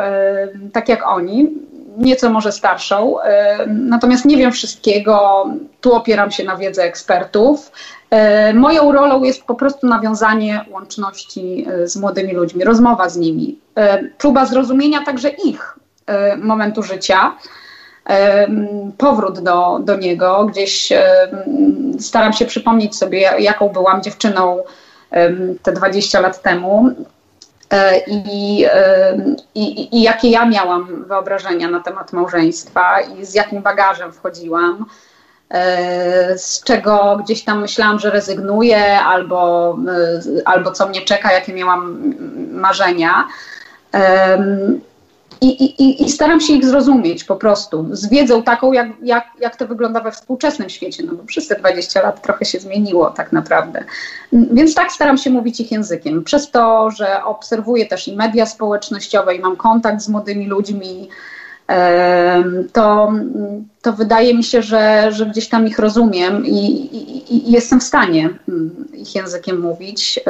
[0.72, 1.50] tak jak oni
[1.98, 5.46] nieco może starszą, e, natomiast nie wiem wszystkiego.
[5.80, 7.72] Tu opieram się na wiedzy ekspertów.
[8.10, 13.58] E, moją rolą jest po prostu nawiązanie łączności e, z młodymi ludźmi, rozmowa z nimi,
[14.18, 15.78] próba zrozumienia także ich
[16.38, 17.36] momentu życia,
[18.98, 20.46] powrót do, do niego.
[20.46, 20.92] Gdzieś
[21.98, 24.62] staram się przypomnieć sobie, jaką byłam dziewczyną
[25.62, 26.94] te 20 lat temu
[28.06, 29.18] i, e,
[29.54, 34.86] i, i jakie ja miałam wyobrażenia na temat małżeństwa i z jakim bagażem wchodziłam
[35.50, 39.76] e, z czego gdzieś tam myślałam, że rezygnuję, albo,
[40.44, 42.14] albo co mnie czeka, jakie miałam
[42.52, 43.28] marzenia.
[45.42, 49.56] I, i, I staram się ich zrozumieć po prostu, z wiedzą taką, jak, jak, jak
[49.56, 53.32] to wygląda we współczesnym świecie, no bo przez te 20 lat trochę się zmieniło tak
[53.32, 53.84] naprawdę.
[54.32, 56.24] Więc tak staram się mówić ich językiem.
[56.24, 61.08] Przez to, że obserwuję też i media społecznościowe i mam kontakt z młodymi ludźmi,
[62.72, 63.12] to,
[63.82, 66.66] to wydaje mi się, że, że gdzieś tam ich rozumiem i,
[66.96, 70.20] i, i jestem w stanie mm, ich językiem mówić.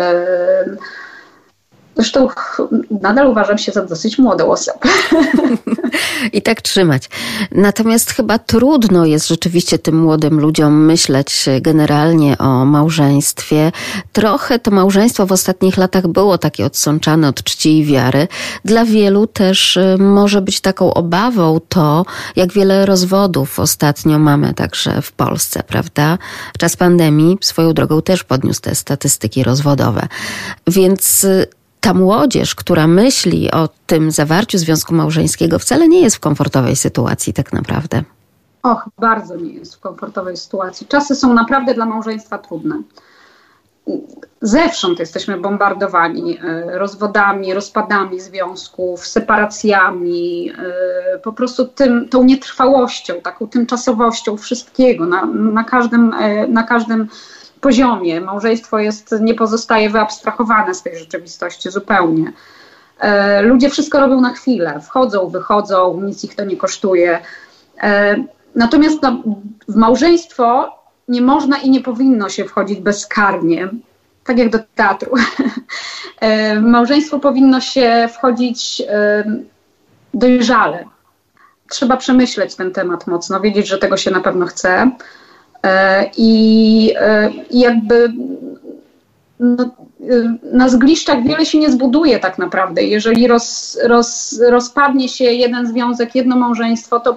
[1.97, 2.28] Zresztą
[2.90, 4.78] nadal uważam się za dosyć młodą osobę.
[6.32, 7.09] I tak trzymać.
[7.51, 13.73] Natomiast chyba trudno jest rzeczywiście tym młodym ludziom myśleć generalnie o małżeństwie.
[14.12, 18.28] Trochę to małżeństwo w ostatnich latach było takie odsączane od czci i wiary.
[18.64, 22.05] Dla wielu też y, może być taką obawą to,
[22.36, 26.19] jak wiele rozwodów ostatnio mamy także w Polsce, prawda?
[26.59, 30.06] Czas pandemii swoją drogą też podniósł te statystyki rozwodowe.
[30.66, 31.47] Więc y,
[31.83, 37.33] ta młodzież, która myśli o tym zawarciu związku małżeńskiego, wcale nie jest w komfortowej sytuacji
[37.33, 38.03] tak naprawdę.
[38.63, 40.87] Och, bardzo nie jest w komfortowej sytuacji.
[40.87, 42.83] Czasy są naprawdę dla małżeństwa trudne.
[44.41, 53.49] Zewsząd jesteśmy bombardowani e, rozwodami, rozpadami związków, separacjami, e, po prostu tym, tą nietrwałością, taką
[53.49, 57.09] tymczasowością wszystkiego na, na każdym, e, na każdym
[57.62, 58.20] poziomie.
[58.20, 62.32] Małżeństwo jest, nie pozostaje wyabstrahowane z tej rzeczywistości zupełnie.
[62.98, 67.20] E, ludzie wszystko robią na chwilę, wchodzą, wychodzą, nic ich to nie kosztuje.
[67.82, 68.16] E,
[68.55, 69.22] natomiast no,
[69.68, 70.78] w małżeństwo
[71.09, 73.68] nie można i nie powinno się wchodzić bezkarnie,
[74.24, 75.14] tak jak do teatru.
[76.20, 78.82] E, w małżeństwo powinno się wchodzić
[80.14, 80.84] dojrzale.
[81.70, 84.90] Trzeba przemyśleć ten temat mocno, wiedzieć, że tego się na pewno chce
[86.16, 88.12] I, e, i jakby
[89.40, 89.68] no, e,
[90.52, 92.82] na zgliszczach wiele się nie zbuduje tak naprawdę.
[92.82, 97.16] Jeżeli roz, roz, rozpadnie się jeden związek, jedno małżeństwo, to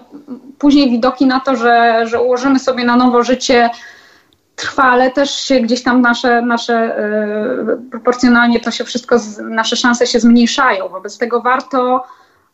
[0.60, 3.70] później widoki na to, że, że ułożymy sobie na nowo życie
[4.56, 6.96] trwale, też się gdzieś tam nasze, nasze
[7.92, 9.18] proporcjonalnie to się wszystko,
[9.50, 10.90] nasze szanse się zmniejszają.
[10.90, 12.04] Wobec tego warto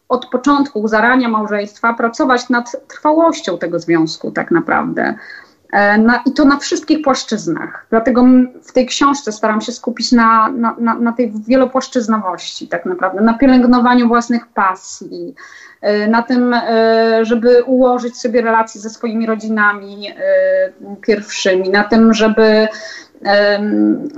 [0.09, 5.15] od początku, zarania małżeństwa, pracować nad trwałością tego związku tak naprawdę.
[5.71, 7.85] E, na, I to na wszystkich płaszczyznach.
[7.89, 8.25] Dlatego
[8.63, 13.33] w tej książce staram się skupić na, na, na, na tej wielopłaszczyznowości, tak naprawdę, na
[13.33, 15.35] pielęgnowaniu własnych pasji,
[15.81, 20.07] e, na tym, e, żeby ułożyć sobie relacje ze swoimi rodzinami
[21.01, 22.67] pierwszymi, na tym, żeby,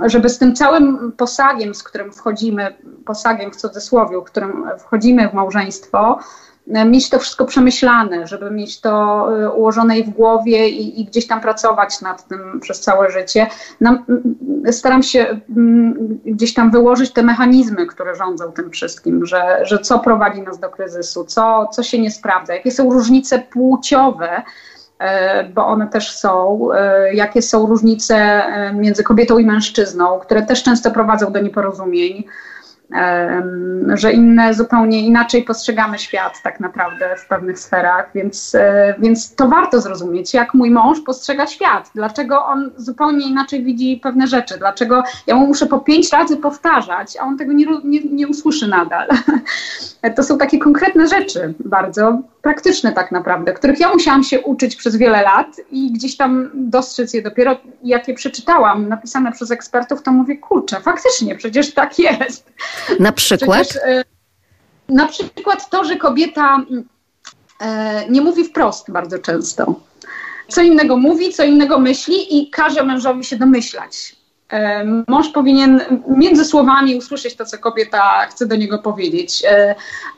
[0.06, 2.74] żeby z tym całym posagiem, z którym wchodzimy,
[3.04, 6.18] posagiem w cudzysłowie, w którym wchodzimy w małżeństwo,
[6.66, 11.26] mieć to wszystko przemyślane, żeby mieć to e, ułożone i w głowie i, i gdzieś
[11.26, 13.46] tam pracować nad tym przez całe życie.
[13.80, 14.04] Nam,
[14.70, 15.40] staram się
[16.26, 20.70] gdzieś tam wyłożyć te mechanizmy, które rządzą tym wszystkim, że, że co prowadzi nas do
[20.70, 24.42] kryzysu, co, co się nie sprawdza, jakie są różnice płciowe,
[24.98, 26.68] e, bo one też są,
[27.12, 32.24] jakie są różnice między kobietą i mężczyzną, które też często prowadzą do nieporozumień
[33.94, 39.48] że inne zupełnie inaczej postrzegamy świat tak naprawdę w pewnych sferach, więc, e, więc to
[39.48, 45.02] warto zrozumieć, jak mój mąż postrzega świat, dlaczego on zupełnie inaczej widzi pewne rzeczy, dlaczego
[45.26, 49.08] ja mu muszę po pięć razy powtarzać, a on tego nie, nie, nie usłyszy nadal.
[50.16, 54.96] To są takie konkretne rzeczy, bardzo praktyczne tak naprawdę, których ja musiałam się uczyć przez
[54.96, 60.12] wiele lat i gdzieś tam dostrzec je dopiero, jak je przeczytałam, napisane przez ekspertów, to
[60.12, 62.52] mówię, kurczę, faktycznie, przecież tak jest.
[63.00, 63.68] Na przykład?
[63.68, 64.04] Przecież, e,
[64.88, 66.64] na przykład to, że kobieta
[67.60, 69.80] e, nie mówi wprost bardzo często.
[70.48, 74.16] Co innego mówi, co innego myśli i każe mężowi się domyślać.
[75.08, 79.42] Mąż powinien między słowami usłyszeć to, co kobieta chce do niego powiedzieć.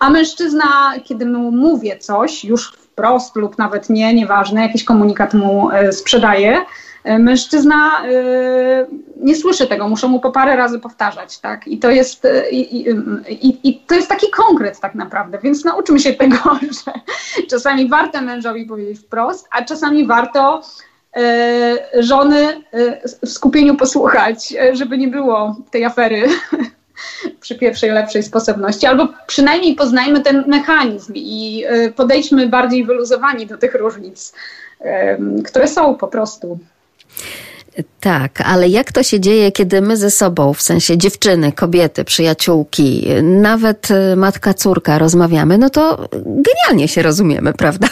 [0.00, 5.68] A mężczyzna, kiedy mu mówię coś, już wprost lub nawet nie, nieważne, jakiś komunikat mu
[5.92, 6.64] sprzedaje,
[7.06, 8.86] E, mężczyzna e,
[9.16, 11.68] nie słyszy tego, muszą mu po parę razy powtarzać, tak?
[11.68, 12.90] I to jest, e, i,
[13.30, 16.36] i, i to jest taki konkret tak naprawdę, więc nauczmy się tego,
[16.84, 16.92] że
[17.50, 20.62] czasami warto mężowi powiedzieć wprost, a czasami warto
[21.98, 22.62] żony
[23.22, 26.22] w skupieniu posłuchać, żeby nie było tej afery
[27.40, 31.64] przy pierwszej lepszej sposobności, albo przynajmniej poznajmy ten mechanizm i
[31.96, 34.34] podejdźmy bardziej wyluzowani do tych różnic,
[35.44, 36.58] które są po prostu.
[38.06, 43.06] Tak, ale jak to się dzieje, kiedy my ze sobą, w sensie dziewczyny, kobiety, przyjaciółki,
[43.22, 47.88] nawet y, matka, córka rozmawiamy, no to genialnie się rozumiemy, prawda?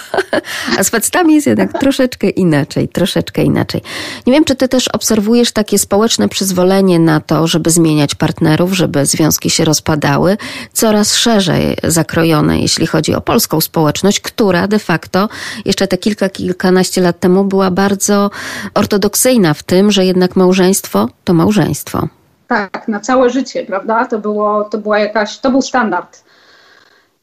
[0.78, 3.82] A z facetami jest jednak troszeczkę inaczej, troszeczkę inaczej.
[4.26, 9.06] Nie wiem, czy ty też obserwujesz takie społeczne przyzwolenie na to, żeby zmieniać partnerów, żeby
[9.06, 10.36] związki się rozpadały,
[10.72, 15.28] coraz szerzej zakrojone, jeśli chodzi o polską społeczność, która de facto
[15.64, 18.30] jeszcze te kilka, kilkanaście lat temu była bardzo
[18.74, 22.08] ortodoksyjna w tym, tym, jednak małżeństwo to małżeństwo.
[22.48, 24.06] Tak, na całe życie, prawda?
[24.06, 26.24] To, było, to była jakaś, to był standard.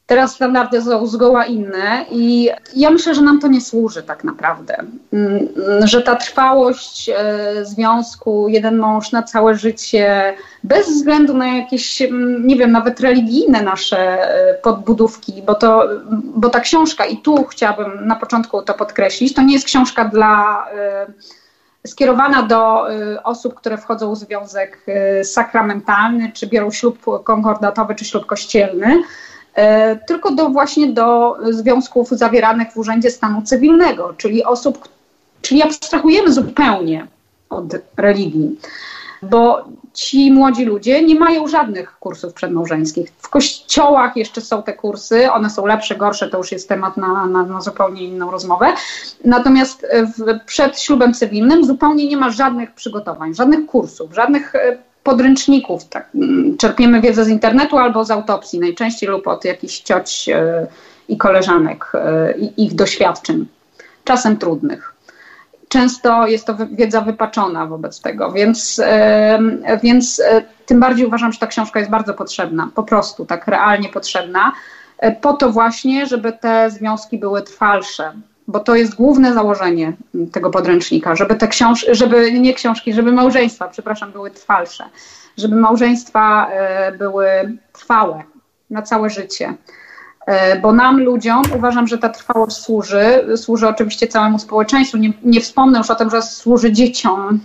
[0.06, 4.76] Teraz standardy są zgoła inne i ja myślę, że nam to nie służy tak naprawdę.
[5.12, 5.48] Mm,
[5.84, 10.34] że ta trwałość e, związku, jeden mąż na całe życie,
[10.64, 16.48] bez względu na jakieś, mm, nie wiem, nawet religijne nasze e, podbudówki, bo, to, bo
[16.48, 21.06] ta książka, i tu chciałabym na początku to podkreślić, to nie jest książka dla e,
[21.86, 22.86] skierowana do
[23.24, 24.86] osób, które wchodzą w związek
[25.22, 29.02] sakramentalny, czy biorą ślub konkordatowy, czy ślub kościelny,
[29.54, 34.88] E, tylko do właśnie do związków zawieranych w Urzędzie Stanu Cywilnego, czyli osób,
[35.42, 37.06] czyli abstrahujemy zupełnie
[37.50, 37.64] od
[37.96, 38.58] religii,
[39.22, 43.12] bo ci młodzi ludzie nie mają żadnych kursów przedmałżeńskich.
[43.18, 47.26] W kościołach jeszcze są te kursy, one są lepsze, gorsze, to już jest temat na,
[47.26, 48.66] na, na zupełnie inną rozmowę.
[49.24, 49.86] Natomiast
[50.18, 55.84] w, przed ślubem cywilnym zupełnie nie ma żadnych przygotowań, żadnych kursów, żadnych e, podręczników.
[55.84, 60.66] Tak, mm, czerpiemy wiedzę z internetu albo z autopsji najczęściej lub od jakichś cioć e,
[61.08, 63.46] i koleżanek e, i ich doświadczeń,
[64.04, 64.91] czasem trudnych.
[65.72, 69.38] Często jest to wiedza wypaczona wobec tego, więc, e,
[69.82, 70.22] więc
[70.66, 74.52] tym bardziej uważam, że ta książka jest bardzo potrzebna, po prostu tak realnie potrzebna,
[75.20, 78.12] po to właśnie, żeby te związki były trwalsze,
[78.48, 79.92] bo to jest główne założenie
[80.32, 84.84] tego podręcznika, żeby te książki, żeby nie książki, żeby małżeństwa, przepraszam, były trwalsze,
[85.36, 87.26] żeby małżeństwa e, były
[87.72, 88.22] trwałe
[88.70, 89.54] na całe życie.
[90.26, 93.26] E, bo nam, ludziom, uważam, że ta trwałość służy.
[93.36, 94.98] Służy oczywiście całemu społeczeństwu.
[94.98, 97.40] Nie, nie wspomnę już o tym, że służy dzieciom,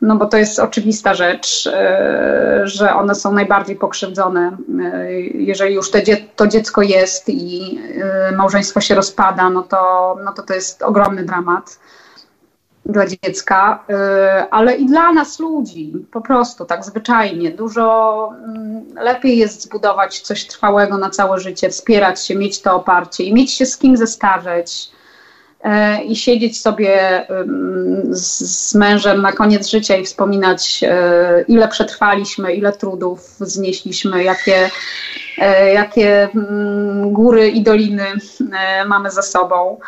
[0.00, 4.56] no bo to jest oczywista rzecz, e, że one są najbardziej pokrzywdzone.
[4.82, 5.90] E, jeżeli już
[6.36, 7.80] to dziecko jest i
[8.36, 11.78] małżeństwo się rozpada, no to, no to to jest ogromny dramat
[12.86, 13.84] dla dziecka,
[14.50, 17.50] ale i dla nas ludzi, po prostu tak zwyczajnie.
[17.50, 23.24] Dużo mm, lepiej jest zbudować coś trwałego na całe życie, wspierać się, mieć to oparcie
[23.24, 24.90] i mieć się z kim zestarzeć
[25.64, 27.26] E, i siedzieć sobie
[28.10, 34.70] z, mężem na koniec życia i wspominać, e, ile przetrwaliśmy, ile trudów znieśliśmy, jakie,
[35.74, 38.04] jakie mm, góry i doliny
[38.86, 39.78] mamy za sobą.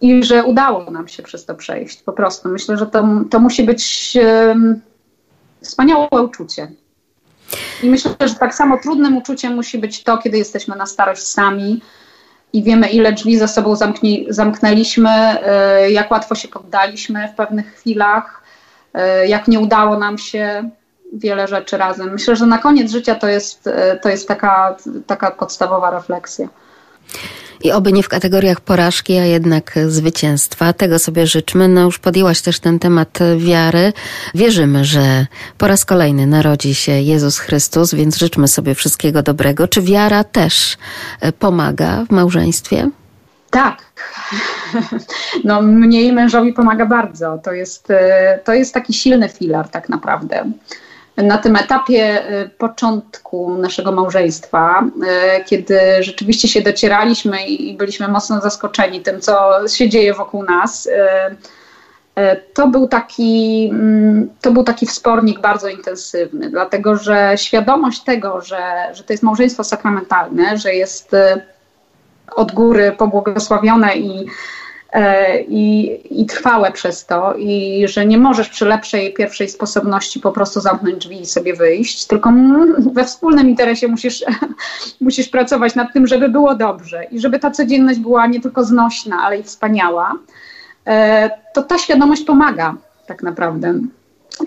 [0.00, 2.02] I że udało nam się przez to przejść.
[2.02, 4.16] Po prostu myślę, że to, to musi być
[5.60, 6.72] wspaniałe uczucie.
[7.82, 11.80] I myślę, że tak samo trudnym uczuciem musi być to, kiedy jesteśmy na starość sami,
[12.52, 17.74] i wiemy, ile drzwi za sobą zamknie, zamknęliśmy, e, jak łatwo się poddaliśmy w pewnych
[17.74, 18.42] chwilach,
[18.94, 20.70] e, jak nie udało nam się
[21.12, 22.12] wiele rzeczy razem.
[22.12, 24.76] Myślę, że na koniec życia to jest, e, to jest taka,
[25.06, 26.48] taka podstawowa refleksja.
[27.64, 30.72] I oby nie w kategoriach porażki, a jednak zwycięstwa.
[30.72, 31.68] Tego sobie życzmy.
[31.68, 33.92] No już podjęłaś też ten temat wiary.
[34.34, 35.26] Wierzymy, że
[35.58, 39.68] po raz kolejny narodzi się Jezus Chrystus, więc życzmy sobie wszystkiego dobrego.
[39.68, 40.76] Czy wiara też
[41.20, 42.90] e, pomaga w małżeństwie?
[43.50, 43.82] Tak.
[45.44, 47.38] No, mnie i mężowi pomaga bardzo.
[47.44, 50.52] To jest, e, to jest taki silny filar, tak naprawdę
[51.22, 54.84] na tym etapie y, początku naszego małżeństwa,
[55.40, 60.86] y, kiedy rzeczywiście się docieraliśmy i byliśmy mocno zaskoczeni tym, co się dzieje wokół nas,
[60.86, 60.90] y,
[62.54, 68.90] to był taki, mm, to był taki wspornik bardzo intensywny, dlatego że świadomość tego, że,
[68.92, 71.16] że to jest małżeństwo sakramentalne, że jest
[72.36, 74.26] od góry pobłogosławione i
[75.48, 80.60] i, i trwałe przez to, i że nie możesz przy lepszej pierwszej sposobności po prostu
[80.60, 82.32] zamknąć drzwi i sobie wyjść, tylko
[82.94, 84.24] we wspólnym interesie musisz,
[85.00, 89.16] musisz pracować nad tym, żeby było dobrze i żeby ta codzienność była nie tylko znośna,
[89.22, 90.14] ale i wspaniała,
[90.86, 92.74] e, to ta świadomość pomaga
[93.06, 93.74] tak naprawdę.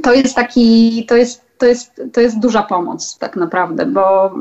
[0.04, 4.32] To jest taki, to jest to jest, to jest duża pomoc tak naprawdę, bo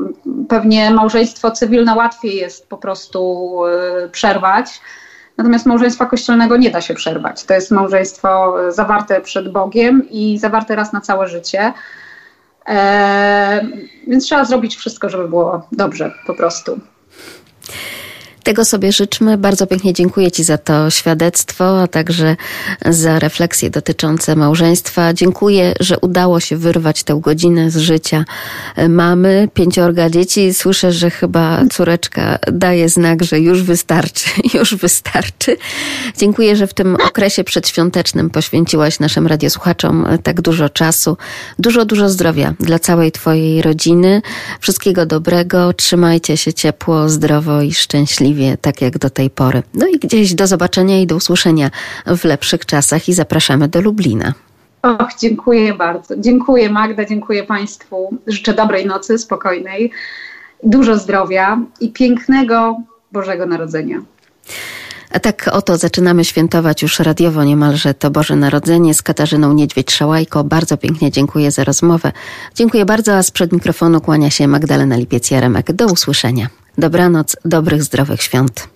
[0.49, 4.81] pewnie małżeństwo cywilne łatwiej jest po prostu e, przerwać,
[5.37, 7.43] Natomiast małżeństwa kościelnego nie da się przerwać.
[7.43, 11.73] To jest małżeństwo zawarte przed Bogiem i zawarte raz na całe życie.
[12.65, 16.79] Eee, więc trzeba zrobić wszystko, żeby było dobrze po prostu.
[18.43, 19.37] Tego sobie życzmy.
[19.37, 22.35] Bardzo pięknie dziękuję Ci za to świadectwo, a także
[22.85, 25.13] za refleksje dotyczące małżeństwa.
[25.13, 28.25] Dziękuję, że udało się wyrwać tę godzinę z życia
[28.89, 30.53] mamy, pięciorga dzieci.
[30.53, 35.57] Słyszę, że chyba córeczka daje znak, że już wystarczy, już wystarczy.
[36.17, 41.17] Dziękuję, że w tym okresie przedświątecznym poświęciłaś naszym radiosłuchaczom tak dużo czasu.
[41.59, 44.21] Dużo, dużo zdrowia dla całej Twojej rodziny.
[44.59, 45.73] Wszystkiego dobrego.
[45.73, 47.73] Trzymajcie się ciepło, zdrowo i
[48.31, 49.63] szczęśliwie tak jak do tej pory.
[49.73, 51.71] No i gdzieś do zobaczenia i do usłyszenia
[52.05, 54.33] w lepszych czasach i zapraszamy do Lublina.
[54.81, 56.15] Och, dziękuję bardzo.
[56.17, 58.17] Dziękuję Magda, dziękuję Państwu.
[58.27, 59.91] Życzę dobrej nocy, spokojnej
[60.63, 62.77] dużo zdrowia i pięknego
[63.11, 64.01] Bożego Narodzenia.
[65.11, 70.43] A tak oto zaczynamy świętować już radiowo niemalże to Boże Narodzenie z Katarzyną Niedźwiedź-Szałajko.
[70.43, 72.11] Bardzo pięknie dziękuję za rozmowę.
[72.55, 75.73] Dziękuję bardzo, a sprzed mikrofonu kłania się Magdalena Lipiec-Jaremek.
[75.73, 76.60] Do usłyszenia.
[76.77, 78.71] Dobranoc, dobrych, zdrowych świąt.